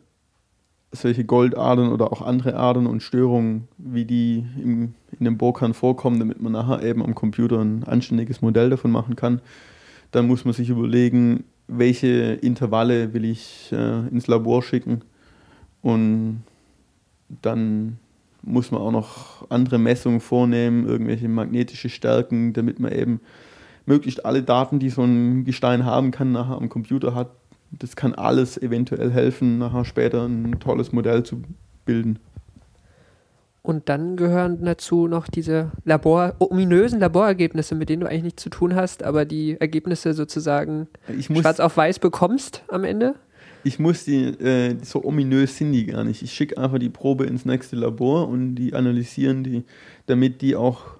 solche 0.92 1.24
Goldadern 1.24 1.92
oder 1.92 2.12
auch 2.12 2.22
andere 2.22 2.56
Adern 2.56 2.86
und 2.86 3.02
Störungen, 3.02 3.68
wie 3.78 4.04
die 4.04 4.44
im, 4.56 4.94
in 5.18 5.24
dem 5.24 5.38
Bohrkern 5.38 5.74
vorkommen, 5.74 6.18
damit 6.18 6.40
man 6.40 6.52
nachher 6.52 6.82
eben 6.82 7.04
am 7.04 7.14
Computer 7.14 7.60
ein 7.60 7.84
anständiges 7.84 8.42
Modell 8.42 8.70
davon 8.70 8.90
machen 8.90 9.16
kann. 9.16 9.40
Dann 10.10 10.26
muss 10.26 10.44
man 10.44 10.54
sich 10.54 10.68
überlegen, 10.68 11.44
welche 11.68 12.32
Intervalle 12.34 13.14
will 13.14 13.24
ich 13.24 13.70
äh, 13.72 14.08
ins 14.08 14.26
Labor 14.26 14.62
schicken 14.62 15.02
und 15.82 16.42
dann 17.42 17.98
muss 18.42 18.70
man 18.70 18.80
auch 18.80 18.90
noch 18.90 19.50
andere 19.50 19.78
Messungen 19.78 20.20
vornehmen, 20.20 20.86
irgendwelche 20.86 21.28
magnetische 21.28 21.88
Stärken, 21.88 22.52
damit 22.52 22.80
man 22.80 22.90
eben 22.90 23.20
möglichst 23.86 24.24
alle 24.24 24.42
Daten, 24.42 24.78
die 24.78 24.90
so 24.90 25.02
ein 25.02 25.44
Gestein 25.44 25.84
haben 25.84 26.10
kann, 26.10 26.32
nachher 26.32 26.56
am 26.56 26.68
Computer 26.68 27.14
hat, 27.14 27.30
das 27.70 27.96
kann 27.96 28.14
alles 28.14 28.60
eventuell 28.60 29.10
helfen, 29.10 29.58
nachher 29.58 29.84
später 29.84 30.26
ein 30.26 30.58
tolles 30.60 30.92
Modell 30.92 31.22
zu 31.22 31.42
bilden. 31.84 32.18
Und 33.62 33.88
dann 33.88 34.16
gehören 34.16 34.64
dazu 34.64 35.06
noch 35.06 35.28
diese 35.28 35.70
Labor, 35.84 36.34
ominösen 36.38 36.98
Laborergebnisse, 36.98 37.74
mit 37.74 37.90
denen 37.90 38.00
du 38.00 38.06
eigentlich 38.08 38.22
nichts 38.22 38.42
zu 38.42 38.48
tun 38.48 38.74
hast, 38.74 39.02
aber 39.02 39.26
die 39.26 39.60
Ergebnisse 39.60 40.14
sozusagen 40.14 40.88
muss, 41.28 41.40
schwarz 41.40 41.60
auf 41.60 41.76
weiß 41.76 41.98
bekommst 41.98 42.64
am 42.68 42.84
Ende? 42.84 43.16
Ich 43.62 43.78
muss 43.78 44.04
die, 44.04 44.24
äh, 44.24 44.78
so 44.82 45.04
ominös 45.04 45.58
sind 45.58 45.72
die 45.72 45.84
gar 45.84 46.04
nicht. 46.04 46.22
Ich 46.22 46.32
schicke 46.32 46.56
einfach 46.56 46.78
die 46.78 46.88
Probe 46.88 47.24
ins 47.26 47.44
nächste 47.44 47.76
Labor 47.76 48.28
und 48.28 48.54
die 48.54 48.72
analysieren 48.72 49.44
die, 49.44 49.64
damit 50.06 50.40
die 50.40 50.56
auch 50.56 50.99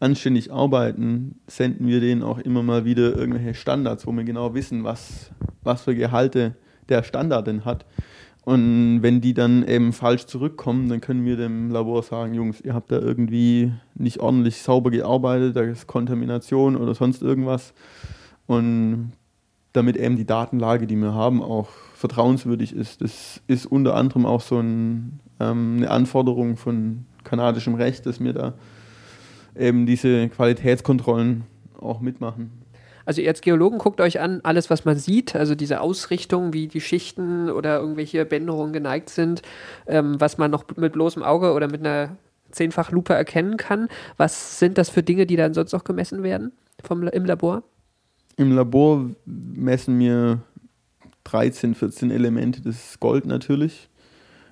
anständig 0.00 0.52
arbeiten, 0.52 1.40
senden 1.46 1.86
wir 1.86 2.00
denen 2.00 2.22
auch 2.22 2.38
immer 2.38 2.62
mal 2.62 2.84
wieder 2.84 3.16
irgendwelche 3.16 3.54
Standards, 3.54 4.06
wo 4.06 4.12
wir 4.12 4.24
genau 4.24 4.54
wissen, 4.54 4.84
was, 4.84 5.30
was 5.62 5.82
für 5.82 5.94
Gehalte 5.94 6.54
der 6.88 7.02
Standard 7.02 7.46
denn 7.46 7.64
hat. 7.64 7.86
Und 8.44 9.02
wenn 9.02 9.20
die 9.20 9.34
dann 9.34 9.66
eben 9.66 9.92
falsch 9.92 10.26
zurückkommen, 10.26 10.88
dann 10.88 11.00
können 11.00 11.24
wir 11.24 11.36
dem 11.36 11.70
Labor 11.70 12.02
sagen, 12.04 12.34
Jungs, 12.34 12.60
ihr 12.60 12.74
habt 12.74 12.92
da 12.92 12.98
irgendwie 12.98 13.72
nicht 13.96 14.20
ordentlich 14.20 14.62
sauber 14.62 14.90
gearbeitet, 14.90 15.56
da 15.56 15.62
ist 15.62 15.88
Kontamination 15.88 16.76
oder 16.76 16.94
sonst 16.94 17.22
irgendwas. 17.22 17.74
Und 18.46 19.12
damit 19.72 19.96
eben 19.96 20.16
die 20.16 20.26
Datenlage, 20.26 20.86
die 20.86 20.96
wir 20.96 21.12
haben, 21.12 21.42
auch 21.42 21.68
vertrauenswürdig 21.94 22.72
ist. 22.72 23.02
Das 23.02 23.42
ist 23.48 23.66
unter 23.66 23.96
anderem 23.96 24.24
auch 24.24 24.40
so 24.40 24.60
ein, 24.60 25.18
ähm, 25.40 25.78
eine 25.78 25.90
Anforderung 25.90 26.56
von 26.56 27.04
kanadischem 27.24 27.74
Recht, 27.74 28.06
dass 28.06 28.20
wir 28.20 28.32
da 28.32 28.54
eben 29.58 29.86
diese 29.86 30.28
Qualitätskontrollen 30.28 31.44
auch 31.80 32.00
mitmachen. 32.00 32.50
Also 33.04 33.22
ihr 33.22 33.28
als 33.28 33.40
Geologen 33.40 33.78
guckt 33.78 34.00
euch 34.00 34.18
an, 34.20 34.40
alles, 34.42 34.68
was 34.68 34.84
man 34.84 34.98
sieht, 34.98 35.36
also 35.36 35.54
diese 35.54 35.80
Ausrichtung, 35.80 36.52
wie 36.52 36.66
die 36.66 36.80
Schichten 36.80 37.48
oder 37.48 37.78
irgendwelche 37.78 38.24
Bänderungen 38.24 38.72
geneigt 38.72 39.10
sind, 39.10 39.42
ähm, 39.86 40.20
was 40.20 40.38
man 40.38 40.50
noch 40.50 40.64
mit 40.76 40.92
bloßem 40.92 41.22
Auge 41.22 41.52
oder 41.52 41.68
mit 41.68 41.80
einer 41.86 42.16
Zehnfachlupe 42.50 43.14
erkennen 43.14 43.56
kann. 43.56 43.88
Was 44.16 44.58
sind 44.58 44.76
das 44.76 44.90
für 44.90 45.04
Dinge, 45.04 45.26
die 45.26 45.36
dann 45.36 45.54
sonst 45.54 45.72
noch 45.72 45.84
gemessen 45.84 46.24
werden 46.24 46.50
vom, 46.82 47.06
im 47.06 47.24
Labor? 47.24 47.62
Im 48.36 48.52
Labor 48.52 49.08
messen 49.24 49.98
wir 50.00 50.40
13, 51.24 51.76
14 51.76 52.10
Elemente. 52.10 52.60
Das 52.60 52.74
ist 52.74 53.00
Gold 53.00 53.24
natürlich, 53.24 53.88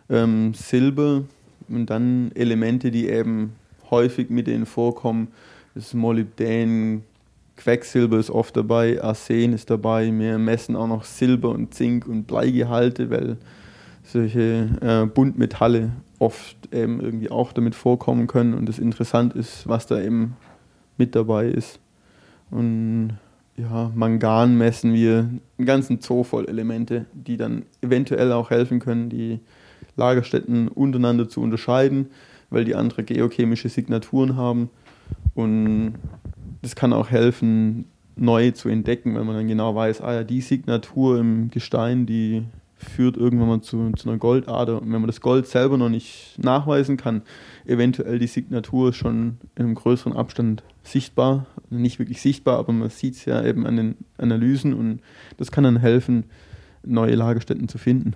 ähm, 0.08 0.54
Silber 0.54 1.24
und 1.68 1.86
dann 1.86 2.30
Elemente, 2.34 2.92
die 2.92 3.08
eben 3.08 3.56
häufig 3.94 4.30
mit 4.30 4.46
denen 4.46 4.66
vorkommen. 4.66 5.28
Ist 5.74 5.94
Molybdän, 5.94 7.02
Quecksilber 7.56 8.18
ist 8.18 8.30
oft 8.30 8.56
dabei, 8.56 9.02
Arsen 9.02 9.52
ist 9.52 9.70
dabei. 9.70 10.12
Wir 10.12 10.38
messen 10.38 10.76
auch 10.76 10.88
noch 10.88 11.04
Silber 11.04 11.50
und 11.50 11.74
Zink 11.74 12.06
und 12.06 12.24
Bleigehalte, 12.26 13.10
weil 13.10 13.36
solche 14.02 14.68
äh, 14.80 15.06
Buntmetalle 15.06 15.92
oft 16.18 16.56
eben 16.72 17.00
irgendwie 17.00 17.30
auch 17.30 17.52
damit 17.52 17.74
vorkommen 17.74 18.26
können 18.26 18.54
und 18.54 18.68
es 18.68 18.78
interessant 18.78 19.34
ist, 19.34 19.68
was 19.68 19.86
da 19.86 20.00
eben 20.00 20.36
mit 20.98 21.14
dabei 21.14 21.46
ist. 21.46 21.78
Und 22.50 23.18
ja, 23.56 23.90
Mangan 23.94 24.58
messen 24.58 24.92
wir 24.92 25.30
einen 25.58 25.66
ganzen 25.66 26.00
Zoo 26.00 26.24
voll 26.24 26.46
Elemente, 26.48 27.06
die 27.12 27.36
dann 27.36 27.64
eventuell 27.82 28.32
auch 28.32 28.50
helfen 28.50 28.80
können, 28.80 29.08
die 29.08 29.40
Lagerstätten 29.96 30.68
untereinander 30.68 31.28
zu 31.28 31.40
unterscheiden 31.40 32.08
weil 32.54 32.64
die 32.64 32.74
andere 32.74 33.02
geochemische 33.02 33.68
Signaturen 33.68 34.36
haben. 34.36 34.70
Und 35.34 35.94
das 36.62 36.76
kann 36.76 36.92
auch 36.92 37.10
helfen, 37.10 37.86
neu 38.16 38.52
zu 38.52 38.68
entdecken, 38.68 39.14
wenn 39.16 39.26
man 39.26 39.36
dann 39.36 39.48
genau 39.48 39.74
weiß, 39.74 40.00
ah 40.00 40.14
ja, 40.14 40.24
die 40.24 40.40
Signatur 40.40 41.18
im 41.18 41.50
Gestein, 41.50 42.06
die 42.06 42.44
führt 42.76 43.16
irgendwann 43.16 43.48
mal 43.48 43.60
zu, 43.60 43.90
zu 43.92 44.08
einer 44.08 44.18
Goldader. 44.18 44.80
Und 44.80 44.92
wenn 44.92 45.00
man 45.00 45.06
das 45.06 45.20
Gold 45.20 45.46
selber 45.46 45.78
noch 45.78 45.88
nicht 45.88 46.38
nachweisen 46.38 46.96
kann, 46.96 47.22
eventuell 47.66 48.18
die 48.18 48.26
Signatur 48.26 48.92
schon 48.92 49.38
in 49.56 49.64
einem 49.64 49.74
größeren 49.74 50.16
Abstand 50.16 50.62
sichtbar. 50.82 51.46
Nicht 51.70 51.98
wirklich 51.98 52.20
sichtbar, 52.20 52.58
aber 52.58 52.72
man 52.72 52.90
sieht 52.90 53.14
es 53.14 53.24
ja 53.24 53.42
eben 53.44 53.66
an 53.66 53.76
den 53.76 53.96
Analysen 54.18 54.74
und 54.74 55.00
das 55.38 55.50
kann 55.50 55.64
dann 55.64 55.78
helfen, 55.78 56.24
neue 56.84 57.14
Lagerstätten 57.14 57.68
zu 57.68 57.78
finden. 57.78 58.14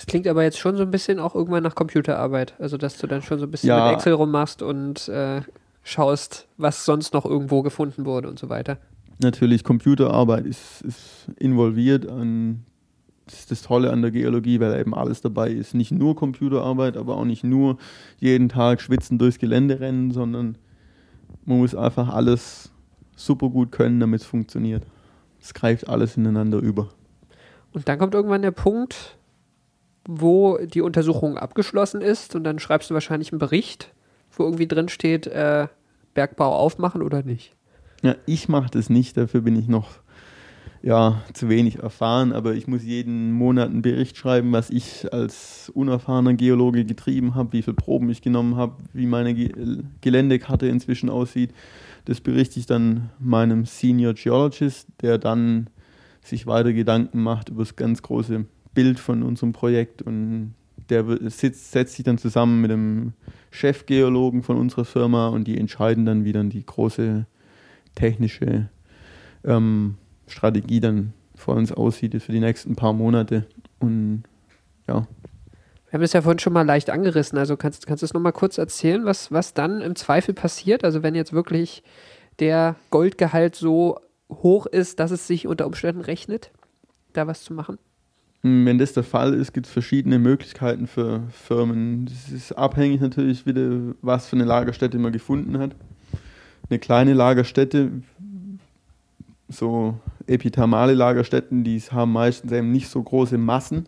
Das 0.00 0.06
klingt 0.06 0.26
aber 0.26 0.42
jetzt 0.42 0.58
schon 0.58 0.78
so 0.78 0.82
ein 0.82 0.90
bisschen 0.90 1.18
auch 1.18 1.34
irgendwann 1.34 1.62
nach 1.62 1.74
Computerarbeit. 1.74 2.54
Also, 2.58 2.78
dass 2.78 2.96
du 2.96 3.06
dann 3.06 3.20
schon 3.20 3.38
so 3.38 3.44
ein 3.44 3.50
bisschen 3.50 3.68
ja. 3.68 3.84
mit 3.84 3.96
Excel 3.96 4.14
rummachst 4.14 4.62
und 4.62 5.08
äh, 5.08 5.42
schaust, 5.82 6.48
was 6.56 6.86
sonst 6.86 7.12
noch 7.12 7.26
irgendwo 7.26 7.60
gefunden 7.60 8.06
wurde 8.06 8.30
und 8.30 8.38
so 8.38 8.48
weiter. 8.48 8.78
Natürlich, 9.18 9.62
Computerarbeit 9.62 10.46
ist, 10.46 10.80
ist 10.80 11.28
involviert 11.36 12.08
an. 12.08 12.64
Das 13.26 13.40
ist 13.40 13.50
das 13.50 13.60
Tolle 13.60 13.90
an 13.90 14.00
der 14.00 14.10
Geologie, 14.10 14.58
weil 14.58 14.80
eben 14.80 14.94
alles 14.94 15.20
dabei 15.20 15.50
ist. 15.50 15.74
Nicht 15.74 15.92
nur 15.92 16.16
Computerarbeit, 16.16 16.96
aber 16.96 17.18
auch 17.18 17.26
nicht 17.26 17.44
nur 17.44 17.76
jeden 18.20 18.48
Tag 18.48 18.80
schwitzen 18.80 19.18
durchs 19.18 19.38
Gelände 19.38 19.80
rennen, 19.80 20.12
sondern 20.12 20.56
man 21.44 21.58
muss 21.58 21.74
einfach 21.74 22.08
alles 22.08 22.72
super 23.16 23.50
gut 23.50 23.70
können, 23.70 24.00
damit 24.00 24.22
es 24.22 24.26
funktioniert. 24.26 24.82
es 25.42 25.52
greift 25.52 25.90
alles 25.90 26.16
ineinander 26.16 26.56
über. 26.56 26.88
Und 27.74 27.86
dann 27.86 27.98
kommt 27.98 28.14
irgendwann 28.14 28.40
der 28.40 28.50
Punkt, 28.50 29.18
wo 30.12 30.58
die 30.58 30.80
Untersuchung 30.80 31.38
abgeschlossen 31.38 32.00
ist 32.00 32.34
und 32.34 32.42
dann 32.42 32.58
schreibst 32.58 32.90
du 32.90 32.94
wahrscheinlich 32.94 33.30
einen 33.30 33.38
Bericht, 33.38 33.92
wo 34.32 34.42
irgendwie 34.42 34.66
drin 34.66 34.88
steht, 34.88 35.28
äh, 35.28 35.68
Bergbau 36.14 36.52
aufmachen 36.52 37.02
oder 37.02 37.22
nicht. 37.22 37.54
Ja, 38.02 38.16
ich 38.26 38.48
mache 38.48 38.70
das 38.72 38.90
nicht, 38.90 39.16
dafür 39.16 39.42
bin 39.42 39.54
ich 39.54 39.68
noch 39.68 40.00
ja, 40.82 41.22
zu 41.32 41.48
wenig 41.48 41.78
erfahren, 41.78 42.32
aber 42.32 42.54
ich 42.54 42.66
muss 42.66 42.82
jeden 42.82 43.32
Monat 43.32 43.70
einen 43.70 43.82
Bericht 43.82 44.16
schreiben, 44.16 44.50
was 44.50 44.70
ich 44.70 45.12
als 45.12 45.70
unerfahrener 45.74 46.34
Geologe 46.34 46.84
getrieben 46.84 47.34
habe, 47.36 47.52
wie 47.52 47.62
viele 47.62 47.74
Proben 47.74 48.10
ich 48.10 48.22
genommen 48.22 48.56
habe, 48.56 48.76
wie 48.92 49.06
meine 49.06 49.34
Ge 49.34 49.82
Geländekarte 50.00 50.66
inzwischen 50.66 51.08
aussieht. 51.08 51.52
Das 52.06 52.20
berichte 52.20 52.58
ich 52.58 52.66
dann 52.66 53.10
meinem 53.20 53.64
Senior 53.66 54.14
Geologist, 54.14 54.88
der 55.02 55.18
dann 55.18 55.68
sich 56.22 56.46
weiter 56.46 56.72
Gedanken 56.72 57.22
macht 57.22 57.50
über 57.50 57.62
das 57.62 57.76
ganz 57.76 58.02
große 58.02 58.46
Bild 58.74 59.00
von 59.00 59.22
unserem 59.22 59.52
Projekt 59.52 60.02
und 60.02 60.54
der 60.88 61.04
sitzt, 61.30 61.72
setzt 61.72 61.94
sich 61.94 62.04
dann 62.04 62.18
zusammen 62.18 62.60
mit 62.60 62.70
dem 62.70 63.12
Chefgeologen 63.50 64.42
von 64.42 64.56
unserer 64.56 64.84
Firma 64.84 65.28
und 65.28 65.44
die 65.44 65.58
entscheiden 65.58 66.06
dann, 66.06 66.24
wie 66.24 66.32
dann 66.32 66.50
die 66.50 66.64
große 66.64 67.26
technische 67.94 68.68
ähm, 69.44 69.96
Strategie 70.26 70.80
dann 70.80 71.12
vor 71.34 71.56
uns 71.56 71.72
aussieht 71.72 72.20
für 72.22 72.32
die 72.32 72.40
nächsten 72.40 72.76
paar 72.76 72.92
Monate. 72.92 73.46
Und 73.78 74.24
ja. 74.86 75.06
Wir 75.86 75.94
haben 75.94 76.02
es 76.02 76.12
ja 76.12 76.22
vorhin 76.22 76.38
schon 76.38 76.52
mal 76.52 76.66
leicht 76.66 76.90
angerissen. 76.90 77.38
Also 77.38 77.56
kannst, 77.56 77.86
kannst 77.86 78.02
du 78.02 78.06
es 78.06 78.14
nochmal 78.14 78.32
kurz 78.32 78.58
erzählen, 78.58 79.04
was, 79.04 79.32
was 79.32 79.54
dann 79.54 79.80
im 79.80 79.96
Zweifel 79.96 80.34
passiert? 80.34 80.84
Also 80.84 81.02
wenn 81.02 81.14
jetzt 81.14 81.32
wirklich 81.32 81.82
der 82.38 82.76
Goldgehalt 82.90 83.56
so 83.56 83.98
hoch 84.30 84.66
ist, 84.66 85.00
dass 85.00 85.10
es 85.10 85.26
sich 85.26 85.46
unter 85.46 85.66
Umständen 85.66 86.02
rechnet, 86.02 86.52
da 87.12 87.26
was 87.26 87.42
zu 87.42 87.54
machen? 87.54 87.78
Wenn 88.42 88.78
das 88.78 88.94
der 88.94 89.02
Fall 89.02 89.34
ist, 89.34 89.52
gibt 89.52 89.66
es 89.66 89.72
verschiedene 89.72 90.18
Möglichkeiten 90.18 90.86
für 90.86 91.24
Firmen. 91.30 92.06
Das 92.06 92.32
ist 92.32 92.52
abhängig 92.52 93.02
natürlich 93.02 93.44
wieder, 93.44 93.94
was 94.00 94.28
für 94.28 94.36
eine 94.36 94.46
Lagerstätte 94.46 94.98
man 94.98 95.12
gefunden 95.12 95.58
hat. 95.58 95.76
Eine 96.70 96.78
kleine 96.78 97.12
Lagerstätte, 97.12 97.90
so 99.48 99.94
epithermale 100.26 100.94
Lagerstätten, 100.94 101.64
die 101.64 101.78
haben 101.80 102.12
meistens 102.12 102.50
eben 102.52 102.72
nicht 102.72 102.88
so 102.88 103.02
große 103.02 103.36
Massen. 103.36 103.86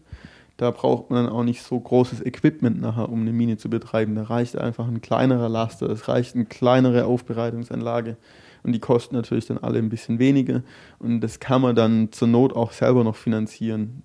Da 0.58 0.70
braucht 0.70 1.10
man 1.10 1.24
dann 1.24 1.32
auch 1.32 1.44
nicht 1.44 1.62
so 1.62 1.80
großes 1.80 2.20
Equipment 2.26 2.78
nachher, 2.78 3.08
um 3.08 3.22
eine 3.22 3.32
Mine 3.32 3.56
zu 3.56 3.70
betreiben. 3.70 4.14
Da 4.14 4.24
reicht 4.24 4.58
einfach 4.58 4.86
ein 4.86 5.00
kleinerer 5.00 5.48
Laster, 5.48 5.88
es 5.88 6.08
reicht 6.08 6.34
eine 6.34 6.44
kleinere 6.44 7.06
Aufbereitungsanlage. 7.06 8.16
Und 8.64 8.72
die 8.72 8.80
kosten 8.80 9.16
natürlich 9.16 9.46
dann 9.46 9.58
alle 9.58 9.78
ein 9.78 9.88
bisschen 9.88 10.18
weniger. 10.18 10.62
Und 10.98 11.20
das 11.20 11.40
kann 11.40 11.62
man 11.62 11.74
dann 11.74 12.12
zur 12.12 12.28
Not 12.28 12.54
auch 12.54 12.72
selber 12.72 13.02
noch 13.02 13.16
finanzieren. 13.16 14.02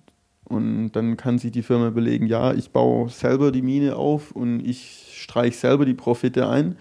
Und 0.48 0.92
dann 0.92 1.16
kann 1.16 1.38
sich 1.38 1.52
die 1.52 1.62
Firma 1.62 1.88
überlegen, 1.88 2.26
ja, 2.26 2.54
ich 2.54 2.70
baue 2.70 3.08
selber 3.10 3.52
die 3.52 3.62
Mine 3.62 3.96
auf 3.96 4.32
und 4.32 4.60
ich 4.60 5.12
streiche 5.14 5.56
selber 5.56 5.84
die 5.84 5.94
Profite 5.94 6.48
ein. 6.48 6.76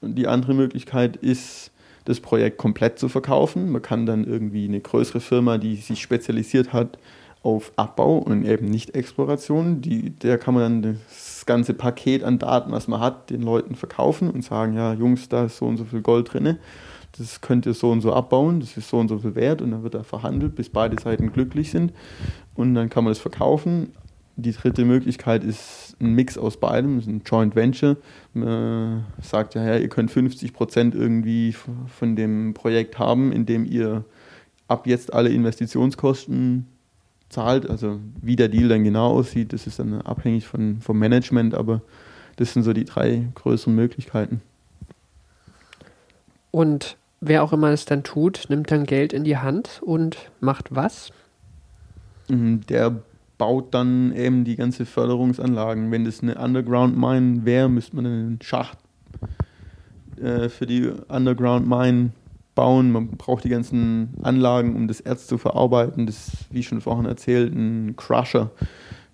Und 0.00 0.14
die 0.14 0.28
andere 0.28 0.54
Möglichkeit 0.54 1.16
ist, 1.16 1.72
das 2.04 2.20
Projekt 2.20 2.58
komplett 2.58 2.98
zu 2.98 3.08
verkaufen. 3.08 3.70
Man 3.70 3.82
kann 3.82 4.06
dann 4.06 4.24
irgendwie 4.24 4.66
eine 4.66 4.80
größere 4.80 5.20
Firma, 5.20 5.58
die 5.58 5.76
sich 5.76 6.00
spezialisiert 6.00 6.72
hat 6.72 6.98
auf 7.42 7.72
Abbau 7.76 8.18
und 8.18 8.44
eben 8.44 8.66
nicht 8.66 8.94
Exploration, 8.94 9.80
die, 9.80 10.10
der 10.10 10.36
kann 10.36 10.54
man 10.54 10.82
dann 10.82 11.00
das 11.08 11.46
ganze 11.46 11.74
Paket 11.74 12.24
an 12.24 12.40
Daten, 12.40 12.72
was 12.72 12.88
man 12.88 13.00
hat, 13.00 13.30
den 13.30 13.42
Leuten 13.42 13.76
verkaufen 13.76 14.30
und 14.30 14.42
sagen, 14.42 14.74
ja 14.74 14.94
Jungs, 14.94 15.28
da 15.28 15.44
ist 15.44 15.58
so 15.58 15.66
und 15.66 15.76
so 15.76 15.84
viel 15.84 16.00
Gold 16.00 16.32
drin, 16.32 16.58
das 17.18 17.40
könnt 17.40 17.66
ihr 17.66 17.74
so 17.74 17.90
und 17.90 18.00
so 18.00 18.12
abbauen, 18.12 18.60
das 18.60 18.76
ist 18.76 18.88
so 18.88 18.98
und 18.98 19.08
so 19.08 19.18
viel 19.18 19.34
wert 19.34 19.62
und 19.62 19.70
dann 19.70 19.82
wird 19.82 19.94
da 19.94 20.02
verhandelt, 20.02 20.54
bis 20.54 20.68
beide 20.68 21.00
Seiten 21.00 21.32
glücklich 21.32 21.70
sind 21.70 21.92
und 22.54 22.74
dann 22.74 22.88
kann 22.90 23.04
man 23.04 23.12
das 23.12 23.18
verkaufen. 23.18 23.92
Die 24.38 24.52
dritte 24.52 24.84
Möglichkeit 24.84 25.44
ist 25.44 25.96
ein 25.98 26.12
Mix 26.12 26.36
aus 26.36 26.58
beidem, 26.58 26.98
ist 26.98 27.08
ein 27.08 27.22
Joint 27.24 27.56
Venture. 27.56 27.96
Man 28.34 29.06
sagt 29.22 29.54
ja, 29.54 29.64
ja 29.64 29.78
ihr 29.78 29.88
könnt 29.88 30.10
50 30.10 30.52
Prozent 30.52 30.94
irgendwie 30.94 31.52
von 31.52 32.16
dem 32.16 32.52
Projekt 32.52 32.98
haben, 32.98 33.32
indem 33.32 33.64
ihr 33.64 34.04
ab 34.68 34.86
jetzt 34.86 35.14
alle 35.14 35.30
Investitionskosten 35.30 36.66
zahlt. 37.30 37.68
Also 37.68 37.98
wie 38.20 38.36
der 38.36 38.48
Deal 38.48 38.68
dann 38.68 38.84
genau 38.84 39.12
aussieht, 39.12 39.54
das 39.54 39.66
ist 39.66 39.78
dann 39.78 40.02
abhängig 40.02 40.46
von, 40.46 40.80
vom 40.82 40.98
Management, 40.98 41.54
aber 41.54 41.80
das 42.36 42.52
sind 42.52 42.62
so 42.62 42.74
die 42.74 42.84
drei 42.84 43.28
größeren 43.34 43.74
Möglichkeiten. 43.74 44.42
Und 46.50 46.96
wer 47.20 47.42
auch 47.42 47.52
immer 47.52 47.70
es 47.70 47.84
dann 47.84 48.02
tut, 48.02 48.46
nimmt 48.48 48.70
dann 48.70 48.84
Geld 48.84 49.12
in 49.12 49.24
die 49.24 49.38
Hand 49.38 49.80
und 49.84 50.30
macht 50.40 50.74
was? 50.74 51.12
Mhm, 52.28 52.60
der 52.66 53.02
baut 53.38 53.74
dann 53.74 54.14
eben 54.14 54.44
die 54.44 54.56
ganze 54.56 54.86
Förderungsanlagen. 54.86 55.90
Wenn 55.90 56.04
das 56.04 56.22
eine 56.22 56.36
Underground 56.36 56.96
Mine 56.96 57.44
wäre, 57.44 57.68
müsste 57.68 57.96
man 57.96 58.06
einen 58.06 58.38
Schacht 58.42 58.78
äh, 60.20 60.48
für 60.48 60.66
die 60.66 60.90
Underground 61.08 61.68
Mine 61.68 62.10
bauen. 62.54 62.90
Man 62.90 63.08
braucht 63.08 63.44
die 63.44 63.48
ganzen 63.50 64.14
Anlagen, 64.22 64.74
um 64.74 64.88
das 64.88 65.00
Erz 65.00 65.26
zu 65.26 65.38
verarbeiten. 65.38 66.06
Das 66.06 66.28
ist, 66.28 66.46
wie 66.50 66.62
schon 66.62 66.80
vorhin 66.80 67.06
erzählt, 67.06 67.54
ein 67.54 67.94
Crusher. 67.96 68.50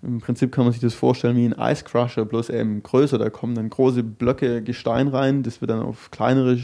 Im 0.01 0.19
Prinzip 0.19 0.51
kann 0.51 0.65
man 0.65 0.73
sich 0.73 0.81
das 0.81 0.93
vorstellen 0.93 1.37
wie 1.37 1.45
ein 1.45 1.55
Ice 1.57 1.83
Crusher, 1.83 2.25
bloß 2.25 2.49
eben 2.49 2.83
größer. 2.83 3.17
Da 3.17 3.29
kommen 3.29 3.55
dann 3.55 3.69
große 3.69 4.03
Blöcke 4.03 4.61
Gestein 4.61 5.07
rein. 5.07 5.43
Das 5.43 5.61
wird 5.61 5.71
dann 5.71 5.81
auf 5.81 6.11
kleinere 6.11 6.57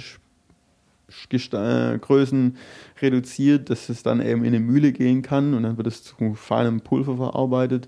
Größen 2.01 2.57
reduziert, 3.01 3.69
dass 3.69 3.87
es 3.89 4.03
dann 4.03 4.21
eben 4.21 4.43
in 4.43 4.53
eine 4.53 4.59
Mühle 4.59 4.91
gehen 4.91 5.21
kann 5.21 5.53
und 5.53 5.63
dann 5.63 5.77
wird 5.77 5.87
es 5.87 6.03
zu 6.03 6.33
feinem 6.35 6.81
Pulver 6.81 7.15
verarbeitet. 7.17 7.87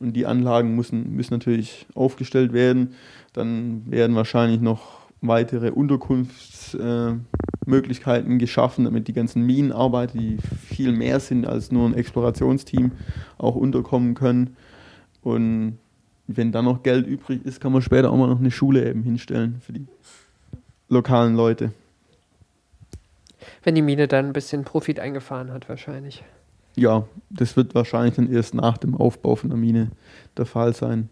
Und 0.00 0.14
die 0.14 0.26
Anlagen 0.26 0.76
müssen, 0.76 1.16
müssen 1.16 1.34
natürlich 1.34 1.86
aufgestellt 1.94 2.52
werden. 2.52 2.94
Dann 3.32 3.90
werden 3.90 4.14
wahrscheinlich 4.14 4.60
noch 4.60 4.98
weitere 5.20 5.70
Unterkunftsmöglichkeiten 5.70 8.36
äh, 8.36 8.38
geschaffen, 8.38 8.84
damit 8.84 9.08
die 9.08 9.12
ganzen 9.12 9.42
Minenarbeiter, 9.42 10.16
die 10.16 10.36
viel 10.68 10.92
mehr 10.92 11.18
sind 11.20 11.46
als 11.46 11.72
nur 11.72 11.88
ein 11.88 11.94
Explorationsteam, 11.94 12.92
auch 13.38 13.56
unterkommen 13.56 14.14
können. 14.14 14.56
Und 15.22 15.78
wenn 16.28 16.52
dann 16.52 16.66
noch 16.66 16.82
Geld 16.82 17.06
übrig 17.06 17.44
ist, 17.44 17.60
kann 17.60 17.72
man 17.72 17.82
später 17.82 18.12
auch 18.12 18.16
mal 18.16 18.28
noch 18.28 18.38
eine 18.38 18.50
Schule 18.50 18.88
eben 18.88 19.02
hinstellen 19.02 19.60
für 19.60 19.72
die 19.72 19.86
lokalen 20.88 21.34
Leute. 21.34 21.72
Wenn 23.62 23.74
die 23.74 23.82
Mine 23.82 24.08
dann 24.08 24.26
ein 24.26 24.32
bisschen 24.32 24.64
Profit 24.64 25.00
eingefahren 25.00 25.52
hat, 25.52 25.68
wahrscheinlich. 25.68 26.24
Ja, 26.78 27.08
das 27.28 27.56
wird 27.56 27.74
wahrscheinlich 27.74 28.14
dann 28.14 28.32
erst 28.32 28.54
nach 28.54 28.78
dem 28.78 28.94
Aufbau 28.94 29.34
von 29.34 29.50
der 29.50 29.58
Mine 29.58 29.90
der 30.36 30.46
Fall 30.46 30.74
sein. 30.74 31.08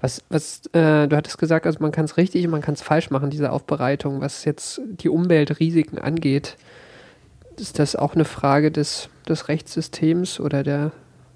Was, 0.00 0.22
was, 0.30 0.62
äh, 0.72 1.08
du 1.08 1.16
hattest 1.16 1.36
gesagt, 1.36 1.66
also 1.66 1.80
man 1.80 1.92
kann 1.92 2.06
es 2.06 2.16
richtig 2.16 2.44
und 2.46 2.50
man 2.50 2.62
kann 2.62 2.74
es 2.74 2.80
falsch 2.80 3.10
machen, 3.10 3.28
diese 3.28 3.52
Aufbereitung, 3.52 4.22
was 4.22 4.46
jetzt 4.46 4.80
die 4.86 5.10
Umweltrisiken 5.10 5.98
angeht. 5.98 6.56
Ist 7.58 7.78
das 7.78 7.96
auch 7.96 8.14
eine 8.14 8.24
Frage 8.24 8.70
des, 8.70 9.10
des 9.28 9.48
Rechtssystems 9.48 10.40
oder 10.40 10.62
der, 10.62 10.92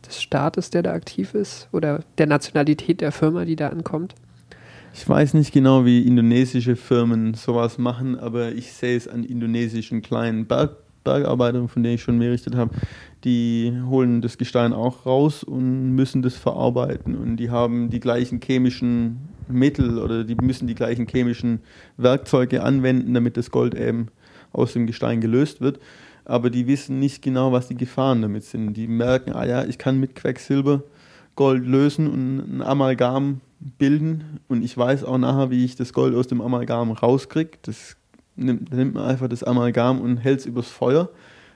des 0.06 0.22
Staates, 0.22 0.70
der 0.70 0.82
da 0.82 0.94
aktiv 0.94 1.34
ist? 1.34 1.68
Oder 1.70 2.00
der 2.16 2.26
Nationalität 2.26 3.02
der 3.02 3.12
Firma, 3.12 3.44
die 3.44 3.56
da 3.56 3.68
ankommt? 3.68 4.14
Ich 4.96 5.08
weiß 5.08 5.34
nicht 5.34 5.52
genau, 5.52 5.84
wie 5.84 6.02
indonesische 6.06 6.76
Firmen 6.76 7.34
sowas 7.34 7.78
machen, 7.78 8.16
aber 8.16 8.52
ich 8.52 8.72
sehe 8.72 8.96
es 8.96 9.08
an 9.08 9.24
indonesischen 9.24 10.02
kleinen 10.02 10.46
Berg 10.46 10.76
Bergarbeitern, 11.02 11.68
von 11.68 11.82
denen 11.82 11.96
ich 11.96 12.02
schon 12.02 12.18
berichtet 12.18 12.54
habe, 12.54 12.74
die 13.24 13.76
holen 13.86 14.22
das 14.22 14.38
Gestein 14.38 14.72
auch 14.72 15.04
raus 15.04 15.44
und 15.44 15.94
müssen 15.94 16.22
das 16.22 16.34
verarbeiten. 16.34 17.14
Und 17.14 17.36
die 17.36 17.50
haben 17.50 17.90
die 17.90 18.00
gleichen 18.00 18.40
chemischen 18.40 19.28
Mittel 19.48 19.98
oder 19.98 20.24
die 20.24 20.36
müssen 20.36 20.66
die 20.66 20.74
gleichen 20.74 21.06
chemischen 21.06 21.60
Werkzeuge 21.98 22.62
anwenden, 22.62 23.12
damit 23.12 23.36
das 23.36 23.50
Gold 23.50 23.74
eben 23.74 24.08
aus 24.52 24.72
dem 24.72 24.86
Gestein 24.86 25.20
gelöst 25.20 25.60
wird. 25.60 25.78
Aber 26.24 26.48
die 26.48 26.66
wissen 26.66 27.00
nicht 27.00 27.20
genau, 27.20 27.52
was 27.52 27.68
die 27.68 27.76
Gefahren 27.76 28.22
damit 28.22 28.44
sind. 28.44 28.72
Die 28.72 28.86
merken, 28.86 29.32
ah 29.32 29.44
ja, 29.44 29.64
ich 29.64 29.76
kann 29.76 30.00
mit 30.00 30.14
Quecksilber 30.14 30.84
Gold 31.36 31.66
lösen 31.66 32.06
und 32.06 32.38
ein 32.38 32.62
Amalgam 32.62 33.40
bilden 33.60 34.40
und 34.48 34.62
ich 34.62 34.76
weiß 34.76 35.04
auch 35.04 35.18
nachher, 35.18 35.50
wie 35.50 35.64
ich 35.64 35.76
das 35.76 35.92
Gold 35.92 36.14
aus 36.14 36.26
dem 36.26 36.40
Amalgam 36.40 36.92
rauskriege. 36.92 37.58
Das 37.62 37.96
nimmt, 38.36 38.72
nimmt 38.72 38.94
man 38.94 39.04
einfach 39.04 39.28
das 39.28 39.42
Amalgam 39.42 40.00
und 40.00 40.18
hält 40.18 40.40
es 40.40 40.46
übers 40.46 40.68
Feuer, 40.68 41.08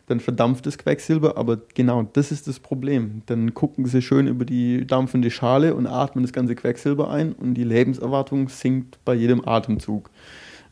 dann 0.07 0.20
verdampft 0.20 0.64
das 0.64 0.78
Quecksilber, 0.78 1.36
aber 1.36 1.59
genau 1.74 2.03
das 2.03 2.32
ist 2.32 2.49
das 2.49 2.61
Problem. 2.61 3.22
Dann 3.26 3.53
gucken 3.53 3.84
sie 3.84 4.01
schön 4.01 4.26
über 4.26 4.46
die 4.46 4.86
dampfende 4.86 5.30
Schale 5.30 5.74
und 5.74 5.86
atmen 5.86 6.24
das 6.24 6.32
ganze 6.32 6.55
Quecksilber 6.55 7.11
ein 7.11 7.32
und 7.32 7.55
die 7.55 7.64
Lebenserwartung 7.64 8.49
sinkt 8.49 8.99
bei 9.05 9.14
jedem 9.14 9.46
Atemzug. 9.46 10.11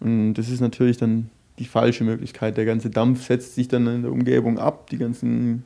Und 0.01 0.35
das 0.35 0.49
ist 0.49 0.61
natürlich 0.61 0.97
dann 0.97 1.31
die 1.59 1.67
falsche 1.67 2.05
Möglichkeit. 2.05 2.57
Der 2.57 2.65
ganze 2.65 2.89
Dampf 2.89 3.27
setzt 3.27 3.55
sich 3.55 3.69
dann 3.69 3.87
in 3.87 4.03
der 4.03 4.13
Umgebung 4.13 4.59
ab, 4.59 4.89
die 4.91 4.99
ganzen 4.99 5.65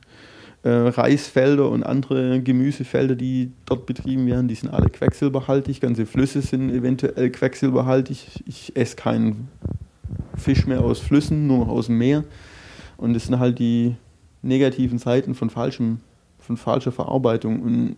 äh, 0.63 0.69
Reisfelder 0.69 1.71
und 1.71 1.83
andere 1.83 2.43
Gemüsefelder, 2.43 3.15
die 3.15 3.51
dort 3.65 3.87
betrieben 3.87 4.27
werden, 4.27 4.49
die 4.49 4.55
sind 4.55 4.69
alle 4.71 4.91
quecksilberhaltig. 4.91 5.81
Ganze 5.81 6.07
Flüsse 6.07 6.43
sind 6.43 6.71
eventuell 6.71 7.31
quecksilberhaltig. 7.31 8.43
Ich 8.47 8.77
esse 8.77 8.97
keinen 8.97 9.49
Fisch 10.37 10.67
mehr 10.67 10.83
aus 10.83 10.99
Flüssen, 10.99 11.47
nur 11.47 11.69
aus 11.69 11.87
dem 11.87 11.99
Meer. 11.99 12.25
Und 12.97 13.15
das 13.15 13.27
sind 13.27 13.39
halt 13.39 13.59
die 13.59 13.95
negativen 14.43 14.99
Seiten 14.99 15.35
von 15.35 15.49
falschem, 15.49 16.01
von 16.39 16.57
falscher 16.57 16.93
Verarbeitung. 16.93 17.63
Und 17.63 17.97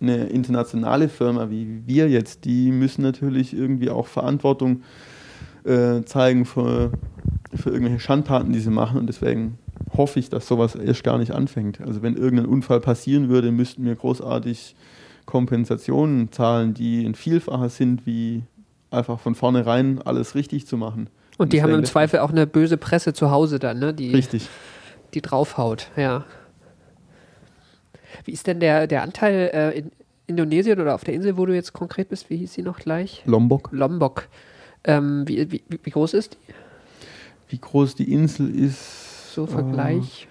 eine 0.00 0.26
internationale 0.26 1.08
Firma 1.08 1.50
wie 1.50 1.82
wir 1.86 2.08
jetzt, 2.08 2.44
die 2.44 2.70
müssen 2.70 3.02
natürlich 3.02 3.54
irgendwie 3.54 3.90
auch 3.90 4.06
Verantwortung 4.06 4.82
äh, 5.64 6.02
zeigen 6.04 6.44
für, 6.44 6.92
für 7.54 7.70
irgendwelche 7.70 8.00
Schandtaten, 8.00 8.52
die 8.52 8.60
sie 8.60 8.70
machen. 8.70 8.98
Und 8.98 9.06
deswegen 9.06 9.58
hoffe 9.96 10.18
ich, 10.18 10.30
dass 10.30 10.46
sowas 10.46 10.74
erst 10.74 11.04
gar 11.04 11.18
nicht 11.18 11.32
anfängt. 11.32 11.80
Also 11.80 12.02
wenn 12.02 12.16
irgendein 12.16 12.46
Unfall 12.46 12.80
passieren 12.80 13.28
würde, 13.28 13.52
müssten 13.52 13.84
wir 13.84 13.94
großartig 13.94 14.74
Kompensationen 15.26 16.32
zahlen, 16.32 16.74
die 16.74 17.04
ein 17.04 17.14
Vielfacher 17.14 17.68
sind, 17.68 18.06
wie 18.06 18.42
einfach 18.90 19.20
von 19.20 19.34
vornherein 19.34 20.00
alles 20.02 20.34
richtig 20.34 20.66
zu 20.66 20.76
machen. 20.76 21.10
Und 21.36 21.52
die 21.52 21.62
haben 21.62 21.72
im 21.72 21.84
Zweifel 21.84 22.20
auch 22.20 22.30
eine 22.30 22.46
böse 22.46 22.76
Presse 22.76 23.12
zu 23.12 23.30
Hause 23.30 23.58
dann, 23.58 23.78
ne? 23.78 23.94
Die, 23.94 24.12
richtig. 24.12 24.48
Die 25.14 25.20
draufhaut, 25.20 25.90
ja. 25.96 26.24
Wie 28.24 28.32
ist 28.32 28.46
denn 28.46 28.60
der, 28.60 28.86
der 28.86 29.02
Anteil 29.02 29.50
äh, 29.52 29.78
in 29.78 29.92
Indonesien 30.26 30.80
oder 30.80 30.94
auf 30.94 31.04
der 31.04 31.14
Insel, 31.14 31.36
wo 31.36 31.46
du 31.46 31.54
jetzt 31.54 31.72
konkret 31.72 32.08
bist? 32.08 32.28
Wie 32.30 32.36
hieß 32.36 32.52
sie 32.52 32.62
noch 32.62 32.78
gleich? 32.78 33.22
Lombok. 33.24 33.70
Lombok. 33.72 34.28
Ähm, 34.84 35.26
wie, 35.26 35.50
wie, 35.50 35.62
wie, 35.68 35.90
groß 35.90 36.14
ist 36.14 36.34
die? 36.34 36.54
Wie 37.48 37.58
groß 37.58 37.94
die 37.94 38.12
Insel 38.12 38.54
ist? 38.54 39.34
So 39.34 39.46
Vergleich. 39.46 40.26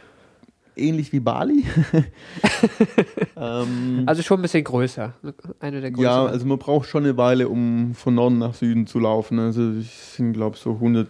Äh, 0.76 0.88
ähnlich 0.88 1.12
wie 1.12 1.20
Bali. 1.20 1.66
ähm, 3.36 4.04
also 4.06 4.22
schon 4.22 4.40
ein 4.40 4.44
bisschen 4.44 4.64
größer. 4.64 5.14
Eine 5.60 5.82
der 5.82 5.92
größeren. 5.92 6.04
Ja, 6.04 6.26
also 6.26 6.46
man 6.46 6.60
braucht 6.60 6.88
schon 6.88 7.04
eine 7.04 7.18
Weile, 7.18 7.50
um 7.50 7.96
von 7.96 8.16
Norden 8.16 8.38
nach 8.38 8.54
Süden 8.54 8.88
zu 8.88 9.00
laufen. 9.00 9.40
Also 9.40 9.72
es 9.72 10.16
sind, 10.16 10.34
glaube 10.34 10.56
ich, 10.56 10.62
so 10.62 10.74
100 10.74 11.08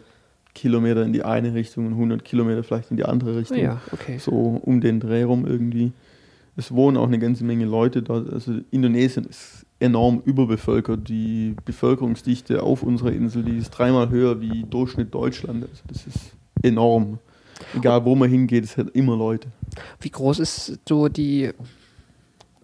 Kilometer 0.54 1.04
in 1.04 1.14
die 1.14 1.24
eine 1.24 1.54
Richtung 1.54 1.88
und 1.88 1.94
100 1.94 2.24
Kilometer 2.24 2.64
vielleicht 2.64 2.92
in 2.92 2.98
die 2.98 3.06
andere 3.06 3.38
Richtung. 3.38 3.58
Ja, 3.58 3.82
okay. 3.92 4.18
So 4.18 4.62
um 4.64 4.82
den 4.82 5.00
Dreh 5.00 5.24
rum 5.24 5.46
irgendwie 5.46 5.92
es 6.58 6.72
wohnen 6.74 6.98
auch 6.98 7.08
eine 7.08 7.20
ganze 7.20 7.46
Menge 7.46 7.66
Leute 7.66 8.02
dort. 8.02 8.34
Also 8.34 8.60
Indonesien 8.72 9.26
ist 9.26 9.66
enorm 9.80 10.22
überbevölkert. 10.26 11.08
Die 11.08 11.56
Bevölkerungsdichte 11.64 12.64
auf 12.64 12.82
unserer 12.82 13.12
Insel, 13.12 13.44
die 13.44 13.58
ist 13.58 13.70
dreimal 13.70 14.10
höher 14.10 14.42
wie 14.42 14.64
Durchschnitt 14.64 15.14
Deutschland. 15.14 15.64
Also 15.70 15.84
das 15.88 16.08
ist 16.08 16.34
enorm. 16.64 17.20
Egal 17.76 18.06
wo 18.06 18.16
man 18.16 18.30
hingeht, 18.30 18.64
es 18.64 18.76
hat 18.76 18.90
immer 18.96 19.16
Leute. 19.16 19.50
Wie 20.02 20.10
groß 20.10 20.40
ist 20.40 20.80
so 20.90 21.08
die 21.08 21.52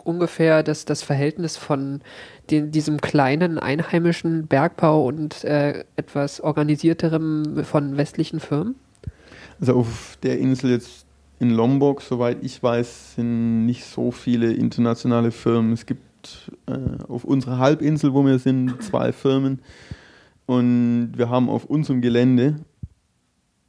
ungefähr 0.03 0.63
das, 0.63 0.85
das 0.85 1.03
Verhältnis 1.03 1.55
von 1.55 2.01
den, 2.49 2.71
diesem 2.71 2.99
kleinen 2.99 3.59
einheimischen 3.59 4.47
Bergbau 4.47 5.05
und 5.05 5.43
äh, 5.43 5.85
etwas 5.95 6.41
organisierterem 6.41 7.63
von 7.63 7.95
westlichen 7.95 8.39
Firmen? 8.39 8.75
Also 9.59 9.75
auf 9.75 10.17
der 10.23 10.39
Insel 10.39 10.71
jetzt 10.71 11.05
in 11.43 11.49
Lombok, 11.49 12.01
soweit 12.01 12.41
ich 12.41 12.63
weiß, 12.63 13.15
sind 13.15 13.65
nicht 13.65 13.83
so 13.83 14.11
viele 14.11 14.53
internationale 14.53 15.31
Firmen. 15.31 15.73
Es 15.73 15.85
gibt 15.85 16.51
äh, 16.67 17.03
auf 17.07 17.25
unserer 17.25 17.57
Halbinsel, 17.57 18.13
wo 18.13 18.25
wir 18.25 18.39
sind, 18.39 18.81
zwei 18.81 19.11
Firmen. 19.11 19.59
Und 20.45 21.11
wir 21.17 21.29
haben 21.29 21.49
auf 21.49 21.65
unserem 21.65 22.01
Gelände, 22.01 22.55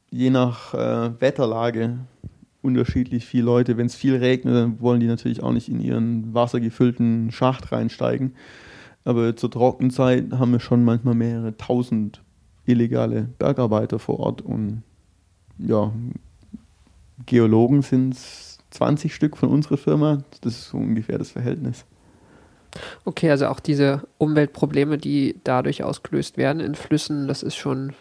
je 0.09 0.29
nach 0.29 0.73
äh, 0.73 1.11
Wetterlage, 1.19 1.97
unterschiedlich 2.61 3.25
viele 3.25 3.43
Leute. 3.43 3.77
Wenn 3.77 3.87
es 3.87 3.95
viel 3.95 4.15
regnet, 4.15 4.55
dann 4.55 4.81
wollen 4.81 5.01
die 5.01 5.07
natürlich 5.07 5.43
auch 5.43 5.51
nicht 5.51 5.67
in 5.67 5.81
ihren 5.81 6.33
wassergefüllten 6.33 7.31
Schacht 7.31 7.73
reinsteigen. 7.73 8.35
Aber 9.03 9.35
zur 9.35 9.51
Trockenzeit 9.51 10.31
haben 10.31 10.53
wir 10.53 10.61
schon 10.61 10.85
manchmal 10.85 11.13
mehrere 11.13 11.57
tausend 11.57 12.23
illegale 12.65 13.29
Bergarbeiter 13.37 13.99
vor 13.99 14.19
Ort 14.19 14.41
und 14.41 14.81
ja, 15.57 15.91
Geologen 17.25 17.81
sind 17.81 18.13
es 18.13 18.57
20 18.71 19.13
Stück 19.13 19.37
von 19.37 19.49
unserer 19.49 19.77
Firma. 19.77 20.23
Das 20.41 20.53
ist 20.53 20.69
so 20.69 20.77
ungefähr 20.77 21.17
das 21.17 21.31
Verhältnis. 21.31 21.85
Okay, 23.05 23.29
also 23.29 23.47
auch 23.47 23.59
diese 23.59 24.03
Umweltprobleme, 24.17 24.97
die 24.97 25.39
dadurch 25.43 25.83
ausgelöst 25.83 26.37
werden 26.37 26.59
in 26.59 26.75
Flüssen, 26.75 27.27
das 27.27 27.41
ist 27.41 27.55
schon 27.55 27.93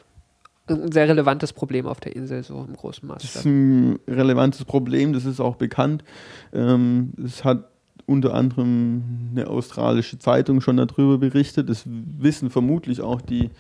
ein 0.67 0.93
sehr 0.93 1.09
relevantes 1.09 1.53
Problem 1.53 1.87
auf 1.87 2.01
der 2.01 2.17
Insel, 2.17 2.43
so 2.43 2.65
im 2.67 2.75
großen 2.75 3.07
Maßstab. 3.07 3.33
Das 3.33 3.37
ist 3.37 3.45
ein 3.45 3.99
relevantes 4.09 4.65
Problem, 4.65 5.12
das 5.12 5.27
ist 5.27 5.41
auch 5.41 5.57
bekannt. 5.57 6.05
Ähm, 6.53 7.12
es 7.23 7.45
hat 7.45 7.69
unter 8.07 8.35
anderem 8.35 9.31
eine 9.31 9.47
australische 9.47 10.19
Zeitung 10.19 10.61
schon 10.61 10.77
darüber 10.77 11.19
berichtet. 11.19 11.69
Das 11.69 11.85
wissen 11.87 12.51
vermutlich 12.51 13.01
auch 13.01 13.21
die, 13.21 13.51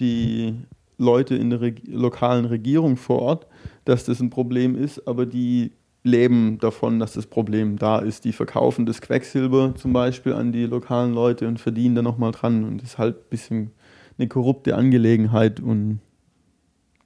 die 0.00 0.54
Leute 0.98 1.34
in 1.34 1.50
der 1.50 1.60
Reg 1.60 1.82
lokalen 1.86 2.44
Regierung 2.44 2.96
vor 2.96 3.22
Ort, 3.22 3.46
dass 3.90 4.04
das 4.04 4.20
ein 4.20 4.30
Problem 4.30 4.76
ist, 4.76 5.06
aber 5.08 5.26
die 5.26 5.72
leben 6.04 6.58
davon, 6.58 7.00
dass 7.00 7.14
das 7.14 7.26
Problem 7.26 7.76
da 7.76 7.98
ist. 7.98 8.24
Die 8.24 8.32
verkaufen 8.32 8.86
das 8.86 9.00
Quecksilber 9.00 9.74
zum 9.74 9.92
Beispiel 9.92 10.32
an 10.32 10.52
die 10.52 10.64
lokalen 10.64 11.12
Leute 11.12 11.48
und 11.48 11.58
verdienen 11.58 11.96
da 11.96 12.02
nochmal 12.02 12.30
dran. 12.30 12.64
Und 12.64 12.78
das 12.78 12.90
ist 12.90 12.98
halt 12.98 13.16
ein 13.16 13.28
bisschen 13.30 13.70
eine 14.16 14.28
korrupte 14.28 14.76
Angelegenheit 14.76 15.58
und 15.58 16.00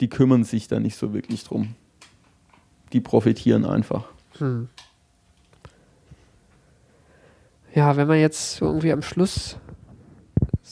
die 0.01 0.09
kümmern 0.09 0.45
sich 0.45 0.68
da 0.68 0.78
nicht 0.78 0.97
so 0.97 1.14
wirklich 1.14 1.45
drum. 1.45 1.74
Die 2.93 3.01
profitieren 3.01 3.64
einfach. 3.64 4.05
Hm. 4.39 4.68
Ja, 7.74 7.97
wenn 7.97 8.07
man 8.07 8.20
jetzt 8.20 8.61
irgendwie 8.61 8.93
am 8.93 9.03
Schluss 9.03 9.57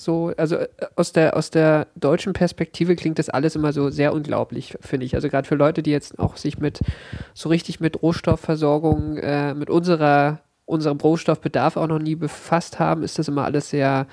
so, 0.03 0.33
also 0.37 0.57
äh, 0.57 0.69
aus 0.97 1.13
der, 1.13 1.37
aus 1.37 1.51
der 1.51 1.87
deutschen 1.95 2.33
Perspektive 2.33 2.97
klingt 2.97 3.19
das 3.19 3.29
alles 3.29 3.57
immer 3.57 3.73
so 3.73 3.91
sehr 3.91 4.13
unglaublich, 4.13 4.77
finde 4.81 5.07
ich. 5.07 5.15
Also 5.15 5.29
gerade 5.29 5.47
für 5.47 5.55
Leute, 5.55 5.83
die 5.83 5.91
jetzt 5.91 6.19
auch 6.19 6.37
sich 6.37 6.59
mit 6.59 6.81
so 7.35 7.49
richtig 7.49 7.81
mit 7.81 8.03
Rohstoffversorgung, 8.03 9.17
äh, 9.19 9.55
mit 9.55 9.71
unserer, 9.71 10.41
unserem 10.65 10.99
Rohstoffbedarf 10.99 11.77
auch 11.77 11.87
noch 11.87 11.99
nie 11.99 12.17
befasst 12.17 12.79
haben, 12.79 13.03
ist 13.03 13.19
das 13.19 13.29
immer 13.29 13.45
alles 13.45 13.71
sehr, 13.71 14.07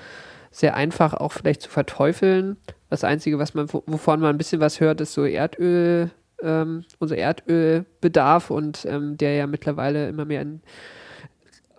sehr 0.50 0.76
einfach 0.76 1.14
auch 1.14 1.32
vielleicht 1.32 1.62
zu 1.62 1.70
verteufeln. 1.70 2.56
Das 2.88 3.04
Einzige, 3.04 3.38
was 3.38 3.54
man, 3.54 3.68
wovon 3.70 4.20
man 4.20 4.30
ein 4.30 4.38
bisschen 4.38 4.60
was 4.60 4.80
hört, 4.80 5.00
ist 5.00 5.12
so 5.12 5.24
Erdöl, 5.24 6.10
ähm, 6.42 6.84
unser 6.98 7.16
Erdölbedarf 7.16 8.50
und 8.50 8.84
ähm, 8.86 9.16
der 9.16 9.34
ja 9.34 9.46
mittlerweile 9.46 10.08
immer 10.08 10.24
mehr 10.24 10.42
in 10.42 10.62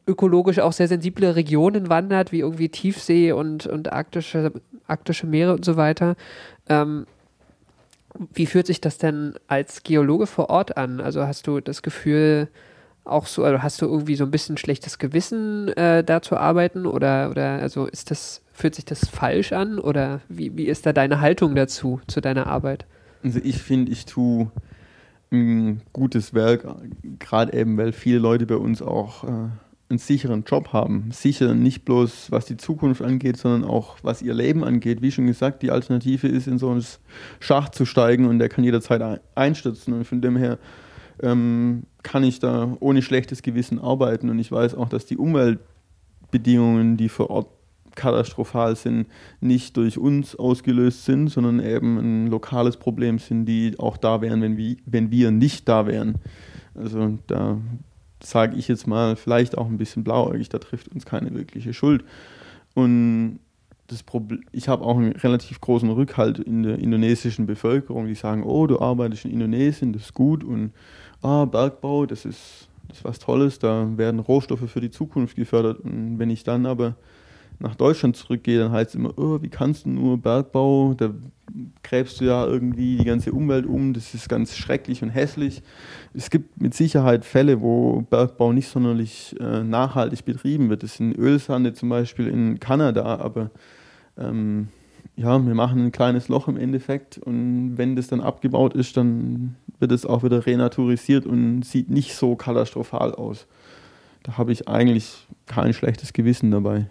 ökologisch 0.07 0.59
auch 0.59 0.73
sehr 0.73 0.87
sensible 0.87 1.35
Regionen 1.35 1.89
wandert, 1.89 2.31
wie 2.31 2.39
irgendwie 2.39 2.69
Tiefsee 2.69 3.31
und, 3.31 3.67
und 3.67 3.91
arktische, 3.91 4.51
arktische 4.87 5.27
Meere 5.27 5.53
und 5.53 5.65
so 5.65 5.77
weiter. 5.77 6.15
Ähm, 6.69 7.05
wie 8.33 8.45
fühlt 8.45 8.67
sich 8.67 8.81
das 8.81 8.97
denn 8.97 9.35
als 9.47 9.83
Geologe 9.83 10.27
vor 10.27 10.49
Ort 10.49 10.77
an? 10.77 10.99
Also 10.99 11.25
hast 11.25 11.47
du 11.47 11.61
das 11.61 11.81
Gefühl, 11.81 12.49
auch 13.03 13.25
so, 13.25 13.43
also 13.43 13.63
hast 13.63 13.81
du 13.81 13.85
irgendwie 13.85 14.15
so 14.15 14.25
ein 14.25 14.31
bisschen 14.31 14.57
schlechtes 14.57 14.99
Gewissen, 14.99 15.69
äh, 15.69 16.03
da 16.03 16.21
zu 16.21 16.37
arbeiten? 16.37 16.85
Oder, 16.85 17.29
oder 17.31 17.59
also 17.59 17.85
ist 17.85 18.11
das, 18.11 18.41
fühlt 18.53 18.75
sich 18.75 18.85
das 18.85 19.07
falsch 19.07 19.53
an? 19.53 19.79
Oder 19.79 20.21
wie, 20.29 20.55
wie 20.57 20.65
ist 20.65 20.85
da 20.85 20.93
deine 20.93 21.21
Haltung 21.21 21.55
dazu, 21.55 22.01
zu 22.07 22.21
deiner 22.21 22.47
Arbeit? 22.47 22.85
Also 23.23 23.39
ich 23.43 23.57
finde, 23.61 23.91
ich 23.91 24.05
tue 24.05 24.51
ein 25.31 25.81
gutes 25.93 26.33
Werk, 26.33 26.65
gerade 27.19 27.53
eben, 27.53 27.77
weil 27.77 27.93
viele 27.93 28.19
Leute 28.19 28.45
bei 28.45 28.57
uns 28.57 28.81
auch 28.81 29.23
äh, 29.23 29.49
einen 29.91 29.99
sicheren 29.99 30.43
Job 30.43 30.73
haben. 30.73 31.11
Sicher 31.11 31.53
nicht 31.53 31.85
bloß 31.85 32.31
was 32.31 32.45
die 32.45 32.57
Zukunft 32.57 33.01
angeht, 33.01 33.37
sondern 33.37 33.63
auch 33.69 33.97
was 34.01 34.21
ihr 34.21 34.33
Leben 34.33 34.63
angeht. 34.63 35.01
Wie 35.01 35.11
schon 35.11 35.27
gesagt, 35.27 35.61
die 35.61 35.69
Alternative 35.69 36.27
ist, 36.27 36.47
in 36.47 36.57
so 36.57 36.69
einen 36.69 36.83
Schacht 37.39 37.75
zu 37.75 37.85
steigen 37.85 38.25
und 38.25 38.39
der 38.39 38.49
kann 38.49 38.63
jederzeit 38.63 39.21
einstürzen. 39.35 39.93
Und 39.93 40.05
von 40.05 40.21
dem 40.21 40.35
her 40.35 40.57
ähm, 41.21 41.83
kann 42.03 42.23
ich 42.23 42.39
da 42.39 42.75
ohne 42.79 43.01
schlechtes 43.01 43.43
Gewissen 43.43 43.77
arbeiten. 43.79 44.29
Und 44.29 44.39
ich 44.39 44.51
weiß 44.51 44.73
auch, 44.75 44.89
dass 44.89 45.05
die 45.05 45.17
Umweltbedingungen, 45.17 46.97
die 46.97 47.09
vor 47.09 47.29
Ort 47.29 47.47
katastrophal 47.95 48.75
sind, 48.75 49.07
nicht 49.41 49.75
durch 49.77 49.97
uns 49.97 50.35
ausgelöst 50.35 51.05
sind, 51.05 51.27
sondern 51.27 51.59
eben 51.59 51.97
ein 51.97 52.27
lokales 52.27 52.77
Problem 52.77 53.19
sind, 53.19 53.45
die 53.45 53.75
auch 53.77 53.97
da 53.97 54.21
wären, 54.21 54.41
wenn 54.41 54.57
wir, 54.57 54.77
wenn 54.85 55.11
wir 55.11 55.31
nicht 55.31 55.67
da 55.67 55.85
wären. 55.87 56.15
Also 56.73 57.19
da 57.27 57.57
sage 58.23 58.57
ich 58.57 58.67
jetzt 58.67 58.87
mal, 58.87 59.15
vielleicht 59.15 59.57
auch 59.57 59.67
ein 59.67 59.77
bisschen 59.77 60.03
blauäugig, 60.03 60.49
da 60.49 60.59
trifft 60.59 60.89
uns 60.89 61.05
keine 61.05 61.33
wirkliche 61.33 61.73
Schuld. 61.73 62.03
Und 62.73 63.39
das 63.87 64.03
Problem, 64.03 64.41
ich 64.51 64.69
habe 64.69 64.85
auch 64.85 64.97
einen 64.97 65.11
relativ 65.11 65.59
großen 65.59 65.89
Rückhalt 65.89 66.39
in 66.39 66.63
der 66.63 66.79
indonesischen 66.79 67.45
Bevölkerung, 67.45 68.07
die 68.07 68.15
sagen, 68.15 68.43
oh, 68.43 68.65
du 68.65 68.79
arbeitest 68.79 69.25
in 69.25 69.31
Indonesien, 69.31 69.91
das 69.91 70.03
ist 70.03 70.13
gut 70.13 70.43
und 70.43 70.71
ah, 71.21 71.45
Bergbau, 71.45 72.05
das 72.05 72.23
ist, 72.23 72.69
das 72.87 72.99
ist 72.99 73.03
was 73.03 73.19
Tolles, 73.19 73.59
da 73.59 73.87
werden 73.97 74.19
Rohstoffe 74.19 74.69
für 74.69 74.81
die 74.81 74.91
Zukunft 74.91 75.35
gefördert. 75.35 75.81
Und 75.81 76.19
wenn 76.19 76.29
ich 76.29 76.43
dann 76.43 76.65
aber 76.65 76.95
nach 77.61 77.75
Deutschland 77.75 78.15
zurückgehe, 78.15 78.59
dann 78.59 78.71
heißt 78.71 78.89
es 78.91 78.95
immer, 78.95 79.17
oh, 79.17 79.41
wie 79.41 79.49
kannst 79.49 79.85
du 79.85 79.89
nur 79.89 80.17
Bergbau, 80.17 80.93
da 80.95 81.11
gräbst 81.83 82.19
du 82.19 82.25
ja 82.25 82.45
irgendwie 82.45 82.97
die 82.97 83.05
ganze 83.05 83.31
Umwelt 83.31 83.65
um, 83.65 83.93
das 83.93 84.13
ist 84.13 84.29
ganz 84.29 84.55
schrecklich 84.55 85.03
und 85.03 85.09
hässlich. 85.09 85.61
Es 86.13 86.29
gibt 86.29 86.59
mit 86.61 86.73
Sicherheit 86.73 87.25
Fälle, 87.25 87.61
wo 87.61 88.01
Bergbau 88.09 88.53
nicht 88.53 88.69
sonderlich 88.69 89.35
äh, 89.39 89.63
nachhaltig 89.63 90.25
betrieben 90.25 90.69
wird. 90.69 90.83
Das 90.83 90.95
sind 90.95 91.17
Ölsande 91.17 91.73
zum 91.73 91.89
Beispiel 91.89 92.27
in 92.27 92.59
Kanada, 92.59 93.17
aber 93.17 93.51
ähm, 94.17 94.69
ja, 95.15 95.45
wir 95.45 95.55
machen 95.55 95.85
ein 95.85 95.91
kleines 95.91 96.29
Loch 96.29 96.47
im 96.47 96.57
Endeffekt 96.57 97.17
und 97.17 97.77
wenn 97.77 97.95
das 97.95 98.07
dann 98.07 98.21
abgebaut 98.21 98.73
ist, 98.73 98.97
dann 98.97 99.55
wird 99.79 99.91
es 99.91 100.05
auch 100.05 100.23
wieder 100.23 100.45
renaturisiert 100.45 101.25
und 101.25 101.63
sieht 101.63 101.89
nicht 101.89 102.15
so 102.15 102.35
katastrophal 102.35 103.13
aus. 103.13 103.45
Da 104.23 104.37
habe 104.37 104.51
ich 104.51 104.67
eigentlich 104.67 105.27
kein 105.47 105.73
schlechtes 105.73 106.13
Gewissen 106.13 106.51
dabei. 106.51 106.85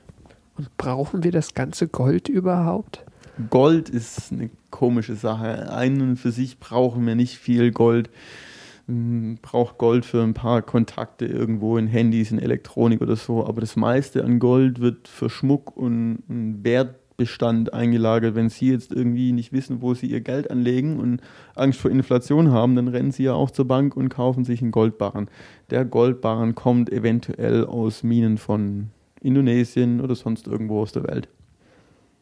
Und 0.60 0.76
brauchen 0.76 1.24
wir 1.24 1.32
das 1.32 1.54
ganze 1.54 1.88
Gold 1.88 2.28
überhaupt? 2.28 3.02
Gold 3.48 3.88
ist 3.88 4.30
eine 4.30 4.50
komische 4.70 5.14
Sache. 5.14 5.72
Einen 5.72 6.16
für 6.16 6.32
sich 6.32 6.60
brauchen 6.60 7.06
wir 7.06 7.14
nicht 7.14 7.38
viel 7.38 7.70
Gold. 7.70 8.10
Hm, 8.86 9.38
braucht 9.40 9.78
Gold 9.78 10.04
für 10.04 10.22
ein 10.22 10.34
paar 10.34 10.60
Kontakte 10.60 11.24
irgendwo 11.24 11.78
in 11.78 11.86
Handys, 11.86 12.30
in 12.30 12.38
Elektronik 12.38 13.00
oder 13.00 13.16
so. 13.16 13.46
Aber 13.46 13.62
das 13.62 13.74
meiste 13.76 14.22
an 14.22 14.38
Gold 14.38 14.80
wird 14.80 15.08
für 15.08 15.30
Schmuck 15.30 15.74
und, 15.78 16.24
und 16.28 16.62
Wertbestand 16.62 17.72
eingelagert. 17.72 18.34
Wenn 18.34 18.50
Sie 18.50 18.70
jetzt 18.70 18.92
irgendwie 18.92 19.32
nicht 19.32 19.54
wissen, 19.54 19.80
wo 19.80 19.94
Sie 19.94 20.08
Ihr 20.08 20.20
Geld 20.20 20.50
anlegen 20.50 21.00
und 21.00 21.22
Angst 21.54 21.80
vor 21.80 21.90
Inflation 21.90 22.50
haben, 22.50 22.76
dann 22.76 22.88
rennen 22.88 23.12
Sie 23.12 23.22
ja 23.22 23.32
auch 23.32 23.50
zur 23.50 23.66
Bank 23.66 23.96
und 23.96 24.10
kaufen 24.10 24.44
sich 24.44 24.60
einen 24.60 24.72
Goldbarren. 24.72 25.30
Der 25.70 25.86
Goldbarren 25.86 26.54
kommt 26.54 26.92
eventuell 26.92 27.64
aus 27.64 28.02
Minen 28.02 28.36
von 28.36 28.90
Indonesien 29.20 30.00
oder 30.00 30.14
sonst 30.14 30.46
irgendwo 30.46 30.80
aus 30.80 30.92
der 30.92 31.04
Welt. 31.04 31.28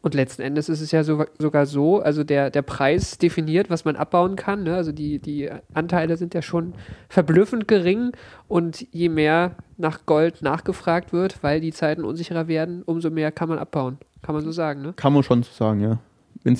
Und 0.01 0.13
letzten 0.13 0.43
Endes 0.43 0.69
ist 0.69 0.79
es 0.79 0.91
ja 0.91 1.03
so, 1.03 1.25
sogar 1.37 1.65
so, 1.65 1.99
also 1.99 2.23
der, 2.23 2.49
der 2.51 2.61
Preis 2.61 3.17
definiert, 3.17 3.69
was 3.69 3.83
man 3.83 3.97
abbauen 3.97 4.37
kann. 4.37 4.63
Ne? 4.63 4.75
Also 4.75 4.93
die, 4.93 5.19
die 5.19 5.49
Anteile 5.73 6.15
sind 6.15 6.33
ja 6.33 6.41
schon 6.41 6.73
verblüffend 7.09 7.67
gering 7.67 8.13
und 8.47 8.87
je 8.91 9.09
mehr 9.09 9.57
nach 9.77 10.05
Gold 10.05 10.41
nachgefragt 10.41 11.11
wird, 11.11 11.43
weil 11.43 11.59
die 11.59 11.73
Zeiten 11.73 12.05
unsicherer 12.05 12.47
werden, 12.47 12.81
umso 12.83 13.09
mehr 13.09 13.33
kann 13.33 13.49
man 13.49 13.59
abbauen. 13.59 13.97
Kann 14.21 14.35
man 14.35 14.43
so 14.43 14.53
sagen, 14.53 14.81
ne? 14.81 14.93
Kann 14.95 15.11
man 15.11 15.23
schon 15.23 15.43
so 15.43 15.51
sagen, 15.51 15.81
ja. 15.81 15.99
Wenn, 16.43 16.57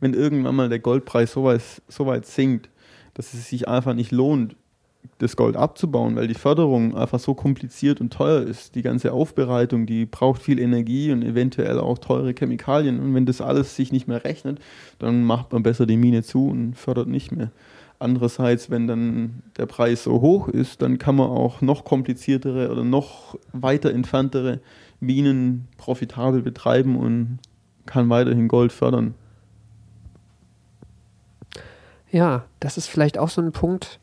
wenn 0.00 0.14
irgendwann 0.14 0.54
mal 0.54 0.68
der 0.68 0.78
Goldpreis 0.78 1.32
so 1.32 1.42
weit, 1.42 1.62
so 1.88 2.06
weit 2.06 2.26
sinkt, 2.26 2.70
dass 3.14 3.34
es 3.34 3.48
sich 3.48 3.66
einfach 3.66 3.94
nicht 3.94 4.12
lohnt, 4.12 4.54
das 5.18 5.34
Gold 5.36 5.56
abzubauen, 5.56 6.14
weil 6.14 6.28
die 6.28 6.34
Förderung 6.34 6.96
einfach 6.96 7.18
so 7.18 7.34
kompliziert 7.34 8.00
und 8.00 8.12
teuer 8.12 8.42
ist. 8.42 8.76
Die 8.76 8.82
ganze 8.82 9.12
Aufbereitung, 9.12 9.84
die 9.84 10.06
braucht 10.06 10.42
viel 10.42 10.60
Energie 10.60 11.10
und 11.10 11.22
eventuell 11.22 11.78
auch 11.80 11.98
teure 11.98 12.32
Chemikalien. 12.32 13.00
Und 13.00 13.14
wenn 13.14 13.26
das 13.26 13.40
alles 13.40 13.74
sich 13.74 13.90
nicht 13.90 14.06
mehr 14.06 14.24
rechnet, 14.24 14.60
dann 14.98 15.24
macht 15.24 15.52
man 15.52 15.64
besser 15.64 15.86
die 15.86 15.96
Mine 15.96 16.22
zu 16.22 16.48
und 16.48 16.74
fördert 16.74 17.08
nicht 17.08 17.32
mehr. 17.32 17.50
Andererseits, 17.98 18.70
wenn 18.70 18.86
dann 18.86 19.42
der 19.56 19.66
Preis 19.66 20.04
so 20.04 20.20
hoch 20.20 20.46
ist, 20.46 20.82
dann 20.82 20.98
kann 20.98 21.16
man 21.16 21.28
auch 21.28 21.60
noch 21.62 21.84
kompliziertere 21.84 22.70
oder 22.70 22.84
noch 22.84 23.36
weiter 23.52 23.90
entferntere 23.90 24.60
Minen 25.00 25.66
profitabel 25.78 26.42
betreiben 26.42 26.96
und 26.96 27.40
kann 27.86 28.08
weiterhin 28.08 28.46
Gold 28.46 28.72
fördern. 28.72 29.14
Ja, 32.10 32.44
das 32.60 32.78
ist 32.78 32.86
vielleicht 32.86 33.18
auch 33.18 33.28
so 33.28 33.40
ein 33.42 33.52
Punkt, 33.52 33.98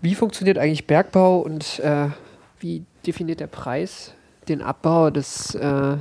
wie 0.00 0.14
funktioniert 0.14 0.58
eigentlich 0.58 0.86
Bergbau 0.86 1.40
und 1.40 1.78
äh, 1.80 2.08
wie 2.58 2.84
definiert 3.06 3.40
der 3.40 3.46
Preis 3.46 4.14
den 4.48 4.62
Abbau? 4.62 5.10
Das 5.10 5.46
ist 5.46 5.54
äh, 5.56 5.96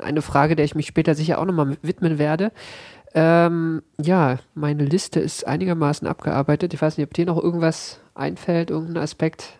eine 0.00 0.22
Frage, 0.22 0.56
der 0.56 0.64
ich 0.64 0.74
mich 0.74 0.86
später 0.86 1.14
sicher 1.14 1.38
auch 1.38 1.44
nochmal 1.44 1.76
widmen 1.82 2.18
werde. 2.18 2.52
Ähm, 3.12 3.82
ja, 4.00 4.38
meine 4.54 4.84
Liste 4.84 5.18
ist 5.18 5.46
einigermaßen 5.46 6.06
abgearbeitet. 6.06 6.74
Ich 6.74 6.80
weiß 6.80 6.96
nicht, 6.96 7.06
ob 7.06 7.14
dir 7.14 7.26
noch 7.26 7.42
irgendwas 7.42 7.98
einfällt, 8.14 8.70
irgendein 8.70 9.02
Aspekt, 9.02 9.54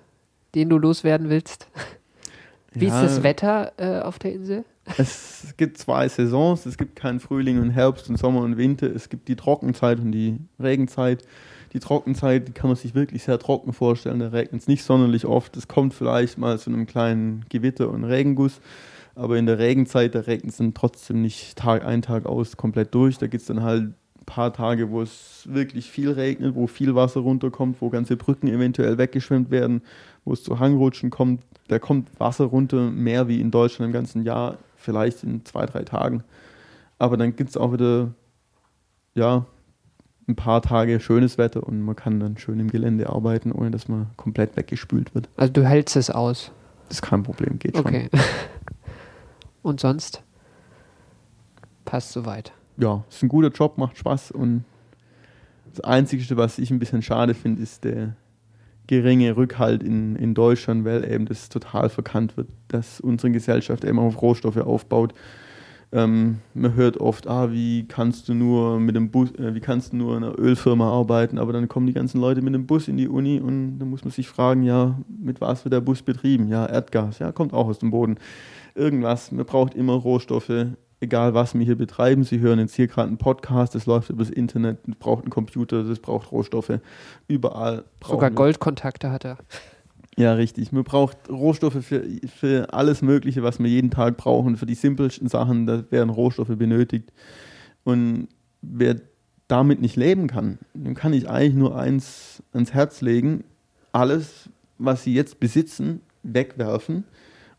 den 0.55 0.69
du 0.69 0.79
loswerden 0.79 1.29
willst. 1.31 1.67
Wie 2.73 2.87
ja, 2.87 3.03
ist 3.03 3.17
das 3.17 3.23
Wetter 3.25 3.73
äh, 3.79 4.01
auf 4.03 4.21
der 4.21 4.33
Insel? 4.33 4.65
Es 4.97 5.55
gibt 5.57 5.79
zwei 5.79 6.09
Saisons. 6.09 6.67
Es 6.67 6.79
gibt 6.79 6.95
keinen 6.95 7.19
Frühling 7.19 7.61
und 7.61 7.71
Herbst 7.71 8.09
und 8.09 8.17
Sommer 8.17 8.43
und 8.43 8.57
Winter. 8.57 8.87
Es 8.95 9.09
gibt 9.09 9.27
die 9.27 9.35
Trockenzeit 9.35 9.99
und 9.99 10.13
die 10.13 10.39
Regenzeit 10.61 11.25
die 11.73 11.79
Trockenzeit, 11.79 12.49
die 12.49 12.53
kann 12.53 12.69
man 12.69 12.77
sich 12.77 12.95
wirklich 12.95 13.23
sehr 13.23 13.39
trocken 13.39 13.73
vorstellen. 13.73 14.19
Da 14.19 14.29
regnet 14.29 14.63
es 14.63 14.69
nicht 14.69 14.83
sonderlich 14.83 15.25
oft. 15.25 15.57
Es 15.57 15.69
kommt 15.69 15.95
vielleicht 15.95 16.39
mal 16.39 16.59
zu 16.59 16.71
einem 16.71 16.87
kleinen 16.87 17.45
Gewitter 17.49 17.91
und 17.91 18.05
Regenguss. 18.05 18.61
Aber 19.15 19.37
in 19.39 19.47
der 19.47 19.59
Regenzeit, 19.59 20.15
da 20.15 20.21
regnet 20.21 20.53
es 20.53 20.59
dann 20.59 20.75
trotzdem 20.75 21.23
nicht 21.23 21.57
Tag 21.57 21.85
ein, 21.85 22.03
Tag 22.03 22.27
aus 22.27 22.57
komplett 22.57 22.95
durch. 22.95 23.19
Da 23.19 23.27
gibt 23.27 23.43
es 23.43 23.47
dann 23.47 23.63
halt 23.63 23.83
ein 23.85 24.25
paar 24.27 24.53
Tage, 24.53 24.91
wo 24.91 25.03
es 25.03 25.47
wirklich 25.49 25.91
viel 25.91 26.11
regnet, 26.11 26.55
wo 26.55 26.67
viel 26.67 26.95
Wasser 26.95 27.21
runterkommt, 27.21 27.81
wo 27.81 27.91
ganze 27.91 28.17
Brücken 28.17 28.49
eventuell 28.49 28.99
weggeschwemmt 28.99 29.51
werden, 29.51 29.83
wo 30.25 30.33
es 30.33 30.43
zu 30.43 30.59
Hangrutschen 30.59 31.11
kommt. 31.11 31.43
Da 31.69 31.79
kommt 31.79 32.09
Wasser 32.19 32.47
runter, 32.47 32.91
mehr 32.91 33.29
wie 33.29 33.41
in 33.41 33.51
Deutschland 33.51 33.89
im 33.89 33.93
ganzen 33.93 34.25
Jahr, 34.25 34.59
vielleicht 34.77 35.23
in 35.23 35.45
zwei, 35.45 35.67
drei 35.67 35.85
Tagen. 35.85 36.25
Aber 36.99 37.17
dann 37.17 37.37
gibt 37.37 37.51
es 37.51 37.57
auch 37.57 37.73
wieder, 37.73 38.13
ja, 39.15 39.47
ein 40.31 40.37
paar 40.37 40.63
Tage 40.63 41.01
schönes 41.01 41.39
Wetter 41.39 41.63
und 41.67 41.83
man 41.83 41.97
kann 41.97 42.21
dann 42.21 42.39
schön 42.39 42.61
im 42.61 42.71
Gelände 42.71 43.09
arbeiten, 43.09 43.53
ohne 43.53 43.71
dass 43.71 43.89
man 43.89 44.09
komplett 44.17 44.57
weggespült 44.57 45.15
wird. 45.15 45.29
Also 45.37 45.53
du 45.53 45.65
hältst 45.65 45.97
es 45.97 46.11
aus? 46.11 46.53
Das 46.89 46.99
ist 46.99 47.03
kein 47.03 47.23
Problem, 47.23 47.59
geht 47.59 47.77
schon. 47.77 47.87
Okay. 47.87 48.09
und 49.63 49.81
sonst? 49.81 50.23
Passt 51.85 52.13
soweit. 52.13 52.53
Ja, 52.77 53.05
ist 53.11 53.23
ein 53.23 53.29
guter 53.29 53.49
Job, 53.49 53.77
macht 53.79 53.99
Spaß 53.99 54.31
und 54.31 54.65
das 55.71 55.81
Einzige, 55.81 56.37
was 56.37 56.59
ich 56.59 56.71
ein 56.71 56.79
bisschen 56.79 57.03
schade 57.03 57.35
finde, 57.35 57.63
ist 57.63 57.85
der 57.85 58.17
geringe 58.87 59.37
Rückhalt 59.37 59.83
in, 59.83 60.17
in 60.17 60.35
Deutschland, 60.35 60.85
weil 60.85 61.09
eben 61.09 61.27
das 61.27 61.49
total 61.49 61.89
verkannt 61.89 62.37
wird, 62.37 62.49
dass 62.69 63.01
unsere 63.01 63.31
Gesellschaft 63.31 63.85
eben 63.85 64.01
auf 64.01 64.21
Rohstoffe 64.21 64.57
aufbaut 64.57 65.15
ähm, 65.93 66.39
man 66.55 66.75
hört 66.75 66.99
oft, 66.99 67.27
ah, 67.27 67.51
wie 67.51 67.87
kannst 67.89 68.29
du 68.29 68.35
nur 68.35 68.79
mit 68.79 68.95
dem 68.95 69.11
Bus, 69.11 69.33
äh, 69.33 69.55
wie 69.55 69.61
kannst 69.61 69.93
du 69.93 69.97
nur 69.97 70.17
in 70.17 70.25
einer 70.25 70.39
Ölfirma 70.39 70.89
arbeiten, 70.89 71.39
aber 71.39 71.53
dann 71.53 71.69
kommen 71.69 71.87
die 71.87 71.93
ganzen 71.93 72.21
Leute 72.21 72.43
mit 72.43 72.55
dem 72.55 72.67
Bus 72.67 72.87
in 72.87 72.97
die 72.97 73.09
Uni 73.09 73.41
und 73.41 73.79
dann 73.79 73.91
muss 73.91 74.05
man 74.05 74.13
sich 74.13 74.29
fragen, 74.29 74.63
ja, 74.63 74.99
mit 75.09 75.41
was 75.41 75.65
wird 75.65 75.73
der 75.73 75.81
Bus 75.81 76.03
betrieben? 76.03 76.49
Ja, 76.49 76.67
Erdgas, 76.67 77.19
ja, 77.19 77.33
kommt 77.33 77.53
auch 77.53 77.67
aus 77.67 77.81
dem 77.81 77.91
Boden. 77.91 78.17
Irgendwas, 78.77 79.33
man 79.33 79.45
braucht 79.45 79.75
immer 79.75 79.95
Rohstoffe, 79.95 80.53
egal 81.01 81.35
was 81.35 81.55
wir 81.55 81.65
hier 81.65 81.77
betreiben. 81.77 82.23
Sie 82.23 82.39
hören 82.39 82.61
jetzt 82.61 82.75
hier 82.75 82.87
gerade 82.87 83.09
einen 83.09 83.19
Podcast, 83.19 83.75
das 83.75 83.87
läuft 83.87 84.11
übers 84.11 84.31
Internet, 84.31 84.79
braucht 85.01 85.25
einen 85.25 85.31
Computer, 85.31 85.83
das 85.83 85.99
braucht 85.99 86.31
Rohstoffe. 86.31 86.79
Überall. 87.27 87.85
Sogar 88.07 88.31
Goldkontakte 88.31 89.11
hat 89.11 89.25
er. 89.25 89.39
Ja, 90.17 90.35
richtig. 90.35 90.73
Man 90.73 90.85
braucht 90.85 91.17
Rohstoffe 91.31 91.85
für, 91.85 92.05
für 92.27 92.73
alles 92.75 93.01
Mögliche, 93.01 93.43
was 93.43 93.59
wir 93.59 93.69
jeden 93.69 93.91
Tag 93.91 94.17
brauchen. 94.17 94.57
Für 94.57 94.67
die 94.67 94.75
simpelsten 94.75 95.29
Sachen, 95.29 95.67
da 95.67 95.85
werden 95.91 96.11
Rohstoffe 96.11 96.57
benötigt. 96.57 97.13
Und 97.85 98.29
wer 98.61 98.97
damit 99.49 99.81
nicht 99.81 99.97
leben 99.97 100.27
kann, 100.27 100.59
dem 100.75 100.95
kann 100.95 101.13
ich 101.13 101.29
eigentlich 101.29 101.55
nur 101.55 101.77
eins 101.77 102.43
ans 102.53 102.73
Herz 102.73 103.01
legen. 103.01 103.45
Alles, 103.93 104.49
was 104.79 105.05
sie 105.05 105.15
jetzt 105.15 105.41
besitzen, 105.41 106.01
wegwerfen 106.23 107.05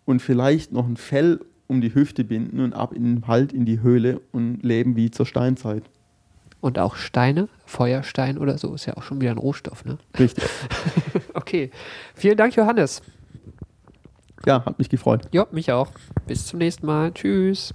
und 0.06 0.22
vielleicht 0.22 0.72
noch 0.72 0.88
ein 0.88 0.97
Fell 0.97 1.39
um 1.68 1.82
die 1.82 1.93
Hüfte 1.93 2.24
binden 2.24 2.60
und 2.60 2.74
ab 2.74 2.93
in 2.93 3.04
den 3.04 3.28
Wald, 3.28 3.54
in 3.54 3.66
die 3.66 3.82
Höhle 3.82 4.22
und 4.32 4.62
leben 4.62 4.95
wie 4.95 5.10
zur 5.10 5.26
Steinzeit. 5.26 5.84
Und 6.60 6.78
auch 6.78 6.95
Steine, 6.95 7.49
Feuerstein 7.66 8.38
oder 8.38 8.58
so, 8.58 8.74
ist 8.76 8.86
ja 8.86 8.95
auch 8.95 9.04
schon 9.04 9.20
wieder 9.20 9.32
ein 9.32 9.38
Rohstoff, 9.38 9.84
ne? 9.84 9.97
Richtig. 10.20 10.43
okay. 11.42 11.72
Vielen 12.16 12.38
Dank, 12.38 12.56
Johannes. 12.56 13.02
Ja, 14.46 14.66
hat 14.66 14.80
mich 14.80 14.89
gefreut. 14.89 15.28
Ja, 15.32 15.46
mich 15.52 15.72
auch. 15.72 15.89
Bis 16.28 16.48
zum 16.48 16.60
nächsten 16.60 16.86
Mal. 16.86 17.12
Tschüss. 17.14 17.74